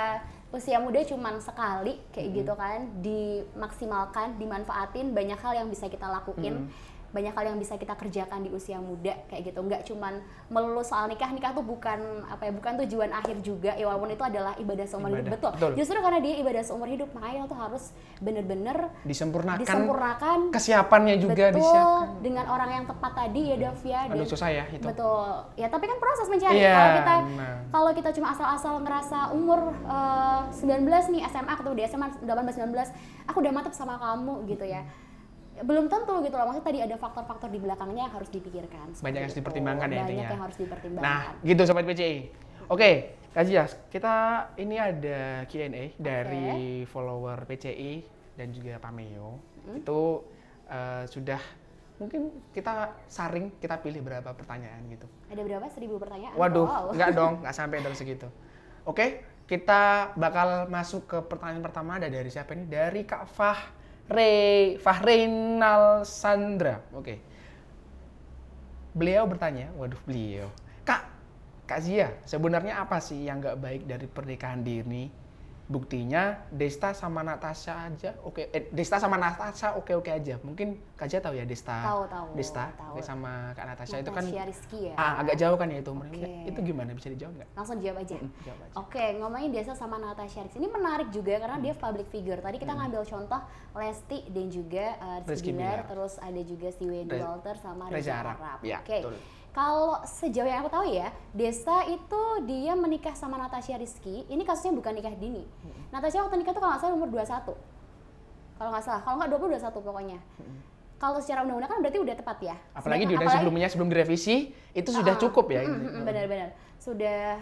usia 0.55 0.79
muda 0.79 1.03
cuman 1.03 1.35
sekali 1.37 1.99
kayak 2.15 2.27
Hmm. 2.31 2.37
gitu 2.39 2.53
kan 2.55 2.79
dimaksimalkan, 3.03 4.39
dimanfaatin 4.39 5.11
banyak 5.11 5.35
hal 5.35 5.53
yang 5.53 5.67
bisa 5.67 5.91
kita 5.91 6.07
lakuin. 6.07 6.63
Hmm. 6.63 6.69
Banyak 7.15 7.31
hal 7.31 7.55
yang 7.55 7.59
bisa 7.63 7.79
kita 7.79 7.95
kerjakan 7.95 8.43
di 8.43 8.51
usia 8.51 8.83
muda 8.83 9.15
kayak 9.31 9.55
gitu. 9.55 9.59
Nggak 9.63 9.87
cuman 9.87 10.19
melulu 10.51 10.83
soal 10.83 11.07
nikah. 11.07 11.31
Nikah 11.31 11.55
tuh 11.55 11.63
bukan 11.63 12.27
apa 12.27 12.43
ya, 12.43 12.51
bukan 12.51 12.73
tujuan 12.83 13.15
akhir 13.15 13.39
juga. 13.39 13.71
Ya 13.79 13.87
walaupun 13.87 14.11
itu 14.11 14.23
adalah 14.27 14.59
ibadah 14.59 14.83
seumur 14.83 15.15
hidup. 15.15 15.23
Ibadah, 15.23 15.33
Betul. 15.39 15.51
betul. 15.55 15.71
Justru 15.79 15.97
karena 16.03 16.19
dia 16.19 16.35
ibadah 16.43 16.63
seumur 16.67 16.89
hidup, 16.91 17.09
makanya 17.15 17.47
tuh 17.47 17.55
harus 17.55 17.83
bener-bener 18.19 18.77
disempurnakan 19.03 19.61
disempurnakan 19.61 20.39
kesiapannya 20.49 21.15
juga 21.19 21.51
betul 21.51 21.59
disiapkan 21.61 22.07
dengan 22.23 22.45
orang 22.47 22.69
yang 22.71 22.85
tepat 22.87 23.11
tadi 23.11 23.41
ya 23.51 23.55
Davia 23.59 23.99
aduh 24.07 24.23
dan 24.23 24.27
susah 24.27 24.49
ya 24.49 24.63
itu 24.71 24.85
Betul. 24.85 25.29
Ya, 25.59 25.67
tapi 25.69 25.85
kan 25.85 25.97
proses 26.01 26.27
mencari. 26.31 26.57
Iya, 26.57 26.73
kalau 26.73 26.91
kita 26.95 27.13
nah. 27.35 27.55
kalau 27.69 27.91
kita 27.93 28.09
cuma 28.15 28.27
asal-asal 28.31 28.73
ngerasa 28.81 29.19
umur 29.35 29.59
eh, 29.85 30.41
19 30.51 31.13
nih 31.13 31.21
SMA 31.29 31.53
ketemu 31.53 31.75
di 31.75 31.83
SMA 31.85 32.07
18 32.23 32.71
19, 32.71 33.29
aku 33.29 33.37
udah 33.43 33.51
mantep 33.53 33.73
sama 33.75 33.95
kamu 33.99 34.33
gitu 34.49 34.65
ya. 34.65 34.81
Belum 35.63 35.87
tentu 35.87 36.19
gitu 36.19 36.35
loh. 36.35 36.45
Maksudnya 36.45 36.67
tadi 36.67 36.79
ada 36.81 36.95
faktor-faktor 36.95 37.47
di 37.47 37.59
belakangnya 37.59 38.11
yang 38.11 38.13
harus 38.13 38.27
dipikirkan. 38.27 38.91
Banyak 38.99 39.15
yang 39.15 39.27
harus 39.27 39.39
dipertimbangkan 39.39 39.87
ya 39.87 39.95
Banyak 39.95 40.07
intinya. 40.09 40.27
yang 40.27 40.43
harus 40.43 40.57
dipertimbangkan. 40.59 41.05
nah 41.05 41.21
gitu 41.41 41.61
sobat 41.63 41.85
PCI 41.85 42.17
oke 42.67 42.91
Kak 43.31 43.43
Zia, 43.43 43.63
kita 43.91 44.15
ini 44.55 44.79
ada 44.79 45.43
Q&A 45.43 45.91
dari 45.95 46.47
follower 46.87 47.43
PCI 47.43 47.99
dan 48.33 48.55
juga 48.55 48.79
Pameo. 48.79 49.43
Hmm. 49.59 49.75
Itu 49.75 50.23
eh, 50.65 51.03
sudah 51.05 51.43
mungkin 51.99 52.31
kita 52.51 52.95
saring, 53.07 53.59
kita 53.59 53.75
pilih 53.79 53.99
berapa 53.99 54.31
pertanyaan 54.31 54.87
gitu. 54.87 55.03
Ada 55.27 55.43
berapa? 55.43 55.67
Seribu 55.67 55.99
pertanyaan? 55.99 56.31
Waduh, 56.31 56.63
Wow. 56.63 56.95
nggak 56.95 57.11
dong, 57.11 57.33
nggak 57.43 57.51
sampai 57.51 57.83
dari 57.83 57.95
segitu. 57.95 58.27
Oke, 58.87 59.19
kita 59.43 60.15
bakal 60.15 60.71
masuk 60.71 61.03
ke 61.03 61.19
pertanyaan 61.19 61.59
pertama 61.59 61.99
ada 61.99 62.07
dari 62.07 62.31
siapa 62.31 62.55
ini? 62.55 62.71
Dari 62.71 63.03
Kak 63.03 63.27
Fahre, 64.05 64.77
Fahrenal 64.77 66.05
Sandra. 66.05 66.85
Oke. 66.93 67.17
Beliau 68.95 69.27
bertanya, 69.27 69.75
waduh 69.75 69.99
beliau, 70.07 70.47
Kak, 70.87 71.03
Kak 71.67 71.83
Zia, 71.83 72.15
sebenarnya 72.23 72.79
apa 72.79 73.03
sih 73.03 73.27
yang 73.27 73.43
nggak 73.43 73.59
baik 73.59 73.83
dari 73.83 74.07
pernikahan 74.07 74.63
dini? 74.63 75.24
Buktinya 75.65 76.45
Desta 76.53 76.93
sama 76.93 77.25
Natasha 77.25 77.89
aja, 77.89 78.13
oke. 78.21 78.53
Eh, 78.53 78.69
Desta 78.69 79.01
sama 79.01 79.17
Natasha 79.17 79.73
oke-oke 79.73 80.13
aja. 80.13 80.37
Mungkin 80.45 80.77
Kak 80.93 81.09
Zia 81.09 81.17
tahu 81.17 81.33
ya 81.33 81.41
Desta? 81.41 81.81
Tahu, 81.81 82.05
tahu, 82.05 82.27
Desta 82.37 82.69
tahu. 82.77 82.93
oke, 82.93 83.01
sama 83.01 83.49
Kak 83.57 83.65
Natasha 83.73 83.97
itu 83.97 84.13
kan 84.13 84.21
Natasha 84.21 84.45
Rizky 84.45 84.79
ya? 84.89 84.93
Ah, 84.93 85.25
agak 85.25 85.41
jauh 85.41 85.57
kan 85.57 85.65
ya 85.67 85.81
itu 85.81 85.89
umurnya. 85.89 86.21
Oke. 86.21 86.49
Itu 86.53 86.59
gimana 86.61 86.93
bisa 86.93 87.09
dijawab 87.09 87.33
nggak? 87.41 87.49
Langsung 87.57 87.77
jawab 87.81 87.97
aja. 87.97 88.15
Mm, 88.21 88.29
Jawab 88.45 88.59
aja. 88.61 88.73
Oke, 88.77 89.05
ngomongin 89.17 89.49
Desa 89.49 89.73
sama 89.73 89.97
Natasha 89.97 90.45
Rizky 90.45 90.61
ini 90.61 90.69
menarik 90.69 91.09
juga 91.09 91.33
karena 91.41 91.57
dia 91.57 91.73
public 91.73 92.07
figure. 92.13 92.37
Tadi 92.37 92.57
kita 92.61 92.73
ngambil 92.77 93.01
contoh 93.01 93.41
Lesti 93.73 94.19
dan 94.29 94.45
juga 94.53 94.85
uh, 95.01 95.17
Rizky 95.25 95.31
Rizky 95.33 95.51
Bilar, 95.51 95.65
Bilar. 95.81 95.89
terus 95.89 96.13
ada 96.21 96.41
juga 96.45 96.67
si 96.69 96.83
Wendy 96.85 97.17
Walter 97.17 97.55
sama 97.57 97.89
Reza 97.89 98.13
Arab. 98.13 98.37
Arab. 98.37 98.59
Ya, 98.61 98.85
Oke. 98.85 99.01
betul. 99.01 99.17
Kalau 99.55 100.03
sejauh 100.03 100.43
yang 100.43 100.59
aku 100.59 100.69
tahu 100.69 100.85
ya, 100.91 101.15
Desa 101.31 101.87
itu 101.87 102.21
dia 102.43 102.75
menikah 102.75 103.15
sama 103.15 103.39
Natasha 103.39 103.79
Rizky. 103.79 104.27
Ini 104.27 104.43
kasusnya 104.43 104.75
bukan 104.75 104.91
nikah 104.91 105.15
dini. 105.15 105.47
Natasha 105.95 106.19
waktu 106.19 106.43
nikah 106.43 106.51
tuh 106.51 106.59
kalau 106.59 106.75
nggak 106.75 106.83
salah 106.83 106.93
umur 106.93 107.07
21. 107.07 107.55
Kalau 108.55 108.69
nggak 108.71 108.83
salah, 108.83 109.01
kalau 109.07 109.15
nggak 109.15 109.31
20 109.31 109.55
21 109.55 109.87
pokoknya. 109.87 110.19
Kalau 110.95 111.19
secara 111.19 111.43
undang-undang 111.43 111.71
kan 111.71 111.79
berarti 111.79 111.99
udah 111.99 112.15
tepat 112.15 112.37
ya. 112.43 112.55
Apalagi 112.75 113.03
di 113.03 113.15
undang 113.15 113.31
sebelumnya 113.31 113.67
sebelum 113.67 113.87
direvisi 113.87 114.35
itu 114.71 114.89
sudah 114.91 115.15
Ah, 115.15 115.19
cukup 115.19 115.45
ya. 115.47 115.63
mm, 115.63 115.71
mm, 115.71 115.87
mm, 115.87 116.03
Benar-benar. 116.03 116.49
Sudah 116.75 117.39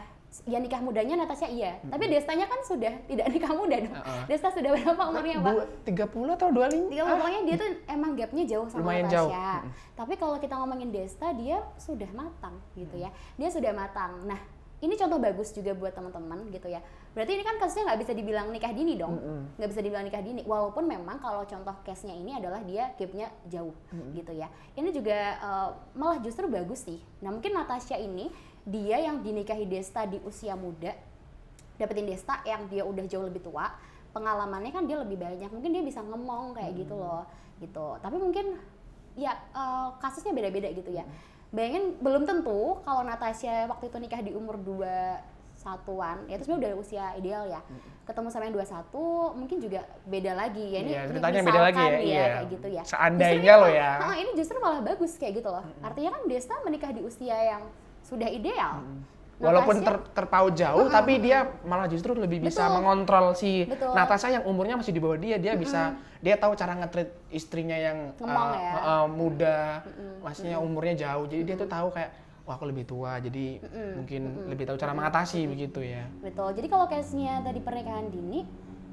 ya 0.50 0.58
nikah 0.58 0.82
mudanya 0.82 1.14
Natasha 1.14 1.46
iya. 1.46 1.78
Tapi 1.86 2.10
Destanya 2.10 2.50
kan 2.50 2.60
sudah 2.66 2.94
tidak 3.06 3.26
nikah 3.30 3.54
muda 3.54 3.78
dong. 3.78 3.94
Heeh. 3.94 4.22
Desta 4.26 4.50
sudah 4.50 4.70
berapa 4.74 5.02
umurnya, 5.14 5.38
Pak? 5.38 5.54
Bu, 5.54 5.62
30 5.86 6.38
atau 6.38 6.48
25? 6.50 6.90
Tiga 6.90 7.04
pokoknya 7.06 7.40
dia 7.46 7.56
tuh 7.62 7.70
emang 7.86 8.12
gapnya 8.18 8.44
jauh 8.50 8.68
sama 8.72 8.82
Lumayan 8.82 9.06
Natasha. 9.06 9.16
jauh. 9.18 9.32
Mm-mm. 9.32 9.72
Tapi 9.94 10.14
kalau 10.18 10.38
kita 10.42 10.54
ngomongin 10.58 10.90
Desta, 10.90 11.28
dia 11.38 11.58
sudah 11.78 12.10
matang 12.18 12.56
gitu 12.74 12.96
ya. 12.98 13.14
Dia 13.38 13.50
sudah 13.54 13.72
matang. 13.78 14.26
Nah, 14.26 14.42
ini 14.82 14.94
contoh 15.00 15.22
bagus 15.22 15.54
juga 15.56 15.72
buat 15.78 15.94
teman-teman 15.96 16.50
gitu 16.52 16.68
ya. 16.68 16.82
Berarti 17.14 17.38
ini 17.38 17.46
kan 17.46 17.62
kasusnya 17.62 17.94
nggak 17.94 18.02
bisa 18.02 18.14
dibilang 18.18 18.50
nikah 18.50 18.74
dini 18.74 18.98
dong, 18.98 19.22
nggak 19.62 19.70
bisa 19.70 19.82
dibilang 19.86 20.02
nikah 20.02 20.26
dini. 20.26 20.42
Walaupun 20.42 20.90
memang 20.90 21.22
kalau 21.22 21.46
contoh 21.46 21.78
case-nya 21.86 22.18
ini 22.18 22.34
adalah 22.34 22.66
dia 22.66 22.90
gapnya 22.98 23.30
jauh 23.46 23.74
gitu 24.18 24.34
ya. 24.34 24.50
Ini 24.74 24.90
juga 24.90 25.38
eh, 25.38 25.70
malah 25.94 26.18
justru 26.26 26.50
bagus 26.50 26.90
sih. 26.90 26.98
Nah 27.22 27.30
mungkin 27.30 27.54
Natasha 27.54 28.02
ini 28.02 28.34
dia 28.66 28.98
yang 28.98 29.22
dinikahi 29.22 29.70
Desta 29.70 30.10
di 30.10 30.18
usia 30.26 30.58
muda, 30.58 30.90
dapetin 31.78 32.10
Desta 32.10 32.42
yang 32.50 32.66
dia 32.66 32.82
udah 32.82 33.06
jauh 33.06 33.30
lebih 33.30 33.46
tua, 33.46 33.70
pengalamannya 34.10 34.74
kan 34.74 34.90
dia 34.90 34.98
lebih 34.98 35.22
banyak. 35.22 35.54
Mungkin 35.54 35.70
dia 35.70 35.84
bisa 35.86 36.02
ngomong 36.02 36.58
kayak 36.58 36.82
gitu 36.82 36.98
loh, 36.98 37.30
gitu. 37.62 37.94
Tapi 38.02 38.18
mungkin 38.18 38.58
ya 39.14 39.38
eh, 39.54 39.88
kasusnya 40.02 40.34
beda-beda 40.34 40.66
gitu 40.74 40.90
ya. 40.90 41.06
Bayangin 41.54 41.94
belum 42.02 42.26
tentu 42.26 42.82
kalau 42.82 43.06
Natasha 43.06 43.70
waktu 43.70 43.86
itu 43.94 43.98
nikah 44.02 44.26
di 44.26 44.34
umur 44.34 44.58
21-an, 45.64 46.18
ya 46.28 46.36
itu 46.36 46.44
sebenarnya 46.44 46.62
udah 46.62 46.74
usia 46.76 47.06
ideal 47.16 47.44
ya. 47.48 47.62
Ketemu 48.04 48.28
sama 48.28 48.44
yang 48.44 48.54
21 48.54 48.92
mungkin 49.34 49.58
juga 49.58 49.82
beda 50.04 50.32
lagi 50.36 50.66
ya. 50.68 50.80
Ini 50.82 50.92
Iya, 50.92 51.02
ceritanya 51.08 51.42
beda 51.42 51.62
lagi 51.62 51.80
ya, 51.80 51.88
misalkan 51.88 52.04
iya. 52.06 52.24
kayak 52.28 52.48
gitu 52.52 52.68
ya. 52.68 52.84
Seandainya 52.84 53.54
malah- 53.56 53.72
ya. 53.72 53.90
Ah, 53.98 54.16
ini 54.20 54.32
justru 54.36 54.58
malah 54.60 54.82
bagus 54.84 55.12
kayak 55.16 55.34
gitu 55.40 55.50
loh. 55.50 55.64
Artinya 55.80 56.10
kan 56.12 56.22
Desta 56.28 56.56
menikah 56.62 56.92
di 56.92 57.02
usia 57.02 57.38
yang 57.38 57.64
sudah 58.04 58.28
ideal. 58.28 58.84
Walaupun 59.34 59.76
Natasha- 59.76 59.88
ter- 59.90 60.08
terpaut 60.14 60.54
jauh, 60.54 60.88
tapi 60.88 61.18
dia 61.18 61.44
malah 61.64 61.90
justru 61.90 62.14
lebih 62.14 62.40
bisa 62.40 62.64
Betul. 62.64 62.76
mengontrol 62.78 63.26
si 63.34 63.66
Betul. 63.66 63.92
Natasha 63.92 64.28
yang 64.30 64.44
umurnya 64.46 64.78
masih 64.78 64.94
di 64.94 65.02
bawah 65.02 65.18
dia. 65.18 65.36
Dia 65.36 65.58
bisa, 65.58 65.96
dia 66.22 66.38
tahu 66.38 66.54
cara 66.54 66.78
nge-treat 66.78 67.10
istrinya 67.30 67.76
yang 67.76 68.14
Ngomong 68.16 68.50
uh, 68.50 68.56
ya. 68.56 68.72
uh, 68.78 69.08
muda, 69.10 69.58
maksudnya 70.22 70.62
umurnya 70.62 70.96
jauh. 71.02 71.26
Jadi 71.26 71.44
dia 71.44 71.56
tuh 71.58 71.68
tahu 71.68 71.92
kayak, 71.92 72.14
wah 72.44 72.60
aku 72.60 72.68
lebih 72.68 72.84
tua, 72.84 73.24
jadi 73.24 73.64
mungkin 73.96 74.52
lebih 74.52 74.68
tahu 74.68 74.76
cara 74.76 74.92
mengatasi 74.92 75.48
begitu 75.48 75.80
ya. 75.80 76.04
Betul. 76.20 76.52
Jadi 76.60 76.68
kalau 76.68 76.86
case-nya 76.92 77.40
tadi 77.40 77.64
pernikahan 77.64 78.12
dini 78.12 78.44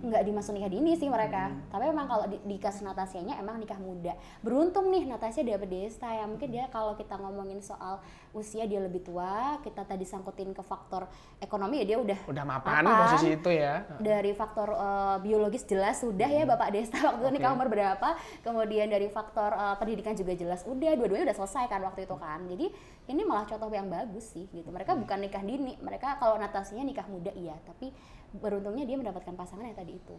nggak 0.01 0.23
dimasuk 0.25 0.57
nikah 0.57 0.73
dini 0.73 0.97
sih 0.97 1.07
mereka. 1.07 1.53
Tapi 1.69 1.85
memang 1.89 2.07
kalau 2.09 2.25
di, 2.27 2.41
di 2.43 2.57
kasus 2.57 2.81
Natasianya 2.81 3.37
emang 3.37 3.61
nikah 3.61 3.77
muda. 3.77 4.17
Beruntung 4.41 4.89
nih 4.89 5.05
Natasha 5.05 5.41
dapet 5.41 5.69
Desta 5.69 6.09
ya. 6.09 6.25
Mungkin 6.25 6.49
dia 6.49 6.67
kalau 6.69 6.97
kita 6.97 7.17
ngomongin 7.17 7.61
soal 7.61 8.01
usia 8.33 8.65
dia 8.65 8.81
lebih 8.81 9.03
tua, 9.03 9.61
kita 9.61 9.85
tadi 9.85 10.03
sangkutin 10.03 10.51
ke 10.51 10.63
faktor 10.63 11.05
ekonomi 11.39 11.83
ya 11.83 11.95
dia 11.95 11.99
udah 11.99 12.19
Udah 12.31 12.45
mapan, 12.47 12.83
Mapan. 12.87 13.01
posisi 13.11 13.29
itu 13.35 13.51
ya. 13.51 13.83
dari 13.99 14.31
faktor 14.33 14.69
eh, 14.71 15.17
biologis 15.21 15.67
jelas 15.67 16.01
sudah 16.01 16.29
ya 16.29 16.45
Bapak 16.47 16.71
Desta 16.71 16.99
waktu 17.03 17.21
itu 17.27 17.31
nikah 17.37 17.53
umur 17.53 17.69
berapa 17.69 18.15
kemudian 18.41 18.87
dari 18.87 19.11
faktor 19.11 19.53
eh, 19.53 19.77
pendidikan 19.77 20.15
juga 20.15 20.33
jelas 20.33 20.63
udah 20.65 20.95
dua-duanya 20.97 21.29
udah 21.29 21.39
selesai 21.43 21.67
kan 21.67 21.81
waktu 21.83 22.07
itu 22.07 22.17
kan 22.17 22.41
jadi 22.47 22.67
ini 23.11 23.23
malah 23.27 23.43
contoh 23.45 23.67
yang 23.69 23.91
bagus 23.91 24.31
sih 24.31 24.47
gitu 24.55 24.71
mereka 24.71 24.95
bukan 24.95 25.19
nikah 25.19 25.43
dini 25.43 25.75
mereka 25.83 26.15
kalau 26.23 26.39
Natasinya 26.39 26.87
nikah 26.87 27.07
muda 27.11 27.35
iya 27.35 27.59
tapi 27.67 27.91
beruntungnya 28.33 28.85
dia 28.85 28.97
mendapatkan 28.97 29.35
pasangan 29.35 29.65
yang 29.65 29.75
tadi 29.75 29.95
itu 29.95 30.17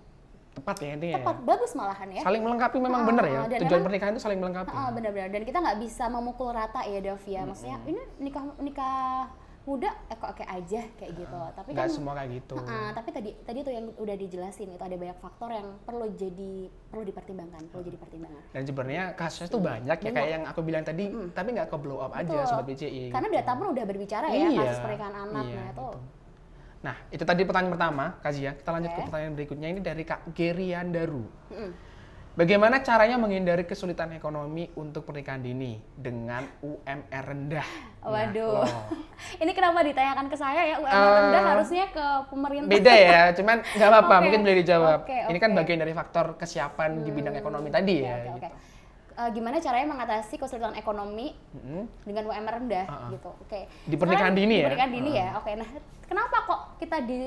Tepat 0.51 0.83
ya 0.83 0.89
intinya. 0.91 1.15
tepat 1.17 1.37
bagus 1.41 1.71
malahan 1.71 2.11
ya 2.11 2.21
Saling 2.21 2.43
melengkapi 2.43 2.77
memang 2.77 3.01
Ah, 3.01 3.07
bener 3.07 3.23
ya. 3.25 3.39
dan 3.45 3.57
Tujuan 3.57 3.71
memang- 3.71 3.85
pernikahan 3.87 4.11
itu 4.11 4.21
saling 4.21 4.35
melengkapi. 4.37 4.73
Ah, 4.73 4.89
benar-benar 4.89 5.29
dan 5.29 5.41
kita 5.41 5.57
nggak 5.57 5.77
bisa 5.79 6.03
memukul 6.07 6.51
rata 6.51 6.83
ya 6.83 6.99
Davia 6.99 7.41
maksudnya 7.45 7.79
ini 7.85 8.01
nikah 8.19 8.43
nikah 8.57 9.31
muda 9.61 9.93
eh 10.09 10.17
kok 10.17 10.25
oke 10.27 10.41
aja 10.41 10.81
kayak 10.91 11.11
gitu 11.13 11.37
tapi 11.53 11.69
Nggak 11.69 11.85
kan 11.85 11.93
semua 11.93 12.13
kayak 12.17 12.29
gitu. 12.33 12.55
Heeh, 12.57 12.87
tapi 12.91 13.09
tadi 13.11 13.29
tadi 13.39 13.59
tuh 13.61 13.69
yang 13.69 13.85
udah 13.93 14.15
dijelasin 14.17 14.67
itu 14.67 14.81
ada 14.81 14.97
banyak 14.97 15.17
faktor 15.17 15.49
yang 15.53 15.67
perlu 15.79 16.05
jadi 16.11 16.53
perlu 16.89 17.03
dipertimbangkan, 17.05 17.61
perlu 17.69 17.83
jadi 17.85 17.95
pertimbangan. 17.95 18.41
Dan 18.49 18.63
sebenarnya 18.65 19.03
kasusnya 19.13 19.47
tuh 19.47 19.61
banyak 19.61 19.85
ya 19.93 20.01
Banyak. 20.01 20.15
kayak 20.17 20.29
yang 20.33 20.43
aku 20.45 20.59
bilang 20.59 20.81
tadi, 20.81 21.05
tapi 21.29 21.49
nggak 21.53 21.69
ke 21.69 21.77
blow 21.77 22.01
up 22.01 22.11
aja 22.11 22.25
Betul. 22.27 22.49
sobat 22.49 22.65
BCI. 22.65 23.03
Karena 23.07 23.27
gitu. 23.29 23.37
data 23.37 23.51
pun 23.53 23.67
udah 23.69 23.85
berbicara 23.85 24.25
ya 24.27 24.49
Iya, 24.49 24.59
kasus 24.65 24.79
pernikahan 24.81 25.15
anak 25.21 25.43
iya, 25.45 25.55
nah 25.55 25.63
itu. 25.63 25.71
gitu. 25.71 25.89
Nah, 26.81 26.97
itu 27.13 27.21
tadi 27.21 27.45
pertanyaan 27.45 27.73
pertama, 27.77 28.05
Kak 28.19 28.31
Zia. 28.33 28.51
Kita 28.57 28.73
lanjut 28.73 28.89
ke 28.89 28.97
Oke. 28.97 29.05
pertanyaan 29.09 29.33
berikutnya 29.37 29.67
ini 29.69 29.79
dari 29.85 30.01
Kak 30.01 30.33
Gerian 30.33 30.89
Daru. 30.89 31.25
Mm-mm. 31.53 31.71
Bagaimana 32.31 32.79
caranya 32.79 33.19
menghindari 33.19 33.67
kesulitan 33.67 34.15
ekonomi 34.15 34.71
untuk 34.79 35.03
pernikahan 35.03 35.43
dini 35.43 35.75
dengan 35.93 36.47
UMR 36.63 37.23
rendah? 37.27 37.67
Nah, 38.01 38.07
Waduh. 38.07 38.63
loh. 38.63 38.85
Ini 39.43 39.51
kenapa 39.51 39.83
ditanyakan 39.83 40.25
ke 40.31 40.37
saya 40.39 40.61
ya? 40.63 40.75
UMR 40.79 40.95
Eh, 40.95 41.15
rendah 41.21 41.43
harusnya 41.53 41.85
ke 41.91 42.05
pemerintah. 42.31 42.71
Beda 42.71 42.93
ya, 42.95 43.21
cuman 43.35 43.57
nggak 43.61 43.89
apa-apa, 43.91 44.15
Oke. 44.17 44.23
mungkin 44.25 44.39
boleh 44.47 44.57
dijawab. 44.63 44.99
Oke, 45.05 45.17
Ini 45.27 45.37
kan 45.43 45.51
bagian 45.53 45.79
dari 45.83 45.93
faktor 45.93 46.25
kesiapan 46.39 47.03
di 47.03 47.11
bidang 47.11 47.35
ekonomi 47.35 47.67
tadi 47.69 47.99
Oke, 47.99 48.07
ya. 48.09 48.15
oke. 48.15 48.31
gitu. 48.39 48.47
Eh, 49.21 49.29
gimana 49.31 49.61
caranya 49.61 49.87
mengatasi 49.87 50.33
kesulitan 50.33 50.73
ekonomi 50.73 51.37
Mm-mm. 51.53 51.85
dengan 52.01 52.23
UMR 52.25 52.53
rendah 52.57 52.85
Ah, 52.85 52.97
ah. 53.05 53.09
gitu. 53.13 53.29
Oke. 53.37 53.69
Di 53.85 53.93
pernikahan 53.93 54.33
Sekarang 54.33 54.41
dini 54.41 54.49
di 54.49 54.57
ya? 54.57 54.65
Pernikahan 54.65 54.91
dini 54.91 55.11
ya. 55.13 55.27
Oke. 55.37 55.51
Nah, 55.53 55.69
kenapa 56.09 56.37
kok 56.41 56.59
kita 56.81 56.97
di 57.05 57.19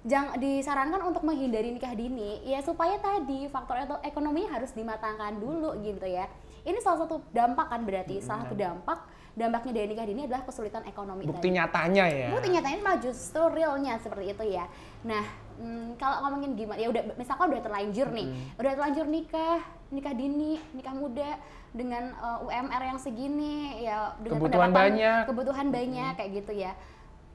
jangan 0.00 0.40
disarankan 0.40 1.00
untuk 1.06 1.22
menghindari 1.22 1.70
nikah 1.70 1.94
dini? 1.94 2.42
Ya 2.42 2.58
supaya 2.60 2.98
tadi 2.98 3.46
faktor 3.46 3.78
ekonominya 4.02 4.58
harus 4.58 4.74
dimatangkan 4.74 5.38
dulu 5.38 5.78
gitu 5.78 6.02
ya. 6.02 6.26
Ini 6.60 6.82
salah 6.82 7.06
satu 7.06 7.22
dampak 7.30 7.66
kan 7.68 7.86
berarti 7.86 8.18
salah 8.18 8.44
satu 8.44 8.58
dampak 8.58 8.98
dampaknya 9.30 9.72
dari 9.72 9.86
nikah 9.94 10.04
dini 10.04 10.26
adalah 10.26 10.42
kesulitan 10.42 10.82
ekonomi 10.84 11.22
Bukti 11.22 11.46
tadi. 11.46 11.56
nyatanya 11.56 12.04
ya. 12.10 12.28
Bukti 12.34 12.48
nyatanya 12.50 12.78
malah 12.82 12.98
justru 12.98 13.42
realnya 13.48 13.94
seperti 14.02 14.34
itu 14.34 14.44
ya. 14.50 14.66
Nah, 15.06 15.22
hmm, 15.56 15.94
kalau 15.94 16.26
ngomongin 16.26 16.58
gimana 16.58 16.82
ya 16.82 16.90
udah 16.90 17.14
misalkan 17.14 17.54
udah 17.54 17.62
terlanjur 17.62 18.10
nih, 18.10 18.26
udah 18.58 18.70
terlanjur 18.74 19.06
nikah, 19.06 19.62
nikah 19.90 20.14
dini, 20.14 20.62
nikah 20.74 20.94
muda 20.94 21.36
dengan 21.70 22.14
uh, 22.18 22.46
UMR 22.46 22.82
yang 22.94 22.98
segini 22.98 23.82
ya 23.86 24.14
dengan 24.18 24.38
Kebutuhan 24.42 24.70
banyak. 24.70 25.22
kebutuhan 25.26 25.68
banyak 25.70 26.12
kayak 26.18 26.30
gitu 26.42 26.52
ya. 26.54 26.72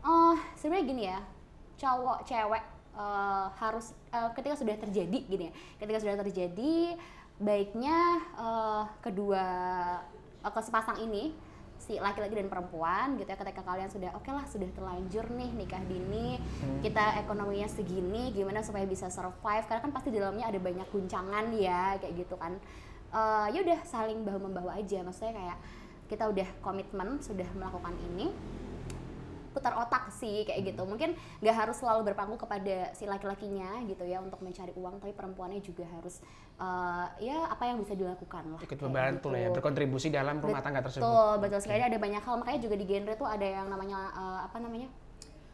Oh, 0.03 0.35
sebenarnya 0.59 0.85
gini 0.87 1.03
ya. 1.11 1.19
Cowok, 1.75 2.23
cewek 2.23 2.63
uh, 2.95 3.51
harus 3.59 3.91
uh, 4.15 4.31
ketika 4.35 4.55
sudah 4.55 4.75
terjadi 4.79 5.19
gini 5.27 5.51
ya. 5.51 5.53
Ketika 5.83 5.97
sudah 6.03 6.15
terjadi 6.23 6.95
baiknya 7.35 8.23
uh, 8.39 8.83
kedua 9.03 9.43
uh, 10.39 10.51
ke 10.51 10.59
sepasang 10.63 11.03
ini 11.03 11.35
si 11.85 12.01
laki-laki 12.01 12.33
dan 12.33 12.49
perempuan 12.49 13.13
gitu 13.21 13.29
ya 13.29 13.37
ketika 13.37 13.61
kalian 13.61 13.93
sudah 13.93 14.09
oke 14.17 14.25
lah 14.33 14.41
sudah 14.49 14.65
terlanjur 14.73 15.29
nih 15.37 15.53
nikah 15.53 15.83
dini 15.85 16.41
kita 16.81 17.21
ekonominya 17.21 17.69
segini 17.69 18.33
gimana 18.33 18.65
supaya 18.65 18.89
bisa 18.89 19.07
survive? 19.13 19.65
Karena 19.69 19.81
kan 19.85 19.93
pasti 19.93 20.09
di 20.09 20.17
dalamnya 20.17 20.49
ada 20.49 20.57
banyak 20.57 20.87
guncangan 20.89 21.53
ya 21.53 22.01
kayak 22.01 22.13
gitu 22.25 22.35
kan. 22.41 22.57
Eh, 23.13 23.47
ya 23.53 23.59
udah 23.61 23.79
saling 23.85 24.25
bahu 24.25 24.49
membahu 24.49 24.69
aja. 24.73 25.05
Maksudnya 25.05 25.33
kayak 25.37 25.57
kita 26.05 26.29
udah 26.29 26.47
komitmen 26.61 27.17
sudah 27.21 27.47
melakukan 27.57 27.93
ini 28.13 28.29
putar 29.55 29.71
otak 29.79 30.11
sih 30.11 30.43
kayak 30.43 30.75
gitu. 30.75 30.83
Mungkin 30.83 31.15
nggak 31.39 31.55
harus 31.55 31.79
selalu 31.79 32.11
berpangku 32.11 32.35
kepada 32.35 32.91
si 32.91 33.07
laki-lakinya 33.07 33.79
gitu 33.87 34.03
ya 34.03 34.19
untuk 34.19 34.43
mencari 34.43 34.75
uang, 34.75 34.99
tapi 34.99 35.15
perempuannya 35.15 35.63
juga 35.63 35.87
harus 35.87 36.19
uh, 36.59 37.07
ya 37.23 37.47
apa 37.47 37.71
yang 37.71 37.79
bisa 37.79 37.95
dilakukan 37.95 38.43
lah. 38.51 38.59
Ikut 38.59 38.79
membantu 38.83 39.31
ya, 39.31 39.47
gitu. 39.47 39.55
berkontribusi 39.55 40.11
dalam 40.11 40.43
rumah 40.43 40.59
tangga 40.59 40.83
tersebut. 40.83 41.07
Betul, 41.07 41.31
betul 41.39 41.59
sekali 41.63 41.81
ada 41.87 41.95
banyak 41.95 42.19
hal 42.19 42.35
makanya 42.35 42.59
juga 42.59 42.75
di 42.75 42.85
genre 42.85 43.13
tuh 43.15 43.27
ada 43.31 43.47
yang 43.47 43.71
namanya 43.71 44.11
uh, 44.11 44.39
apa 44.43 44.59
namanya? 44.59 44.91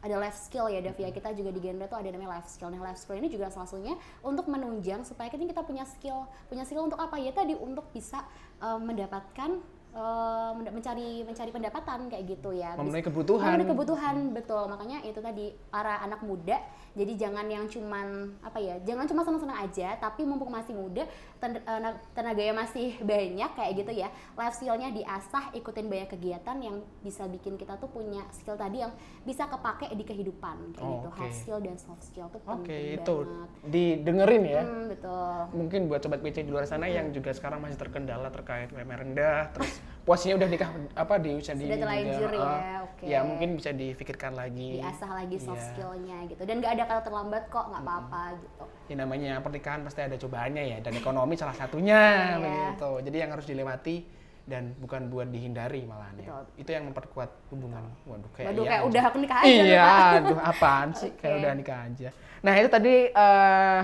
ada 0.01 0.17
life 0.17 0.33
skill 0.33 0.65
ya 0.65 0.81
Davia 0.81 1.13
kita 1.13 1.29
juga 1.37 1.53
di 1.53 1.61
genre 1.61 1.85
tuh 1.85 1.97
ada 2.01 2.09
namanya 2.09 2.41
life 2.41 2.49
skill. 2.49 2.73
Nah 2.73 2.81
life 2.81 2.97
skill 2.97 3.21
ini 3.21 3.29
juga 3.29 3.53
salah 3.53 3.69
satunya 3.69 3.93
untuk 4.25 4.49
menunjang 4.49 5.05
supaya 5.05 5.29
kita 5.29 5.45
kita 5.45 5.61
punya 5.61 5.85
skill, 5.85 6.25
punya 6.49 6.65
skill 6.65 6.89
untuk 6.89 6.97
apa 6.97 7.21
ya 7.21 7.29
tadi 7.29 7.53
untuk 7.53 7.85
bisa 7.93 8.25
uh, 8.57 8.81
mendapatkan 8.81 9.61
uh, 9.95 10.51
mencari 10.57 11.23
mencari 11.23 11.51
pendapatan 11.51 11.99
kayak 12.11 12.25
gitu 12.27 12.55
ya. 12.55 12.75
Memenuhi 12.75 13.03
kebutuhan. 13.05 13.45
memenuhi 13.55 13.71
kebutuhan 13.75 14.15
betul. 14.35 14.63
Makanya 14.67 15.03
itu 15.07 15.19
tadi 15.19 15.55
para 15.71 15.99
anak 16.03 16.23
muda 16.23 16.59
jadi 16.91 17.15
jangan 17.15 17.47
yang 17.47 17.71
cuman 17.71 18.35
apa 18.43 18.59
ya, 18.59 18.75
jangan 18.83 19.07
cuma 19.07 19.23
senang-senang 19.23 19.63
aja, 19.63 19.95
tapi 19.95 20.27
mumpung 20.27 20.51
masih 20.51 20.75
muda, 20.75 21.07
eh, 21.43 21.79
na- 21.79 21.97
tenaganya 22.11 22.53
masih 22.55 23.01
banyak 23.01 23.51
kayak 23.51 23.71
gitu 23.75 23.91
ya. 23.91 24.07
Life 24.33 24.55
skillnya 24.55 24.89
diasah, 24.89 25.49
ikutin 25.51 25.85
banyak 25.85 26.09
kegiatan 26.09 26.57
yang 26.57 26.75
bisa 26.99 27.25
bikin 27.25 27.55
kita 27.55 27.75
tuh 27.75 27.87
punya 27.87 28.21
skill 28.29 28.53
tadi 28.53 28.79
yang 28.79 28.93
bisa 29.21 29.45
kepake 29.45 29.89
di 29.91 30.03
kehidupan 30.03 30.71
kayak 30.71 30.89
gitu. 30.91 31.07
Oke. 31.07 31.17
Hard 31.17 31.33
skill 31.33 31.59
dan 31.59 31.75
soft 31.75 32.03
skill 32.03 32.27
tuh 32.27 32.41
Oke, 32.43 32.69
penting 32.69 32.95
itu 32.95 33.15
banget. 33.17 33.49
didengerin 33.65 34.43
ya. 34.45 34.61
Hmm, 34.61 34.85
betul. 34.87 35.37
Mungkin 35.53 35.79
buat 35.87 35.99
sobat 35.99 36.19
PC 36.19 36.43
di 36.43 36.51
luar 36.51 36.65
sana 36.65 36.85
yang 36.85 37.09
juga 37.09 37.31
sekarang 37.31 37.59
masih 37.59 37.77
terkendala 37.77 38.29
terkait 38.29 38.69
UMR 38.69 39.01
rendah, 39.01 39.49
terus 39.51 39.73
posisinya 40.01 40.35
udah 40.35 40.49
nikah 40.49 40.69
apa 40.93 41.13
di 41.17 41.29
usia 41.31 41.53
Sudah 41.53 41.77
terlanjur 41.77 42.29
ya, 42.31 42.49
oke. 42.81 43.03
Ya 43.03 43.19
mungkin 43.21 43.53
bisa 43.53 43.69
difikirkan 43.71 44.33
lagi. 44.33 44.77
Diasah 44.77 45.11
lagi 45.15 45.37
soft 45.37 45.57
Iya. 45.57 45.69
skillnya 45.71 46.17
gitu. 46.25 46.41
Dan 46.41 46.57
gak 46.57 46.73
ada 46.73 46.83
kata 46.85 47.01
terlambat 47.03 47.43
kok, 47.47 47.65
nggak 47.67 47.81
apa-apa 47.81 48.23
gitu. 48.35 48.63
Ya 48.87 48.95
namanya 48.97 49.31
pernikahan 49.39 49.81
pasti 49.81 50.01
ada 50.01 50.15
cobaannya 50.15 50.63
ya 50.65 50.77
dan 50.79 50.93
ekonomi 50.93 51.33
salah 51.33 51.53
satunya 51.53 52.01
Iya. 52.17 52.37
begitu. 52.37 52.91
Jadi 53.03 53.17
yang 53.17 53.31
harus 53.31 53.45
dilewati 53.45 53.95
dan 54.41 54.73
bukan 54.75 55.05
buat 55.07 55.29
dihindari 55.29 55.85
malahan 55.85 56.17
ya. 56.17 56.25
Betul. 56.27 56.43
Itu 56.57 56.69
yang 56.71 56.83
memperkuat 56.87 57.29
hubungan. 57.49 57.83
Waduh 58.03 58.29
kayak 58.31 58.47
Waduh, 58.47 58.57
iya 58.57 58.67
kayak 58.67 58.81
aja. 58.81 58.89
udah 58.89 59.03
aku 59.03 59.17
nikah 59.19 59.39
aja 59.39 59.47
Iya, 59.47 59.85
aduh 60.17 60.39
apaan 60.41 60.89
sih 60.91 61.09
kayak 61.21 61.29
Oke. 61.29 61.39
udah 61.39 61.51
nikah 61.53 61.79
aja. 61.83 62.09
Nah, 62.41 62.53
itu 62.57 62.67
tadi 62.67 62.95
eh 63.07 63.81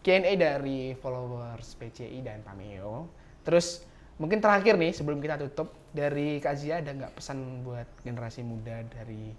Q&A 0.00 0.32
dari 0.32 0.94
followers 0.94 1.74
PCI 1.74 2.22
dan 2.22 2.40
Pameo. 2.40 3.10
Terus 3.42 3.82
mungkin 4.20 4.44
terakhir 4.44 4.76
nih 4.76 4.92
sebelum 4.92 5.18
kita 5.18 5.40
tutup 5.40 5.72
dari 5.96 6.38
Kak 6.38 6.54
Zia 6.60 6.84
ada 6.84 6.92
nggak 6.92 7.16
pesan 7.16 7.64
buat 7.64 7.88
generasi 8.04 8.44
muda 8.44 8.84
dari 8.84 9.32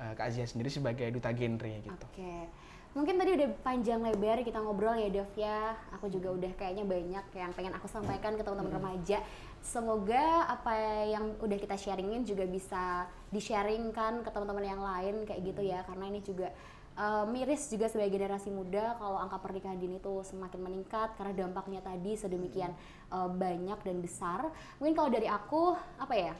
eh, 0.00 0.12
Kak 0.16 0.28
Zia 0.32 0.48
sendiri 0.48 0.72
sebagai 0.72 1.06
duta 1.12 1.30
genre 1.36 1.68
gitu. 1.84 1.92
Oke. 1.92 2.48
Mungkin 2.92 3.16
tadi 3.16 3.30
udah 3.40 3.48
panjang 3.64 4.04
lebar 4.04 4.44
kita 4.44 4.60
ngobrol 4.60 4.92
ya 5.00 5.08
Dev 5.08 5.32
ya. 5.32 5.72
Aku 5.96 6.12
juga 6.12 6.28
udah 6.28 6.52
kayaknya 6.60 6.84
banyak 6.84 7.24
yang 7.32 7.52
pengen 7.56 7.72
aku 7.72 7.88
sampaikan 7.88 8.36
ke 8.36 8.44
teman-teman 8.44 8.76
remaja. 8.76 9.24
Semoga 9.64 10.44
apa 10.44 10.76
yang 11.08 11.32
udah 11.40 11.56
kita 11.56 11.72
sharingin 11.72 12.28
juga 12.28 12.44
bisa 12.44 13.08
di-sharingkan 13.32 14.20
ke 14.20 14.28
teman-teman 14.28 14.64
yang 14.76 14.82
lain 14.84 15.24
kayak 15.24 15.40
gitu 15.40 15.64
ya. 15.64 15.80
Karena 15.88 16.04
ini 16.12 16.20
juga 16.20 16.52
uh, 16.96 17.24
miris 17.28 17.68
juga 17.68 17.88
sebagai 17.88 18.16
generasi 18.16 18.48
muda 18.48 18.96
kalau 18.96 19.20
angka 19.20 19.38
pernikahan 19.40 19.78
dini 19.78 20.00
itu 20.00 20.22
semakin 20.24 20.60
meningkat 20.60 21.14
karena 21.16 21.32
dampaknya 21.46 21.80
tadi 21.84 22.16
sedemikian 22.16 22.72
uh, 23.12 23.28
banyak 23.28 23.78
dan 23.84 23.96
besar. 24.00 24.48
Mungkin 24.80 24.94
kalau 24.96 25.10
dari 25.12 25.28
aku 25.28 25.76
apa 26.00 26.16
ya? 26.16 26.34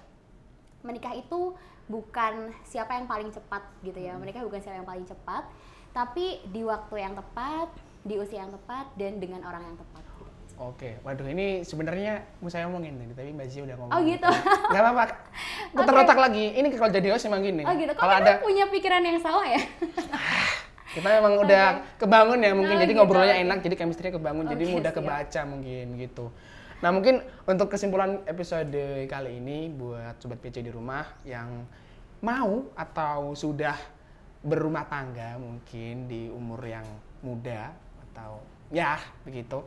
menikah 0.82 1.14
itu 1.14 1.55
bukan 1.86 2.50
siapa 2.66 2.98
yang 2.98 3.07
paling 3.07 3.30
cepat 3.30 3.62
gitu 3.86 3.98
ya 4.03 4.18
menikah 4.18 4.42
bukan 4.42 4.59
siapa 4.59 4.82
yang 4.82 4.88
paling 4.90 5.07
cepat 5.07 5.46
tapi 5.94 6.42
di 6.50 6.66
waktu 6.66 7.07
yang 7.07 7.14
tepat 7.14 7.70
di 8.03 8.18
usia 8.18 8.42
yang 8.42 8.50
tepat 8.50 8.90
dan 8.98 9.22
dengan 9.22 9.46
orang 9.46 9.62
yang 9.62 9.78
tepat. 9.78 10.03
Oke, 10.61 11.00
waduh 11.03 11.26
ini 11.26 11.62
sebenarnya 11.62 12.22
mau 12.38 12.48
saya 12.48 12.68
omongin 12.68 12.94
nih, 12.94 13.12
tapi 13.12 13.30
Mbak 13.32 13.46
Zia 13.48 13.62
udah 13.64 13.76
ngomong. 13.76 13.92
Oh, 13.92 14.00
gitu. 14.03 14.28
Gak 14.68 14.80
apa-apa. 14.80 15.05
Putar 15.74 15.94
otak 16.00 16.18
lagi. 16.18 16.44
Ini 16.55 16.66
kalau 16.72 16.90
jadi 16.90 17.09
host 17.11 17.26
emang 17.26 17.42
gini. 17.42 17.62
oh 17.64 17.74
gitu 17.74 17.92
Kalau 17.92 18.14
ada 18.14 18.38
punya 18.38 18.64
pikiran 18.68 19.03
yang 19.03 19.18
sama 19.18 19.42
ya 19.46 19.61
kita 20.92 21.09
memang 21.09 21.40
udah 21.40 21.64
kebangun 21.96 22.38
ya 22.44 22.53
mungkin 22.53 22.76
Oh, 22.76 22.82
jadi 22.84 22.92
gitu, 22.92 23.00
ngobrolnya 23.00 23.36
enak 23.40 23.64
jadi 23.64 23.74
chemistry 23.80 24.12
kebangun 24.12 24.44
jadi 24.44 24.64
Oke, 24.68 24.72
mudah 24.76 24.92
siap. 24.92 25.00
kebaca 25.00 25.40
mungkin 25.48 25.86
gitu 25.96 26.26
nah 26.82 26.90
mungkin 26.92 27.24
untuk 27.46 27.72
kesimpulan 27.72 28.20
episode 28.28 28.76
kali 29.09 29.40
ini 29.40 29.72
buat 29.72 30.20
sobat 30.20 30.36
PC 30.36 30.61
di 30.61 30.68
rumah 30.68 31.07
yang 31.24 31.64
mau 32.20 32.68
atau 32.76 33.32
sudah 33.32 33.72
berumah 34.42 34.84
tangga 34.84 35.40
mungkin 35.40 36.11
di 36.11 36.28
umur 36.28 36.61
yang 36.61 36.84
muda 37.24 37.70
atau 38.11 38.42
ya 38.68 38.98
begitu 39.24 39.62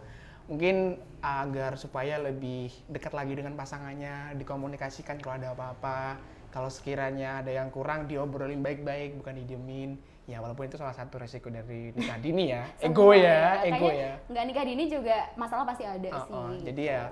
mungkin 0.45 1.01
agar 1.25 1.73
supaya 1.73 2.21
lebih 2.21 2.69
dekat 2.85 3.17
lagi 3.17 3.33
dengan 3.33 3.57
pasangannya 3.57 4.37
dikomunikasikan 4.37 5.17
kalau 5.17 5.41
ada 5.41 5.57
apa-apa. 5.57 6.21
Kalau 6.53 6.71
sekiranya 6.71 7.43
ada 7.43 7.51
yang 7.51 7.67
kurang 7.67 8.07
diobrolin 8.07 8.63
baik-baik 8.63 9.19
bukan 9.19 9.35
didiemin. 9.43 9.99
Ya 10.25 10.41
walaupun 10.41 10.65
itu 10.65 10.77
salah 10.79 10.95
satu 10.95 11.21
resiko 11.21 11.51
dari 11.51 11.91
nikah 11.93 12.17
dini 12.21 12.53
ya. 12.53 12.65
Ego 12.85 13.13
Semua 13.13 13.17
ya 13.17 13.61
ego 13.61 13.89
Kayaknya 13.89 13.93
ya 13.93 14.13
nggak 14.31 14.45
nikah 14.49 14.65
dini 14.65 14.83
juga 14.89 15.17
masalah 15.37 15.65
pasti 15.67 15.83
ada 15.85 16.09
Oh, 16.09 16.21
sih 16.25 16.33
oh. 16.33 16.45
gitu. 16.55 16.63
jadi 16.71 16.83
ya 16.85 17.03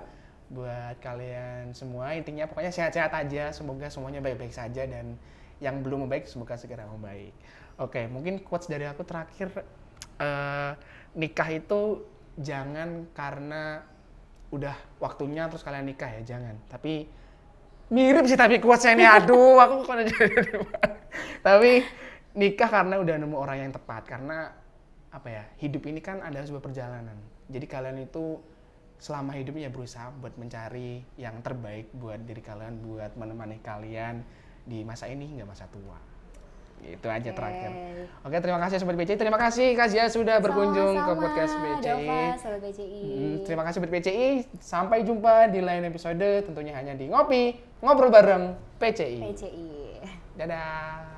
buat 0.44 0.96
kalian 1.00 1.72
semua 1.72 2.12
intinya 2.14 2.46
pokoknya 2.46 2.72
sehat-sehat 2.72 3.12
aja. 3.12 3.50
Semoga 3.50 3.90
semuanya 3.90 4.22
baik-baik 4.22 4.54
saja 4.54 4.86
dan 4.86 5.18
yang 5.62 5.82
belum 5.82 6.06
membaik 6.06 6.26
semoga 6.26 6.54
segera 6.58 6.86
membaik. 6.86 7.34
Oke 7.82 8.06
mungkin 8.06 8.40
quotes 8.42 8.70
dari 8.70 8.86
aku 8.86 9.02
terakhir. 9.02 9.50
Eh, 10.14 10.72
nikah 11.18 11.48
itu 11.50 12.02
jangan 12.38 13.10
karena 13.14 13.82
udah 14.54 14.74
waktunya 15.02 15.46
terus 15.50 15.66
kalian 15.66 15.86
nikah 15.90 16.10
ya 16.20 16.36
jangan. 16.36 16.54
Tapi 16.70 17.06
mirip 17.90 18.24
sih 18.26 18.38
tapi 18.38 18.58
quotesnya 18.62 18.96
ini 18.96 19.04
aduh 19.04 19.60
aku 19.64 19.84
kok 19.84 19.94
jadi 20.08 20.26
tapi 21.46 21.84
nikah 22.34 22.70
karena 22.70 22.98
udah 22.98 23.14
nemu 23.18 23.36
orang 23.36 23.68
yang 23.68 23.72
tepat. 23.74 24.02
Karena 24.06 24.50
apa 25.14 25.28
ya 25.30 25.44
hidup 25.62 25.86
ini 25.86 26.02
kan 26.02 26.22
ada 26.22 26.42
sebuah 26.42 26.62
perjalanan. 26.62 27.16
Jadi 27.50 27.66
kalian 27.68 27.98
itu 28.02 28.40
selama 28.98 29.36
hidupnya 29.36 29.68
berusaha 29.68 30.08
buat 30.16 30.32
mencari 30.40 31.04
yang 31.20 31.42
terbaik 31.44 31.92
buat 31.92 32.24
diri 32.24 32.40
kalian 32.40 32.80
buat 32.80 33.12
menemani 33.20 33.60
kalian 33.60 34.24
di 34.64 34.80
masa 34.80 35.12
ini 35.12 35.28
hingga 35.28 35.44
masa 35.44 35.68
tua 35.68 36.13
itu 36.84 37.06
aja 37.08 37.30
Oke. 37.32 37.36
terakhir 37.36 37.70
oke 38.24 38.36
terima 38.40 38.60
kasih 38.60 38.76
sobat 38.80 38.96
BCI 39.00 39.16
terima 39.16 39.38
kasih 39.40 39.66
Kak 39.72 39.88
Zia 39.88 40.06
sudah 40.12 40.36
berkunjung 40.40 40.94
ke 40.94 41.02
Sama-sama, 41.02 41.22
podcast 41.24 41.54
BCI 41.56 41.84
Dova, 41.84 42.22
Sobat 42.38 42.60
BCI. 42.60 43.02
Hmm, 43.04 43.36
terima 43.44 43.62
kasih 43.66 43.78
buat 43.80 43.92
PCI. 43.92 44.28
Sampai 44.60 44.98
jumpa 45.04 45.48
di 45.52 45.60
lain 45.60 45.84
episode 45.86 46.44
tentunya 46.44 46.72
hanya 46.74 46.94
di 46.96 47.08
Ngopi, 47.08 47.56
Ngobrol 47.80 48.10
bareng 48.10 48.56
PCI. 48.80 49.18
PCI. 49.20 49.68
Dadah. 50.34 51.13